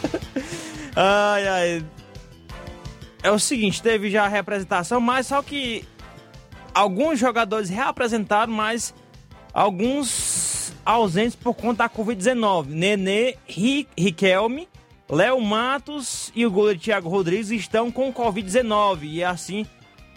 ai, 0.94 1.48
ai. 1.48 1.86
É 3.22 3.30
o 3.30 3.38
seguinte, 3.38 3.82
teve 3.82 4.10
já 4.10 4.26
a 4.26 4.28
representação, 4.28 5.00
mas 5.00 5.28
só 5.28 5.40
que 5.40 5.82
alguns 6.74 7.18
jogadores 7.18 7.70
reapresentaram, 7.70 8.52
mas 8.52 8.94
alguns 9.54 10.61
ausentes 10.84 11.36
por 11.36 11.54
conta 11.54 11.84
da 11.84 11.88
Covid-19. 11.88 12.66
Nenê, 12.68 13.36
Riquelme, 13.46 14.68
Léo 15.08 15.40
Matos 15.40 16.32
e 16.34 16.46
o 16.46 16.50
goleiro 16.50 16.80
Thiago 16.80 17.08
Rodrigues 17.08 17.50
estão 17.50 17.90
com 17.90 18.12
Covid-19 18.12 19.00
e 19.02 19.24
assim 19.24 19.66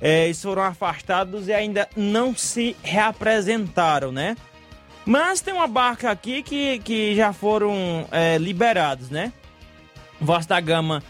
é, 0.01 0.25
eles 0.25 0.41
foram 0.41 0.63
afastados 0.63 1.47
e 1.47 1.53
ainda 1.53 1.87
não 1.95 2.35
se 2.35 2.75
reapresentaram, 2.83 4.11
né? 4.11 4.35
Mas 5.05 5.39
tem 5.39 5.53
uma 5.53 5.67
barca 5.67 6.09
aqui 6.09 6.41
que, 6.41 6.79
que 6.79 7.15
já 7.15 7.31
foram 7.31 8.07
é, 8.11 8.37
liberados, 8.37 9.09
né? 9.09 9.31
Vasco 10.19 10.49
da 10.49 10.59
Gama 10.59 11.03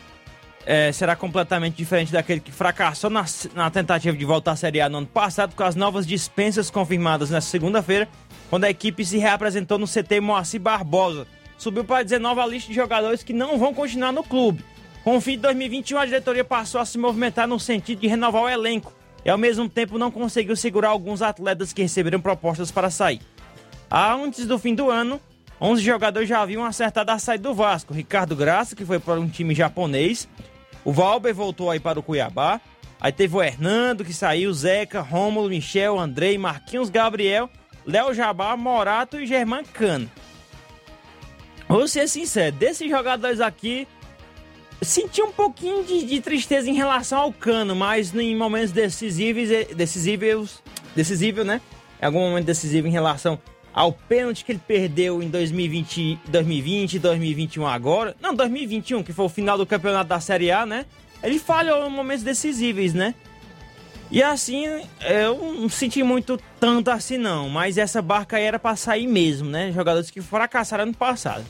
é, 0.65 0.91
será 0.91 1.15
completamente 1.15 1.75
diferente 1.75 2.11
daquele 2.11 2.39
que 2.39 2.51
fracassou 2.51 3.09
na, 3.09 3.23
na 3.53 3.69
tentativa 3.69 4.17
de 4.17 4.25
voltar 4.25 4.51
à 4.51 4.55
Série 4.55 4.81
A 4.81 4.89
no 4.89 4.97
ano 4.97 5.07
passado, 5.07 5.55
com 5.55 5.63
as 5.63 5.75
novas 5.75 6.05
dispensas 6.05 6.69
confirmadas 6.69 7.29
nesta 7.29 7.49
segunda-feira, 7.49 8.09
quando 8.49 8.65
a 8.65 8.69
equipe 8.69 9.05
se 9.05 9.17
reapresentou 9.17 9.77
no 9.77 9.87
CT 9.87 10.19
Moacir 10.21 10.59
Barbosa. 10.59 11.27
Subiu 11.57 11.83
para 11.83 12.03
19 12.03 12.39
a 12.41 12.45
lista 12.45 12.69
de 12.69 12.75
jogadores 12.75 13.23
que 13.23 13.33
não 13.33 13.57
vão 13.57 13.73
continuar 13.73 14.11
no 14.11 14.23
clube. 14.23 14.63
Com 15.03 15.17
o 15.17 15.21
fim 15.21 15.31
de 15.31 15.37
2021, 15.39 15.99
a 15.99 16.05
diretoria 16.05 16.43
passou 16.43 16.81
a 16.81 16.85
se 16.85 16.97
movimentar 16.97 17.47
no 17.47 17.59
sentido 17.59 18.01
de 18.01 18.07
renovar 18.07 18.43
o 18.43 18.49
elenco 18.49 18.91
e, 19.23 19.29
ao 19.29 19.37
mesmo 19.37 19.69
tempo, 19.69 19.97
não 19.97 20.11
conseguiu 20.11 20.55
segurar 20.55 20.89
alguns 20.89 21.21
atletas 21.21 21.71
que 21.71 21.81
receberam 21.81 22.19
propostas 22.19 22.71
para 22.71 22.89
sair. 22.89 23.21
Antes 23.89 24.45
do 24.45 24.57
fim 24.57 24.75
do 24.75 24.89
ano, 24.89 25.21
11 25.61 25.83
jogadores 25.83 26.27
já 26.27 26.41
haviam 26.41 26.65
acertado 26.65 27.11
a 27.11 27.19
saída 27.19 27.43
do 27.43 27.53
Vasco. 27.53 27.93
Ricardo 27.93 28.35
Graça, 28.35 28.75
que 28.75 28.85
foi 28.85 28.99
para 28.99 29.19
um 29.19 29.27
time 29.27 29.55
japonês. 29.55 30.27
O 30.83 30.91
Valber 30.91 31.33
voltou 31.33 31.71
aí 31.71 31.79
para 31.79 31.99
o 31.99 32.03
Cuiabá. 32.03 32.59
Aí 32.99 33.11
teve 33.11 33.35
o 33.35 33.43
Hernando, 33.43 34.03
que 34.03 34.13
saiu, 34.13 34.51
Zeca, 34.53 35.01
Rômulo, 35.01 35.49
Michel, 35.49 35.99
Andrei, 35.99 36.37
Marquinhos, 36.37 36.89
Gabriel, 36.89 37.49
Léo 37.85 38.13
Jabá, 38.13 38.55
Morato 38.57 39.19
e 39.19 39.25
Germán 39.25 39.63
Cano. 39.63 40.09
Vou 41.67 41.87
ser 41.87 42.07
sincero, 42.07 42.55
desses 42.55 42.89
jogadores 42.89 43.39
aqui, 43.39 43.87
senti 44.81 45.21
um 45.21 45.31
pouquinho 45.31 45.83
de, 45.83 46.05
de, 46.05 46.21
tristeza 46.21 46.69
em 46.69 46.73
relação 46.73 47.19
ao 47.19 47.33
Cano, 47.33 47.75
mas 47.75 48.13
em 48.13 48.35
momentos 48.35 48.71
decisivos, 48.71 49.49
decisivos, 49.75 50.61
decisível, 50.95 51.43
né? 51.43 51.61
Em 52.01 52.05
algum 52.05 52.19
momento 52.19 52.45
decisivo 52.45 52.87
em 52.87 52.91
relação 52.91 53.39
ao 53.73 53.91
pênalti 53.91 54.45
que 54.45 54.51
ele 54.53 54.61
perdeu 54.65 55.21
em 55.21 55.27
2020, 55.27 56.19
2020 56.27 56.99
2021 56.99 57.67
agora. 57.67 58.15
Não, 58.21 58.33
2021, 58.33 59.03
que 59.03 59.11
foi 59.11 59.25
o 59.25 59.29
final 59.29 59.57
do 59.57 59.65
campeonato 59.65 60.09
da 60.09 60.19
Série 60.19 60.51
A, 60.51 60.65
né? 60.65 60.85
Ele 61.23 61.39
falhou 61.39 61.87
em 61.87 61.91
momentos 61.91 62.23
decisíveis, 62.23 62.93
né? 62.93 63.15
E 64.11 64.21
assim, 64.21 64.65
eu 65.01 65.53
não 65.53 65.69
senti 65.69 66.03
muito 66.03 66.39
tanto 66.59 66.91
assim 66.91 67.17
não, 67.17 67.49
mas 67.49 67.77
essa 67.77 68.01
barca 68.01 68.37
aí 68.37 68.43
era 68.43 68.59
para 68.59 68.75
sair 68.75 69.07
mesmo, 69.07 69.49
né? 69.49 69.71
Jogadores 69.71 70.11
que 70.11 70.21
fracassaram 70.21 70.83
ano 70.83 70.93
passado. 70.93 71.43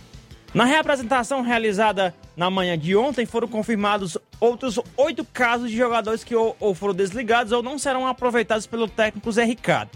Na 0.54 0.64
reapresentação 0.64 1.42
realizada 1.42 2.16
na 2.36 2.50
manhã 2.50 2.78
de 2.78 2.96
ontem, 2.96 3.26
foram 3.26 3.46
confirmados 3.46 4.18
outros 4.40 4.80
oito 4.96 5.26
casos 5.26 5.70
de 5.70 5.76
jogadores 5.76 6.24
que 6.24 6.34
ou, 6.34 6.56
ou, 6.60 6.74
foram 6.74 6.94
desligados 6.94 7.52
ou 7.52 7.62
não 7.62 7.78
serão 7.78 8.08
aproveitados 8.08 8.66
pelo 8.66 8.88
técnico 8.88 9.32
Zé 9.32 9.44
Ricardo. 9.44 9.92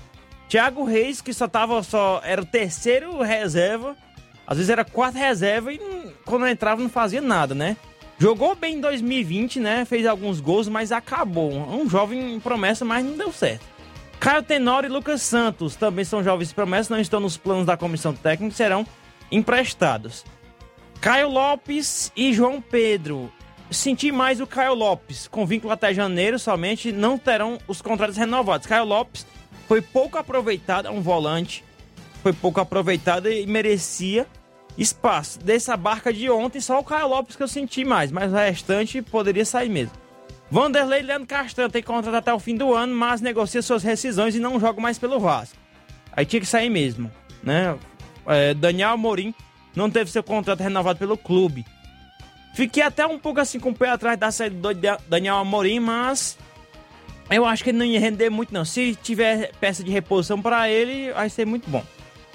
Thiago 0.49 0.83
Reis, 0.83 1.21
que 1.21 1.33
só 1.33 1.47
tava 1.47 1.81
só. 1.81 2.21
era 2.25 2.41
o 2.41 2.45
terceiro 2.45 3.21
reserva, 3.21 3.95
às 4.45 4.57
vezes 4.57 4.69
era 4.69 4.83
quarto 4.83 5.17
reserva 5.17 5.71
e 5.71 5.79
quando 6.25 6.47
entrava 6.47 6.81
não 6.81 6.89
fazia 6.89 7.21
nada, 7.21 7.55
né? 7.55 7.77
Jogou 8.19 8.53
bem 8.53 8.75
em 8.75 8.81
2020, 8.81 9.61
né? 9.61 9.85
Fez 9.85 10.05
alguns 10.05 10.41
gols, 10.41 10.67
mas 10.67 10.91
acabou. 10.91 11.53
Um 11.53 11.89
jovem 11.89 12.37
promessa, 12.41 12.83
mas 12.83 13.05
não 13.05 13.15
deu 13.15 13.31
certo. 13.31 13.65
Caio 14.19 14.43
Tenório 14.43 14.87
e 14.87 14.91
Lucas 14.91 15.21
Santos 15.21 15.77
também 15.77 16.03
são 16.03 16.21
jovens 16.21 16.51
promessas, 16.51 16.89
não 16.89 16.99
estão 16.99 17.21
nos 17.21 17.37
planos 17.37 17.65
da 17.65 17.77
comissão 17.77 18.13
técnica, 18.13 18.53
serão 18.53 18.85
emprestados. 19.31 20.25
Caio 20.99 21.29
Lopes 21.29 22.11
e 22.13 22.33
João 22.33 22.61
Pedro. 22.61 23.31
Senti 23.71 24.11
mais 24.11 24.41
o 24.41 24.47
Caio 24.47 24.73
Lopes, 24.73 25.25
com 25.25 25.45
vínculo 25.45 25.71
até 25.71 25.93
janeiro 25.93 26.37
somente, 26.37 26.91
não 26.91 27.17
terão 27.17 27.57
os 27.69 27.81
contratos 27.81 28.17
renovados. 28.17 28.67
Caio 28.67 28.83
Lopes 28.83 29.25
foi 29.65 29.81
pouco 29.81 30.17
aproveitado, 30.17 30.87
é 30.87 30.91
um 30.91 31.01
volante, 31.01 31.63
foi 32.21 32.33
pouco 32.33 32.59
aproveitado 32.59 33.31
e 33.31 33.47
merecia 33.47 34.27
espaço. 34.79 35.37
Dessa 35.39 35.75
barca 35.75 36.11
de 36.11 36.29
ontem, 36.29 36.61
só 36.61 36.79
o 36.79 36.83
Caio 36.83 37.09
Lopes 37.09 37.35
que 37.35 37.43
eu 37.43 37.47
senti 37.47 37.83
mais, 37.83 38.11
mas 38.11 38.31
o 38.31 38.35
restante 38.35 39.01
poderia 39.01 39.45
sair 39.45 39.69
mesmo. 39.69 39.93
Vanderlei 40.49 41.01
Leandro 41.01 41.27
Castanho 41.27 41.69
tem 41.69 41.83
contrato 41.83 42.15
até 42.15 42.33
o 42.33 42.39
fim 42.39 42.55
do 42.55 42.73
ano, 42.73 42.95
mas 42.95 43.21
negocia 43.21 43.61
suas 43.61 43.83
rescisões 43.83 44.35
e 44.35 44.39
não 44.39 44.59
joga 44.59 44.81
mais 44.81 44.97
pelo 44.97 45.19
Vasco. 45.19 45.57
Aí 46.11 46.25
tinha 46.25 46.39
que 46.39 46.47
sair 46.47 46.69
mesmo, 46.69 47.11
né? 47.43 47.77
É, 48.25 48.53
Daniel 48.53 48.91
Amorim 48.91 49.33
não 49.75 49.89
teve 49.89 50.09
seu 50.09 50.23
contrato 50.23 50.61
renovado 50.61 50.97
pelo 50.97 51.17
clube. 51.17 51.65
Fiquei 52.55 52.81
até 52.81 53.05
um 53.05 53.19
pouco 53.19 53.39
assim 53.39 53.59
com 53.59 53.69
o 53.69 53.75
pé 53.75 53.89
atrás 53.89 54.17
da 54.17 54.31
saída 54.31 54.73
do 54.73 54.79
Daniel 55.07 55.35
Amorim, 55.35 55.79
mas 55.79 56.37
eu 57.29 57.45
acho 57.45 57.63
que 57.63 57.69
ele 57.69 57.77
não 57.77 57.85
ia 57.85 57.99
render 57.99 58.29
muito 58.29 58.51
não. 58.51 58.65
Se 58.65 58.95
tiver 58.95 59.51
peça 59.59 59.83
de 59.83 59.91
reposição 59.91 60.41
para 60.41 60.67
ele, 60.67 61.13
vai 61.13 61.29
ser 61.29 61.45
muito 61.45 61.69
bom. 61.69 61.83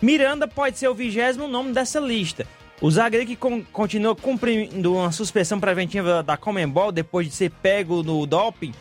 Miranda 0.05 0.47
pode 0.47 0.79
ser 0.79 0.89
o 0.89 0.95
vigésimo 0.95 1.49
nome 1.49 1.73
dessa 1.73 1.99
lista. 1.99 2.47
O 2.79 2.91
zagueiro 2.91 3.27
que 3.27 3.37
con 3.37 3.63
continua 3.73 4.15
cumprindo 4.15 4.95
uma 4.95 5.11
suspensão 5.11 5.59
preventiva 5.59 6.23
da 6.23 6.37
Comembol 6.37 6.93
depois 6.93 7.27
de 7.27 7.33
ser 7.33 7.51
pego 7.51 8.03
no 8.03 8.27
doping, 8.27 8.75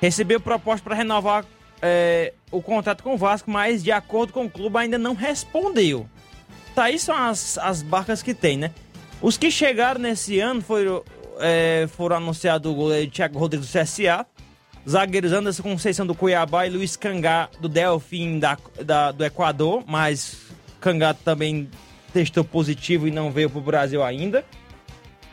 recebeu 0.00 0.40
proposta 0.40 0.82
para 0.82 0.96
renovar 0.96 1.44
é, 1.82 2.32
o 2.50 2.62
contrato 2.62 3.02
com 3.02 3.12
o 3.12 3.18
Vasco, 3.18 3.50
mas 3.50 3.84
de 3.84 3.92
acordo 3.92 4.32
com 4.32 4.46
o 4.46 4.50
clube 4.50 4.78
ainda 4.78 4.96
não 4.96 5.12
respondeu. 5.14 6.08
Tá, 6.74 6.84
aí 6.84 6.98
são 6.98 7.14
as, 7.14 7.58
as 7.58 7.82
barcas 7.82 8.22
que 8.22 8.32
tem, 8.32 8.56
né? 8.56 8.70
Os 9.20 9.36
que 9.36 9.50
chegaram 9.50 10.00
nesse 10.00 10.40
ano 10.40 10.62
foram, 10.62 11.04
é, 11.40 11.86
foram 11.90 12.16
anunciados 12.16 12.72
o 12.72 12.74
goleiro 12.74 13.10
Thiago 13.10 13.38
Rodrigues 13.38 13.70
do 13.70 13.78
CSA, 13.78 14.26
zagueiros 14.88 15.32
Anderson 15.32 15.62
Conceição 15.62 16.06
do 16.06 16.14
Cuiabá 16.14 16.66
e 16.66 16.70
Luiz 16.70 16.96
Cangá 16.96 17.50
do 17.60 17.68
Delfim 17.68 18.38
da, 18.38 18.56
da, 18.82 19.12
do 19.12 19.24
Equador, 19.24 19.84
mas 19.86 20.43
Cangá 20.84 21.14
também 21.14 21.70
testou 22.12 22.44
positivo 22.44 23.08
e 23.08 23.10
não 23.10 23.30
veio 23.30 23.48
para 23.48 23.58
o 23.58 23.62
Brasil 23.62 24.04
ainda. 24.04 24.44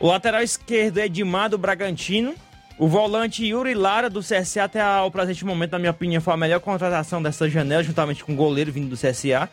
O 0.00 0.06
lateral 0.06 0.42
esquerdo 0.42 0.96
é 0.96 1.04
Edmar 1.04 1.50
do 1.50 1.58
Bragantino. 1.58 2.34
O 2.78 2.88
volante 2.88 3.44
Yuri 3.44 3.74
Lara 3.74 4.08
do 4.08 4.20
CSA 4.20 4.64
até 4.64 4.82
o 5.02 5.10
presente 5.10 5.44
momento, 5.44 5.72
na 5.72 5.78
minha 5.78 5.90
opinião, 5.90 6.22
foi 6.22 6.32
a 6.32 6.38
melhor 6.38 6.58
contratação 6.58 7.22
dessa 7.22 7.50
janela, 7.50 7.82
juntamente 7.82 8.24
com 8.24 8.32
o 8.32 8.36
goleiro 8.36 8.72
vindo 8.72 8.88
do 8.88 8.96
CSA. 8.96 9.46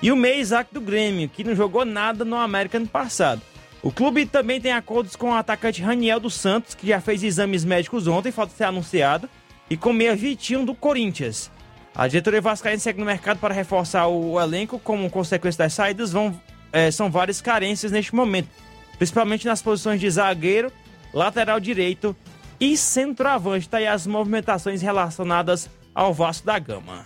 E 0.00 0.10
o 0.10 0.16
meio 0.16 0.40
Isaac 0.40 0.72
do 0.72 0.80
Grêmio, 0.80 1.28
que 1.28 1.44
não 1.44 1.54
jogou 1.54 1.84
nada 1.84 2.24
no 2.24 2.36
América 2.36 2.78
ano 2.78 2.88
passado. 2.88 3.42
O 3.82 3.92
clube 3.92 4.24
também 4.24 4.58
tem 4.58 4.72
acordos 4.72 5.14
com 5.14 5.32
o 5.32 5.34
atacante 5.34 5.82
Raniel 5.82 6.18
dos 6.18 6.32
Santos, 6.32 6.74
que 6.74 6.86
já 6.86 6.98
fez 6.98 7.22
exames 7.22 7.62
médicos 7.62 8.06
ontem, 8.06 8.32
falta 8.32 8.54
ser 8.54 8.64
anunciado, 8.64 9.28
e 9.68 9.76
com 9.76 9.90
o 9.90 9.94
meia 9.94 10.16
Vitinho 10.16 10.64
do 10.64 10.74
Corinthians. 10.74 11.50
A 11.94 12.08
diretoria 12.08 12.40
Vascaína 12.40 12.78
segue 12.78 13.00
no 13.00 13.06
mercado 13.06 13.38
para 13.38 13.52
reforçar 13.52 14.06
o 14.06 14.40
elenco, 14.40 14.78
como 14.78 15.10
consequência 15.10 15.64
das 15.64 15.74
saídas, 15.74 16.12
vão 16.12 16.38
é, 16.72 16.90
são 16.90 17.10
várias 17.10 17.40
carências 17.40 17.92
neste 17.92 18.14
momento, 18.14 18.48
principalmente 18.96 19.46
nas 19.46 19.60
posições 19.60 20.00
de 20.00 20.10
zagueiro, 20.10 20.72
lateral 21.12 21.60
direito 21.60 22.16
e 22.58 22.76
centroavante. 22.78 23.68
Tá 23.68 23.76
aí 23.76 23.86
as 23.86 24.06
movimentações 24.06 24.80
relacionadas 24.80 25.68
ao 25.94 26.14
Vasco 26.14 26.46
da 26.46 26.58
Gama. 26.58 27.04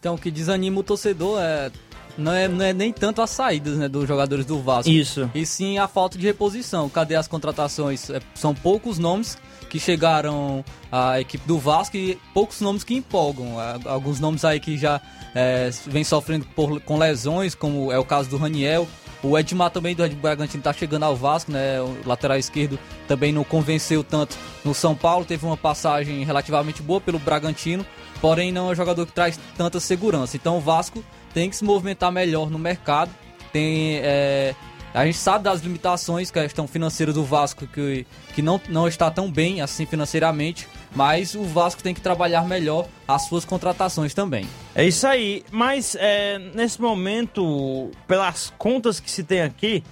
Então, 0.00 0.16
o 0.16 0.18
que 0.18 0.30
desanima 0.30 0.80
o 0.80 0.82
torcedor 0.82 1.40
é 1.40 1.70
não 2.16 2.32
é, 2.32 2.48
não 2.48 2.64
é 2.64 2.72
nem 2.72 2.92
tanto 2.92 3.22
as 3.22 3.30
saídas 3.30 3.76
né, 3.76 3.88
dos 3.88 4.06
jogadores 4.06 4.46
do 4.46 4.60
Vasco. 4.60 4.90
Isso. 4.90 5.30
E 5.34 5.44
sim 5.44 5.78
a 5.78 5.88
falta 5.88 6.16
de 6.16 6.26
reposição. 6.26 6.88
Cadê 6.88 7.16
as 7.16 7.26
contratações? 7.26 8.08
É, 8.10 8.20
são 8.34 8.54
poucos 8.54 8.98
nomes 8.98 9.36
que 9.74 9.80
chegaram 9.80 10.64
à 10.92 11.20
equipe 11.20 11.44
do 11.48 11.58
Vasco 11.58 11.96
e 11.96 12.16
poucos 12.32 12.60
nomes 12.60 12.84
que 12.84 12.94
empolgam. 12.94 13.56
Alguns 13.86 14.20
nomes 14.20 14.44
aí 14.44 14.60
que 14.60 14.78
já 14.78 15.00
é, 15.34 15.68
vem 15.88 16.04
sofrendo 16.04 16.46
por, 16.54 16.80
com 16.82 16.96
lesões, 16.96 17.56
como 17.56 17.90
é 17.90 17.98
o 17.98 18.04
caso 18.04 18.30
do 18.30 18.36
Raniel. 18.36 18.86
O 19.20 19.36
Edmar 19.36 19.70
também 19.70 19.92
do 19.92 20.04
Red 20.04 20.10
Bragantino 20.10 20.60
está 20.60 20.72
chegando 20.72 21.02
ao 21.02 21.16
Vasco, 21.16 21.50
né? 21.50 21.80
O 21.80 22.06
lateral 22.06 22.38
esquerdo 22.38 22.78
também 23.08 23.32
não 23.32 23.42
convenceu 23.42 24.04
tanto 24.04 24.36
no 24.64 24.72
São 24.72 24.94
Paulo, 24.94 25.24
teve 25.24 25.44
uma 25.44 25.56
passagem 25.56 26.22
relativamente 26.22 26.80
boa 26.80 27.00
pelo 27.00 27.18
Bragantino, 27.18 27.84
porém 28.20 28.52
não 28.52 28.68
é 28.68 28.72
um 28.72 28.74
jogador 28.76 29.04
que 29.04 29.12
traz 29.12 29.40
tanta 29.56 29.80
segurança. 29.80 30.36
Então 30.36 30.58
o 30.58 30.60
Vasco 30.60 31.04
tem 31.32 31.50
que 31.50 31.56
se 31.56 31.64
movimentar 31.64 32.12
melhor 32.12 32.48
no 32.48 32.60
mercado. 32.60 33.10
Tem, 33.52 33.96
é, 33.96 34.54
a 34.94 35.04
gente 35.04 35.18
sabe 35.18 35.42
das 35.42 35.60
limitações, 35.60 36.30
questão 36.30 36.68
financeira 36.68 37.12
do 37.12 37.24
Vasco, 37.24 37.66
que, 37.66 38.06
que 38.32 38.40
não, 38.40 38.60
não 38.68 38.86
está 38.86 39.10
tão 39.10 39.28
bem 39.28 39.60
assim 39.60 39.84
financeiramente, 39.84 40.68
mas 40.94 41.34
o 41.34 41.42
Vasco 41.42 41.82
tem 41.82 41.92
que 41.92 42.00
trabalhar 42.00 42.46
melhor 42.46 42.86
as 43.06 43.22
suas 43.22 43.44
contratações 43.44 44.14
também. 44.14 44.46
É 44.72 44.86
isso 44.86 45.04
aí, 45.04 45.42
mas 45.50 45.96
é, 45.98 46.38
nesse 46.38 46.80
momento, 46.80 47.90
pelas 48.06 48.52
contas 48.56 49.00
que 49.00 49.10
se 49.10 49.24
tem 49.24 49.42
aqui, 49.42 49.82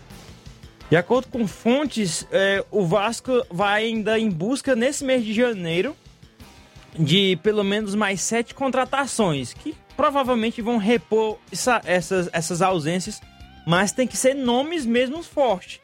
de 0.89 0.97
acordo 0.97 1.27
com 1.29 1.49
fontes, 1.49 2.25
é, 2.31 2.65
o 2.71 2.87
Vasco 2.87 3.45
vai 3.51 3.87
ainda 3.87 4.17
em 4.21 4.31
busca 4.31 4.77
nesse 4.77 5.05
mês 5.05 5.25
de 5.25 5.35
janeiro 5.35 5.97
de 6.97 7.37
pelo 7.43 7.65
menos 7.65 7.95
mais 7.95 8.21
sete 8.21 8.55
contratações, 8.55 9.53
que 9.53 9.75
provavelmente 9.97 10.63
vão 10.63 10.77
repor 10.77 11.39
essa, 11.51 11.81
essas, 11.85 12.29
essas 12.33 12.63
ausências, 12.63 13.21
mas 13.67 13.93
tem 13.93 14.07
que 14.07 14.17
ser 14.17 14.35
nomes 14.35 14.85
mesmo 14.85 15.23
fortes. 15.23 15.81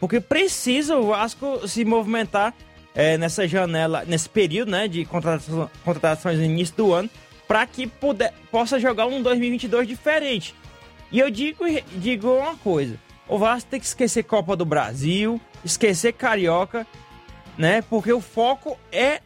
Porque 0.00 0.20
precisa 0.20 0.96
o 0.96 1.08
Vasco 1.08 1.66
se 1.68 1.84
movimentar 1.84 2.54
é, 2.94 3.16
nessa 3.16 3.46
janela, 3.46 4.04
nesse 4.06 4.28
período 4.28 4.70
né, 4.70 4.88
de 4.88 5.04
contratação, 5.04 5.70
contratações 5.84 6.38
no 6.38 6.44
início 6.44 6.76
do 6.76 6.92
ano, 6.92 7.08
para 7.46 7.66
que 7.66 7.86
puder, 7.86 8.32
possa 8.50 8.80
jogar 8.80 9.06
um 9.06 9.22
2022 9.22 9.86
diferente. 9.86 10.54
E 11.10 11.18
eu 11.18 11.30
digo, 11.30 11.64
digo 11.96 12.32
uma 12.32 12.56
coisa: 12.56 12.98
o 13.28 13.38
Vasco 13.38 13.70
tem 13.70 13.78
que 13.78 13.86
esquecer 13.86 14.24
Copa 14.24 14.56
do 14.56 14.64
Brasil, 14.64 15.40
esquecer 15.64 16.12
Carioca, 16.12 16.86
né? 17.56 17.82
Porque 17.82 18.12
o 18.12 18.20
foco 18.20 18.78
é 18.90 19.20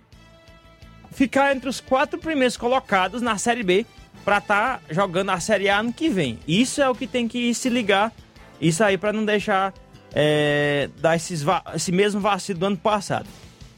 ficar 1.12 1.54
entre 1.54 1.68
os 1.68 1.80
quatro 1.80 2.18
primeiros 2.18 2.56
colocados 2.56 3.22
na 3.22 3.38
Série 3.38 3.62
B 3.62 3.86
para 4.26 4.38
estar 4.38 4.78
tá 4.78 4.80
jogando 4.90 5.30
a 5.30 5.38
Série 5.38 5.68
A 5.68 5.78
ano 5.78 5.92
que 5.92 6.08
vem. 6.08 6.40
Isso 6.48 6.82
é 6.82 6.90
o 6.90 6.96
que 6.96 7.06
tem 7.06 7.28
que 7.28 7.54
se 7.54 7.68
ligar, 7.68 8.12
isso 8.60 8.82
aí 8.82 8.98
para 8.98 9.12
não 9.12 9.24
deixar 9.24 9.72
é, 10.12 10.90
dar 10.98 11.14
esses, 11.14 11.44
esse 11.72 11.92
mesmo 11.92 12.20
vacilo 12.20 12.58
do 12.58 12.66
ano 12.66 12.76
passado. 12.76 13.28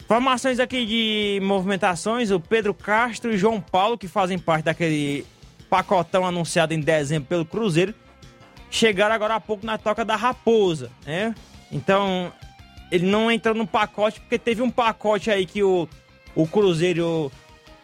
Informações 0.00 0.58
aqui 0.58 0.86
de 0.86 1.38
movimentações, 1.44 2.30
o 2.30 2.40
Pedro 2.40 2.72
Castro 2.72 3.30
e 3.30 3.36
João 3.36 3.60
Paulo, 3.60 3.98
que 3.98 4.08
fazem 4.08 4.38
parte 4.38 4.64
daquele 4.64 5.26
pacotão 5.68 6.24
anunciado 6.24 6.72
em 6.72 6.80
dezembro 6.80 7.28
pelo 7.28 7.44
Cruzeiro, 7.44 7.94
chegaram 8.70 9.14
agora 9.14 9.34
há 9.34 9.40
pouco 9.40 9.66
na 9.66 9.76
toca 9.76 10.02
da 10.02 10.16
Raposa, 10.16 10.90
né? 11.04 11.34
Então, 11.70 12.32
ele 12.90 13.04
não 13.04 13.30
entrou 13.30 13.54
no 13.54 13.66
pacote, 13.66 14.18
porque 14.18 14.38
teve 14.38 14.62
um 14.62 14.70
pacote 14.70 15.30
aí 15.30 15.44
que 15.44 15.62
o, 15.62 15.86
o 16.34 16.46
Cruzeiro, 16.46 17.30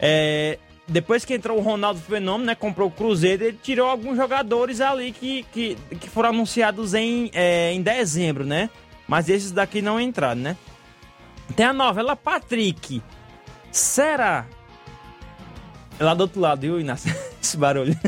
é, 0.00 0.58
depois 0.86 1.24
que 1.24 1.34
entrou 1.34 1.58
o 1.58 1.62
Ronaldo 1.62 2.00
Fenômeno, 2.00 2.44
né, 2.44 2.54
comprou 2.54 2.88
o 2.88 2.90
Cruzeiro, 2.90 3.44
ele 3.44 3.58
tirou 3.62 3.88
alguns 3.88 4.16
jogadores 4.16 4.80
ali 4.80 5.12
que, 5.12 5.44
que, 5.52 5.76
que 5.98 6.10
foram 6.10 6.30
anunciados 6.30 6.94
em, 6.94 7.30
é, 7.32 7.72
em 7.72 7.80
dezembro, 7.80 8.44
né? 8.44 8.68
Mas 9.08 9.28
esses 9.28 9.50
daqui 9.50 9.80
não 9.80 10.00
entraram, 10.00 10.40
né? 10.40 10.56
Tem 11.56 11.66
a 11.66 11.72
novela 11.72 12.14
Patrick. 12.16 13.02
Será? 13.70 14.46
É 15.98 16.04
lá 16.04 16.14
do 16.14 16.22
outro 16.22 16.40
lado, 16.40 16.60
viu, 16.60 16.80
Inácio? 16.80 17.14
Esse 17.42 17.56
barulho. 17.56 17.98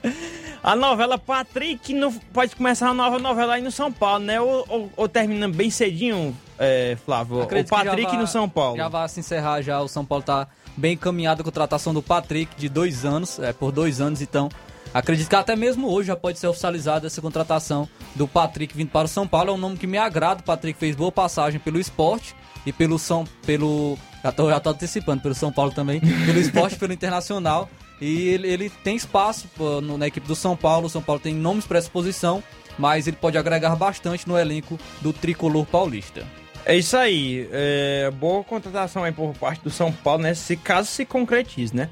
a 0.62 0.76
novela 0.76 1.18
Patrick 1.18 1.92
no, 1.92 2.12
pode 2.32 2.56
começar 2.56 2.86
uma 2.86 2.94
nova 2.94 3.18
novela 3.18 3.54
aí 3.54 3.62
no 3.62 3.70
São 3.70 3.92
Paulo, 3.92 4.24
né? 4.24 4.40
Ou, 4.40 4.64
ou, 4.68 4.92
ou 4.96 5.08
termina 5.08 5.48
bem 5.48 5.70
cedinho, 5.70 6.36
é, 6.58 6.96
Flávio? 7.04 7.42
Acredito 7.42 7.72
o 7.72 7.76
Patrick 7.76 8.10
vai, 8.10 8.18
no 8.18 8.26
São 8.26 8.48
Paulo. 8.48 8.76
Já 8.76 8.88
vai 8.88 9.08
se 9.08 9.20
encerrar 9.20 9.62
já. 9.62 9.80
O 9.80 9.88
São 9.88 10.04
Paulo 10.04 10.22
tá 10.22 10.48
bem 10.76 10.94
encaminhado 10.94 11.42
com 11.42 11.48
a 11.48 11.52
contratação 11.52 11.94
do 11.94 12.02
Patrick 12.02 12.54
de 12.56 12.68
dois 12.68 13.04
anos, 13.04 13.38
é, 13.38 13.52
por 13.52 13.72
dois 13.72 14.00
anos, 14.00 14.20
então. 14.20 14.48
Acredito 14.92 15.28
que 15.28 15.34
até 15.34 15.56
mesmo 15.56 15.88
hoje 15.88 16.06
já 16.06 16.16
pode 16.16 16.38
ser 16.38 16.46
oficializada 16.46 17.08
essa 17.08 17.20
contratação 17.20 17.88
do 18.14 18.28
Patrick 18.28 18.76
vindo 18.76 18.90
para 18.90 19.06
o 19.06 19.08
São 19.08 19.26
Paulo. 19.26 19.50
É 19.50 19.52
um 19.52 19.58
nome 19.58 19.76
que 19.76 19.88
me 19.88 19.98
agrada. 19.98 20.40
O 20.40 20.44
Patrick 20.44 20.78
fez 20.78 20.94
boa 20.94 21.10
passagem 21.10 21.58
pelo 21.58 21.80
esporte 21.80 22.36
e 22.64 22.72
pelo 22.72 22.98
São. 22.98 23.24
pelo. 23.44 23.98
Já 24.22 24.30
tô, 24.30 24.48
já 24.48 24.60
tô 24.60 24.70
antecipando, 24.70 25.20
pelo 25.20 25.34
São 25.34 25.52
Paulo 25.52 25.72
também, 25.72 26.00
pelo 26.00 26.38
esporte, 26.38 26.76
pelo 26.76 26.92
internacional. 26.92 27.68
E 28.00 28.28
ele, 28.28 28.48
ele 28.48 28.70
tem 28.70 28.94
espaço 28.94 29.48
pô, 29.56 29.80
no, 29.80 29.98
na 29.98 30.06
equipe 30.06 30.28
do 30.28 30.36
São 30.36 30.56
Paulo. 30.56 30.86
O 30.86 30.90
São 30.90 31.02
Paulo 31.02 31.20
tem 31.20 31.34
nomes 31.34 31.66
para 31.66 31.78
essa 31.78 31.90
posição, 31.90 32.42
mas 32.78 33.08
ele 33.08 33.16
pode 33.16 33.36
agregar 33.36 33.74
bastante 33.74 34.28
no 34.28 34.38
elenco 34.38 34.78
do 35.00 35.12
tricolor 35.12 35.66
paulista. 35.66 36.24
É 36.66 36.76
isso 36.76 36.96
aí. 36.96 37.48
É, 37.52 38.10
boa 38.12 38.42
contratação 38.42 39.04
aí 39.04 39.12
por 39.12 39.34
parte 39.34 39.62
do 39.62 39.70
São 39.70 39.92
Paulo, 39.92 40.22
né? 40.22 40.34
Se 40.34 40.56
caso 40.56 40.88
se 40.88 41.04
concretize, 41.04 41.74
né? 41.74 41.90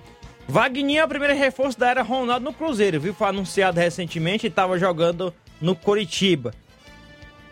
Wagner 0.49 0.99
é 0.99 1.05
o 1.05 1.09
primeiro 1.09 1.35
reforço 1.35 1.79
da 1.79 1.91
era 1.91 2.03
Ronaldo 2.03 2.45
no 2.45 2.53
Cruzeiro, 2.53 3.01
viu? 3.01 3.15
Foi 3.15 3.29
anunciado 3.29 3.79
recentemente 3.79 4.47
e 4.47 4.49
estava 4.49 4.79
jogando 4.79 5.33
no 5.61 5.77
Coritiba. 5.77 6.53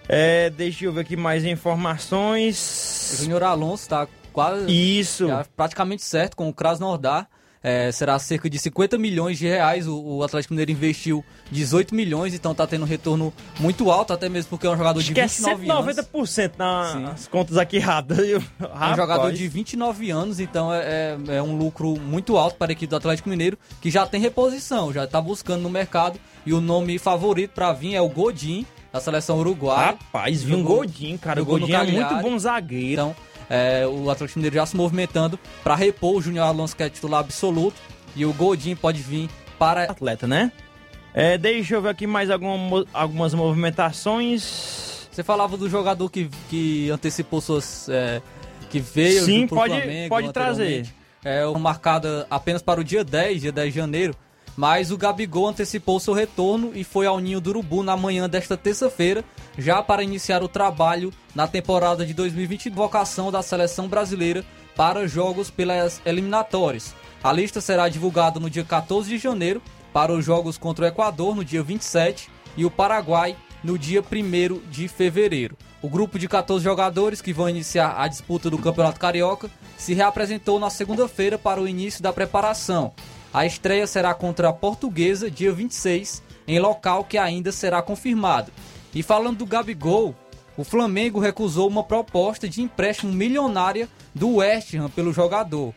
É, 0.09 0.51
deixa 0.51 0.85
eu 0.85 0.93
ver 0.93 1.03
aqui 1.03 1.17
mais 1.17 1.45
informações. 1.45 3.13
O 3.15 3.23
Júnior 3.23 3.45
Alonso 3.45 3.89
tá 3.89 4.09
quase. 4.33 4.67
Isso. 4.69 5.29
praticamente 5.57 6.03
certo 6.03 6.37
com 6.37 6.49
o 6.49 6.53
Krasnodar. 6.53 7.29
É, 7.63 7.93
será 7.93 8.19
cerca 8.19 8.49
de 8.49 8.59
50 8.59 8.97
milhões 8.99 9.39
de 9.39 9.47
reais. 9.47 9.87
O, 9.87 10.01
o, 10.01 10.23
Atlético 10.23 10.55
Mineiro 10.55 10.71
investiu 10.71 11.25
18 11.51 11.95
milhões, 11.95 12.35
então 12.35 12.53
está 12.53 12.67
tendo 12.67 12.83
um 12.83 12.87
retorno 12.87 13.33
muito 13.59 13.91
alto, 13.91 14.13
até 14.13 14.29
mesmo 14.29 14.51
porque 14.51 14.67
é 14.67 14.71
um 14.71 14.77
jogador 14.77 14.99
Acho 14.99 15.09
de 15.09 15.15
que 15.15 15.21
29 15.21 15.67
é 15.67 15.71
anos. 15.71 15.97
190% 15.97 16.53
nas 16.57 17.27
contas 17.29 17.57
aqui 17.57 17.79
rápidas. 17.79 18.21
É 18.21 18.93
um 18.93 18.97
jogador 18.97 19.33
de 19.33 19.47
29 19.49 20.11
anos, 20.11 20.41
então 20.41 20.73
é, 20.73 21.19
é, 21.29 21.37
é, 21.37 21.43
um 21.43 21.57
lucro 21.57 21.99
muito 22.01 22.37
alto 22.37 22.57
para 22.57 22.71
a 22.71 22.73
equipe 22.73 22.89
do 22.89 22.97
Atlético 22.97 23.29
Mineiro, 23.29 23.59
que 23.81 23.91
já 23.91 24.07
tem 24.07 24.21
reposição, 24.21 24.93
já 24.93 25.05
está 25.05 25.21
buscando 25.21 25.63
no 25.63 25.71
mercado. 25.71 26.19
E 26.47 26.55
o 26.55 26.61
nome 26.61 26.99
favorito 26.99 27.51
para 27.51 27.73
vir 27.73 27.95
é 27.95 28.01
o 28.01 28.09
Godin, 28.09 28.65
da 28.93 29.01
seleção 29.01 29.39
uruguaia. 29.39 29.93
Rapaz, 29.93 30.43
viu 30.43 30.59
um 30.59 30.63
Godin, 30.63 31.17
cara. 31.17 31.43
O 31.43 31.45
Godin 31.45 31.73
é 31.73 31.85
muito 31.85 32.17
bom 32.17 32.39
zagueiro. 32.39 32.93
Então, 32.93 33.17
é, 33.51 33.85
o 33.85 34.09
Atlético 34.09 34.39
Mineiro 34.39 34.55
já 34.55 34.65
se 34.65 34.77
movimentando 34.77 35.37
para 35.65 35.75
repor 35.75 36.15
o 36.15 36.23
Júnior 36.23 36.47
Alonso, 36.47 36.77
que 36.77 36.85
é 36.85 36.89
titular 36.89 37.19
absoluto. 37.19 37.77
E 38.15 38.25
o 38.25 38.33
Godin 38.33 38.77
pode 38.77 39.03
vir 39.03 39.29
para. 39.59 39.85
Atleta, 39.85 40.27
né? 40.27 40.53
É, 41.13 41.37
deixa 41.37 41.75
eu 41.75 41.83
ver 41.83 41.89
aqui 41.89 42.07
mais 42.07 42.31
alguma, 42.31 42.87
algumas 42.93 43.35
movimentações. 43.35 45.09
Você 45.11 45.25
falava 45.25 45.57
do 45.57 45.69
jogador 45.69 46.09
que, 46.09 46.31
que 46.49 46.89
antecipou 46.91 47.41
suas. 47.41 47.89
É, 47.89 48.23
que 48.71 48.79
veio 48.79 49.25
Sim, 49.25 49.49
pode, 49.49 49.75
Flamengo. 49.75 50.09
pode 50.09 50.33
trazer. 50.33 50.87
É 51.25 51.45
marcada 51.59 52.27
apenas 52.31 52.63
para 52.63 52.81
o 52.81 52.85
dia 52.85 53.03
10, 53.03 53.41
dia 53.41 53.53
10 53.53 53.73
de 53.73 53.79
janeiro. 53.79 54.15
Mas 54.61 54.91
o 54.91 54.99
Gabigol 54.99 55.49
antecipou 55.49 55.99
seu 55.99 56.13
retorno 56.13 56.73
e 56.75 56.85
foi 56.85 57.07
ao 57.07 57.19
Ninho 57.19 57.41
do 57.41 57.49
Urubu 57.49 57.83
na 57.83 57.97
manhã 57.97 58.29
desta 58.29 58.59
terça-feira, 58.59 59.25
já 59.57 59.83
para 59.83 60.03
iniciar 60.03 60.43
o 60.43 60.49
trabalho 60.49 61.11
na 61.35 61.49
temporada 61.49 62.05
de 62.05 62.13
2020 62.13 62.69
vocação 62.69 63.33
da 63.33 63.41
seleção 63.41 63.89
brasileira 63.89 64.45
para 64.77 65.09
jogos 65.09 65.49
pelas 65.49 66.03
eliminatórias. 66.05 66.95
A 67.25 67.33
lista 67.33 67.63
será 67.63 67.89
divulgada 67.89 68.39
no 68.39 68.51
dia 68.51 68.63
14 68.63 69.09
de 69.09 69.17
janeiro 69.17 69.63
para 69.95 70.13
os 70.13 70.23
jogos 70.23 70.59
contra 70.59 70.85
o 70.85 70.89
Equador 70.89 71.35
no 71.35 71.43
dia 71.43 71.63
27 71.63 72.29
e 72.55 72.67
o 72.67 72.71
Paraguai 72.71 73.35
no 73.65 73.79
dia 73.79 74.03
1 74.03 74.71
de 74.71 74.89
fevereiro. 74.89 75.57
O 75.81 75.89
grupo 75.89 76.19
de 76.19 76.29
14 76.29 76.63
jogadores 76.63 77.23
que 77.23 77.33
vão 77.33 77.49
iniciar 77.49 77.95
a 77.97 78.07
disputa 78.07 78.51
do 78.51 78.59
Campeonato 78.59 79.01
Carioca 79.01 79.51
se 79.79 79.95
reapresentou 79.95 80.61
na 80.61 80.69
segunda-feira 80.69 81.39
para 81.39 81.63
o 81.63 81.67
início 81.67 82.03
da 82.03 82.13
preparação. 82.13 82.93
A 83.33 83.47
estreia 83.47 83.87
será 83.87 84.13
contra 84.13 84.49
a 84.49 84.53
Portuguesa, 84.53 85.31
dia 85.31 85.53
26, 85.53 86.23
em 86.49 86.59
local 86.59 87.05
que 87.05 87.17
ainda 87.17 87.53
será 87.53 87.81
confirmado. 87.81 88.51
E 88.93 89.05
falando 89.05 89.39
do 89.39 89.47
Gabigol, 89.47 90.17
o 90.57 90.65
Flamengo 90.65 91.21
recusou 91.21 91.69
uma 91.69 91.85
proposta 91.85 92.49
de 92.49 92.61
empréstimo 92.61 93.13
milionária 93.13 93.89
do 94.13 94.37
West 94.37 94.75
Ham 94.75 94.91
pelo 94.91 95.13
jogador. 95.13 95.73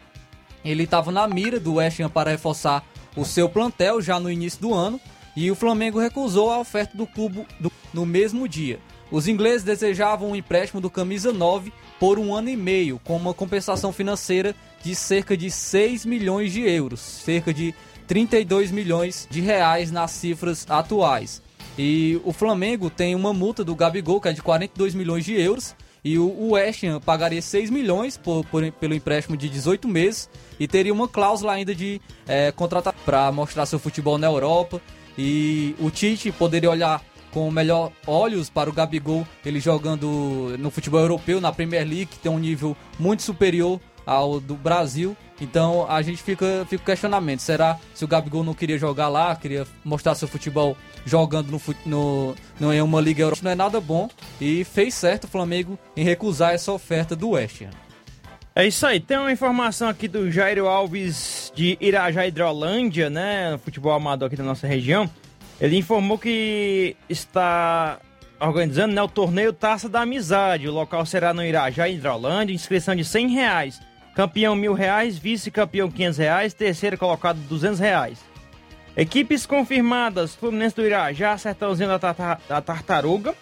Ele 0.66 0.84
estava 0.84 1.12
na 1.12 1.28
mira 1.28 1.60
do 1.60 1.76
West 1.76 2.00
Ham 2.00 2.10
para 2.10 2.32
reforçar 2.32 2.84
o 3.16 3.24
seu 3.24 3.48
plantel 3.48 4.02
já 4.02 4.20
no 4.20 4.32
início 4.32 4.60
do 4.60 4.74
ano 4.74 5.00
e 5.36 5.52
o 5.52 5.56
Flamengo 5.56 6.00
recusou 6.00 6.50
a 6.50 6.60
oferta 6.60 6.98
do 6.98 7.06
clube 7.06 7.46
do, 7.60 7.72
no 7.94 8.06
mesmo 8.06 8.48
dia. 8.48 8.80
Os 9.12 9.28
ingleses 9.28 9.64
desejavam 9.64 10.32
um 10.32 10.36
empréstimo 10.36 10.82
do 10.82 10.90
camisa 10.90 11.32
9 11.32 11.72
por 12.00 12.18
um 12.18 12.34
ano 12.34 12.50
e 12.50 12.58
meio, 12.58 13.00
com 13.04 13.16
uma 13.16 13.34
compensação 13.34 13.94
financeira 13.94 14.56
de 14.84 14.94
cerca 14.94 15.36
de 15.36 15.50
6 15.50 16.06
milhões 16.06 16.52
de 16.52 16.62
euros, 16.62 17.00
cerca 17.00 17.54
de 17.54 17.74
32 18.08 18.70
milhões 18.70 19.28
de 19.32 19.42
reais 19.42 19.92
nas 19.92 20.12
cifras 20.12 20.66
atuais. 20.70 21.42
E 21.78 22.22
o 22.24 22.32
Flamengo 22.32 22.90
tem 22.90 23.16
uma 23.16 23.34
multa 23.34 23.64
do 23.64 23.76
Gabigol, 23.76 24.22
que 24.22 24.28
é 24.28 24.34
de 24.34 24.42
42 24.42 24.94
milhões 24.94 25.26
de 25.26 25.34
euros, 25.34 25.76
e 26.04 26.20
o 26.20 26.52
West 26.52 26.84
Ham 26.84 27.00
pagaria 27.00 27.42
6 27.42 27.70
milhões 27.70 28.18
por, 28.18 28.46
por, 28.46 28.70
pelo 28.74 28.94
empréstimo 28.94 29.38
de 29.38 29.48
18 29.48 29.88
meses 29.88 30.30
e 30.60 30.68
teria 30.68 30.94
uma 30.94 31.08
cláusula 31.08 31.54
ainda 31.54 31.74
de 31.74 32.02
é, 32.28 32.52
contratar 32.52 32.94
para 33.06 33.32
mostrar 33.32 33.66
seu 33.66 33.80
futebol 33.80 34.18
na 34.18 34.28
Europa. 34.28 34.82
E 35.18 35.76
o 35.80 35.90
Tite 35.90 36.30
poderia 36.32 36.70
olhar 36.70 37.02
com 37.32 37.50
melhor 37.50 37.92
olhos 38.06 38.50
para 38.50 38.70
o 38.70 38.74
Gabigol, 38.74 39.26
ele 39.46 39.60
jogando 39.60 40.56
no 40.60 40.70
futebol 40.70 41.00
europeu, 41.00 41.40
na 41.40 41.54
Premier 41.54 41.88
League, 41.88 42.06
que 42.08 42.20
tem 42.20 42.32
um 42.32 42.38
nível 42.38 42.76
muito 43.00 43.24
superior 43.24 43.80
ao 44.06 44.40
do 44.40 44.56
Brasil. 44.56 45.16
Então 45.40 45.90
a 45.90 46.02
gente 46.02 46.22
fica, 46.22 46.66
fica 46.70 46.84
questionamento: 46.84 47.42
será 47.42 47.78
se 47.94 48.04
o 48.06 48.08
Gabigol 48.08 48.44
não 48.44 48.54
queria 48.54 48.78
jogar 48.78 49.10
lá, 49.10 49.36
queria 49.36 49.66
mostrar 49.84 50.16
seu 50.16 50.28
futebol 50.28 50.78
jogando 51.06 51.52
no, 51.52 51.62
no, 51.86 52.36
no, 52.60 52.74
em 52.74 52.82
uma 52.82 53.02
Liga 53.02 53.24
Europa? 53.24 53.42
Não 53.44 53.52
é 53.52 53.56
nada 53.56 53.82
bom 53.82 54.10
e 54.40 54.64
fez 54.64 54.94
certo 54.94 55.26
o 55.26 55.28
Flamengo 55.28 55.78
em 55.96 56.04
recusar 56.04 56.54
essa 56.54 56.72
oferta 56.72 57.16
do 57.16 57.32
West 57.32 57.62
Ham. 57.62 57.70
É 58.56 58.68
isso 58.68 58.86
aí, 58.86 59.00
tem 59.00 59.18
uma 59.18 59.32
informação 59.32 59.90
aqui 59.90 60.08
do 60.08 60.32
Jairo 60.32 60.68
Alves 60.68 61.52
de 61.56 61.76
Irajá 61.82 62.28
Hidrolândia, 62.28 63.10
né? 63.10 63.60
Futebol 63.64 63.92
amador 63.92 64.28
aqui 64.28 64.36
da 64.36 64.44
nossa 64.44 64.68
região. 64.68 65.10
Ele 65.60 65.78
informou 65.78 66.20
que 66.20 66.96
está 67.10 68.00
organizando 68.40 68.94
né, 68.94 69.02
o 69.02 69.08
torneio 69.08 69.54
Taça 69.54 69.88
da 69.88 70.02
Amizade. 70.02 70.68
O 70.68 70.74
local 70.74 71.06
será 71.06 71.34
no 71.34 71.44
Irajá 71.44 71.88
Hidrolândia, 71.88 72.54
inscrição 72.54 72.96
de 72.96 73.04
100 73.06 73.30
reais. 73.30 73.82
Campeão 74.14 74.56
mil 74.56 74.74
reais, 74.74 75.18
vice-campeão 75.18 75.90
500 75.90 76.18
reais, 76.18 76.54
terceiro 76.54 76.98
colocado 76.98 77.38
200 77.48 77.80
reais. 77.80 78.20
Equipes 78.96 79.46
confirmadas: 79.46 80.36
Fluminense 80.36 80.76
do 80.76 80.86
Irajá, 80.86 81.38
Sertãozinho 81.38 81.90
da, 81.90 82.00
Tarta, 82.00 82.40
da 82.48 82.62
Tartaruga, 82.62 83.34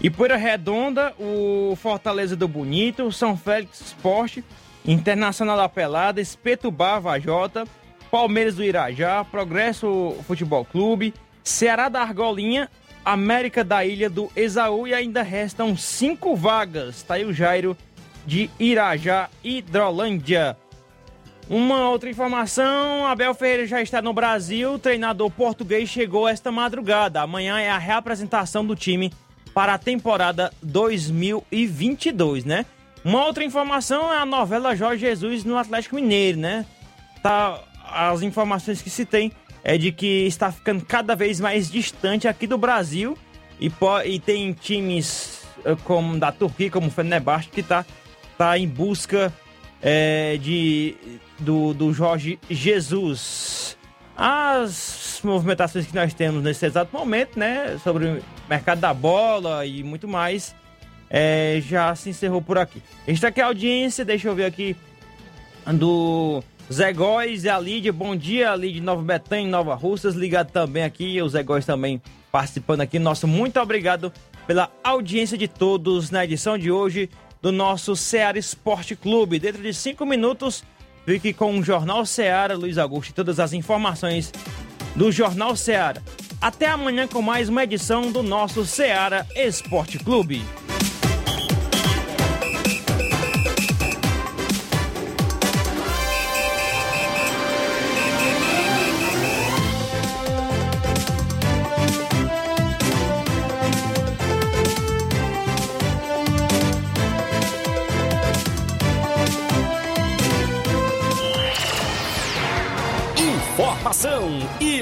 Ipoeira 0.00 0.36
Redonda, 0.36 1.12
o 1.18 1.74
Fortaleza 1.76 2.36
do 2.36 2.46
Bonito, 2.46 3.10
São 3.10 3.36
Félix 3.36 3.80
Esporte, 3.80 4.44
Internacional 4.86 5.56
da 5.56 5.68
Pelada, 5.68 6.20
Espeto 6.20 6.70
Bar 6.70 7.00
Vajota, 7.00 7.64
Palmeiras 8.10 8.54
do 8.54 8.62
Irajá, 8.62 9.24
Progresso 9.24 10.16
Futebol 10.26 10.64
Clube, 10.64 11.12
Ceará 11.42 11.88
da 11.88 12.00
Argolinha, 12.00 12.70
América 13.04 13.64
da 13.64 13.84
Ilha 13.84 14.08
do 14.08 14.30
Esaú 14.36 14.86
e 14.86 14.94
ainda 14.94 15.22
restam 15.22 15.76
cinco 15.76 16.36
vagas. 16.36 17.02
Tá 17.02 17.14
aí 17.14 17.24
o 17.24 17.32
Jairo 17.32 17.76
de 18.26 18.50
Irajá, 18.58 19.28
Hidrolândia. 19.42 20.56
Uma 21.48 21.88
outra 21.88 22.08
informação: 22.08 23.06
Abel 23.06 23.34
Ferreira 23.34 23.66
já 23.66 23.82
está 23.82 24.00
no 24.00 24.12
Brasil. 24.12 24.74
O 24.74 24.78
treinador 24.78 25.30
português 25.30 25.88
chegou 25.88 26.26
esta 26.26 26.50
madrugada. 26.50 27.20
Amanhã 27.20 27.58
é 27.58 27.70
a 27.70 27.78
reapresentação 27.78 28.64
do 28.64 28.74
time 28.74 29.12
para 29.52 29.74
a 29.74 29.78
temporada 29.78 30.52
2022, 30.62 32.44
né? 32.44 32.66
Uma 33.04 33.26
outra 33.26 33.44
informação 33.44 34.12
é 34.12 34.18
a 34.18 34.24
novela 34.24 34.74
Jorge 34.74 35.06
Jesus 35.06 35.44
no 35.44 35.58
Atlético 35.58 35.96
Mineiro, 35.96 36.38
né? 36.38 36.64
Tá, 37.22 37.62
as 37.84 38.22
informações 38.22 38.80
que 38.80 38.88
se 38.88 39.04
tem 39.04 39.30
é 39.62 39.76
de 39.76 39.92
que 39.92 40.26
está 40.26 40.50
ficando 40.50 40.84
cada 40.84 41.14
vez 41.14 41.38
mais 41.38 41.70
distante 41.70 42.26
aqui 42.26 42.46
do 42.46 42.58
Brasil 42.58 43.16
e, 43.60 43.70
e 44.06 44.18
tem 44.18 44.52
times 44.52 45.42
eh, 45.64 45.76
como 45.84 46.18
da 46.18 46.32
Turquia, 46.32 46.70
como 46.70 46.88
o 46.88 46.90
Fenerbahçe, 46.90 47.48
que 47.48 47.60
está 47.60 47.84
tá 48.36 48.58
em 48.58 48.68
busca 48.68 49.32
é, 49.82 50.36
de, 50.38 50.96
do, 51.38 51.74
do 51.74 51.92
Jorge 51.92 52.38
Jesus. 52.48 53.76
As 54.16 55.20
movimentações 55.24 55.86
que 55.86 55.94
nós 55.94 56.14
temos 56.14 56.42
nesse 56.42 56.64
exato 56.66 56.96
momento, 56.96 57.38
né, 57.38 57.78
sobre 57.82 58.06
o 58.06 58.22
mercado 58.48 58.80
da 58.80 58.94
bola 58.94 59.66
e 59.66 59.82
muito 59.82 60.06
mais, 60.06 60.54
é, 61.10 61.60
já 61.66 61.94
se 61.94 62.10
encerrou 62.10 62.40
por 62.40 62.58
aqui. 62.58 62.82
Está 63.06 63.28
aqui 63.28 63.40
a 63.40 63.46
audiência, 63.46 64.04
deixa 64.04 64.28
eu 64.28 64.34
ver 64.34 64.44
aqui 64.44 64.76
do 65.66 66.42
Zé 66.72 66.92
Góis 66.92 67.44
e 67.44 67.48
a 67.48 67.58
Lídia. 67.58 67.92
Bom 67.92 68.16
dia, 68.16 68.52
a 68.52 68.56
Lídia 68.56 68.82
Nova 68.82 69.02
Betânia, 69.02 69.48
Nova 69.48 69.74
Russas, 69.74 70.14
ligado 70.14 70.50
também 70.50 70.82
aqui. 70.82 71.20
O 71.20 71.28
Zé 71.28 71.42
Góis 71.42 71.66
também 71.66 72.00
participando 72.32 72.80
aqui. 72.80 72.98
Nosso 72.98 73.26
muito 73.26 73.60
obrigado 73.60 74.12
pela 74.46 74.70
audiência 74.82 75.38
de 75.38 75.48
todos 75.48 76.10
na 76.10 76.24
edição 76.24 76.58
de 76.58 76.70
hoje 76.70 77.08
do 77.44 77.52
nosso 77.52 77.94
Ceará 77.94 78.38
Esporte 78.38 78.96
Clube. 78.96 79.38
Dentro 79.38 79.60
de 79.60 79.74
cinco 79.74 80.06
minutos, 80.06 80.64
fique 81.04 81.34
com 81.34 81.58
o 81.58 81.62
Jornal 81.62 82.06
Ceará, 82.06 82.54
Luiz 82.54 82.78
Augusto, 82.78 83.10
e 83.10 83.12
todas 83.12 83.38
as 83.38 83.52
informações 83.52 84.32
do 84.96 85.12
Jornal 85.12 85.54
Ceará. 85.54 86.00
Até 86.40 86.68
amanhã 86.68 87.06
com 87.06 87.20
mais 87.20 87.50
uma 87.50 87.62
edição 87.62 88.10
do 88.10 88.22
nosso 88.22 88.64
Ceará 88.64 89.26
Esporte 89.36 89.98
Clube. 89.98 90.42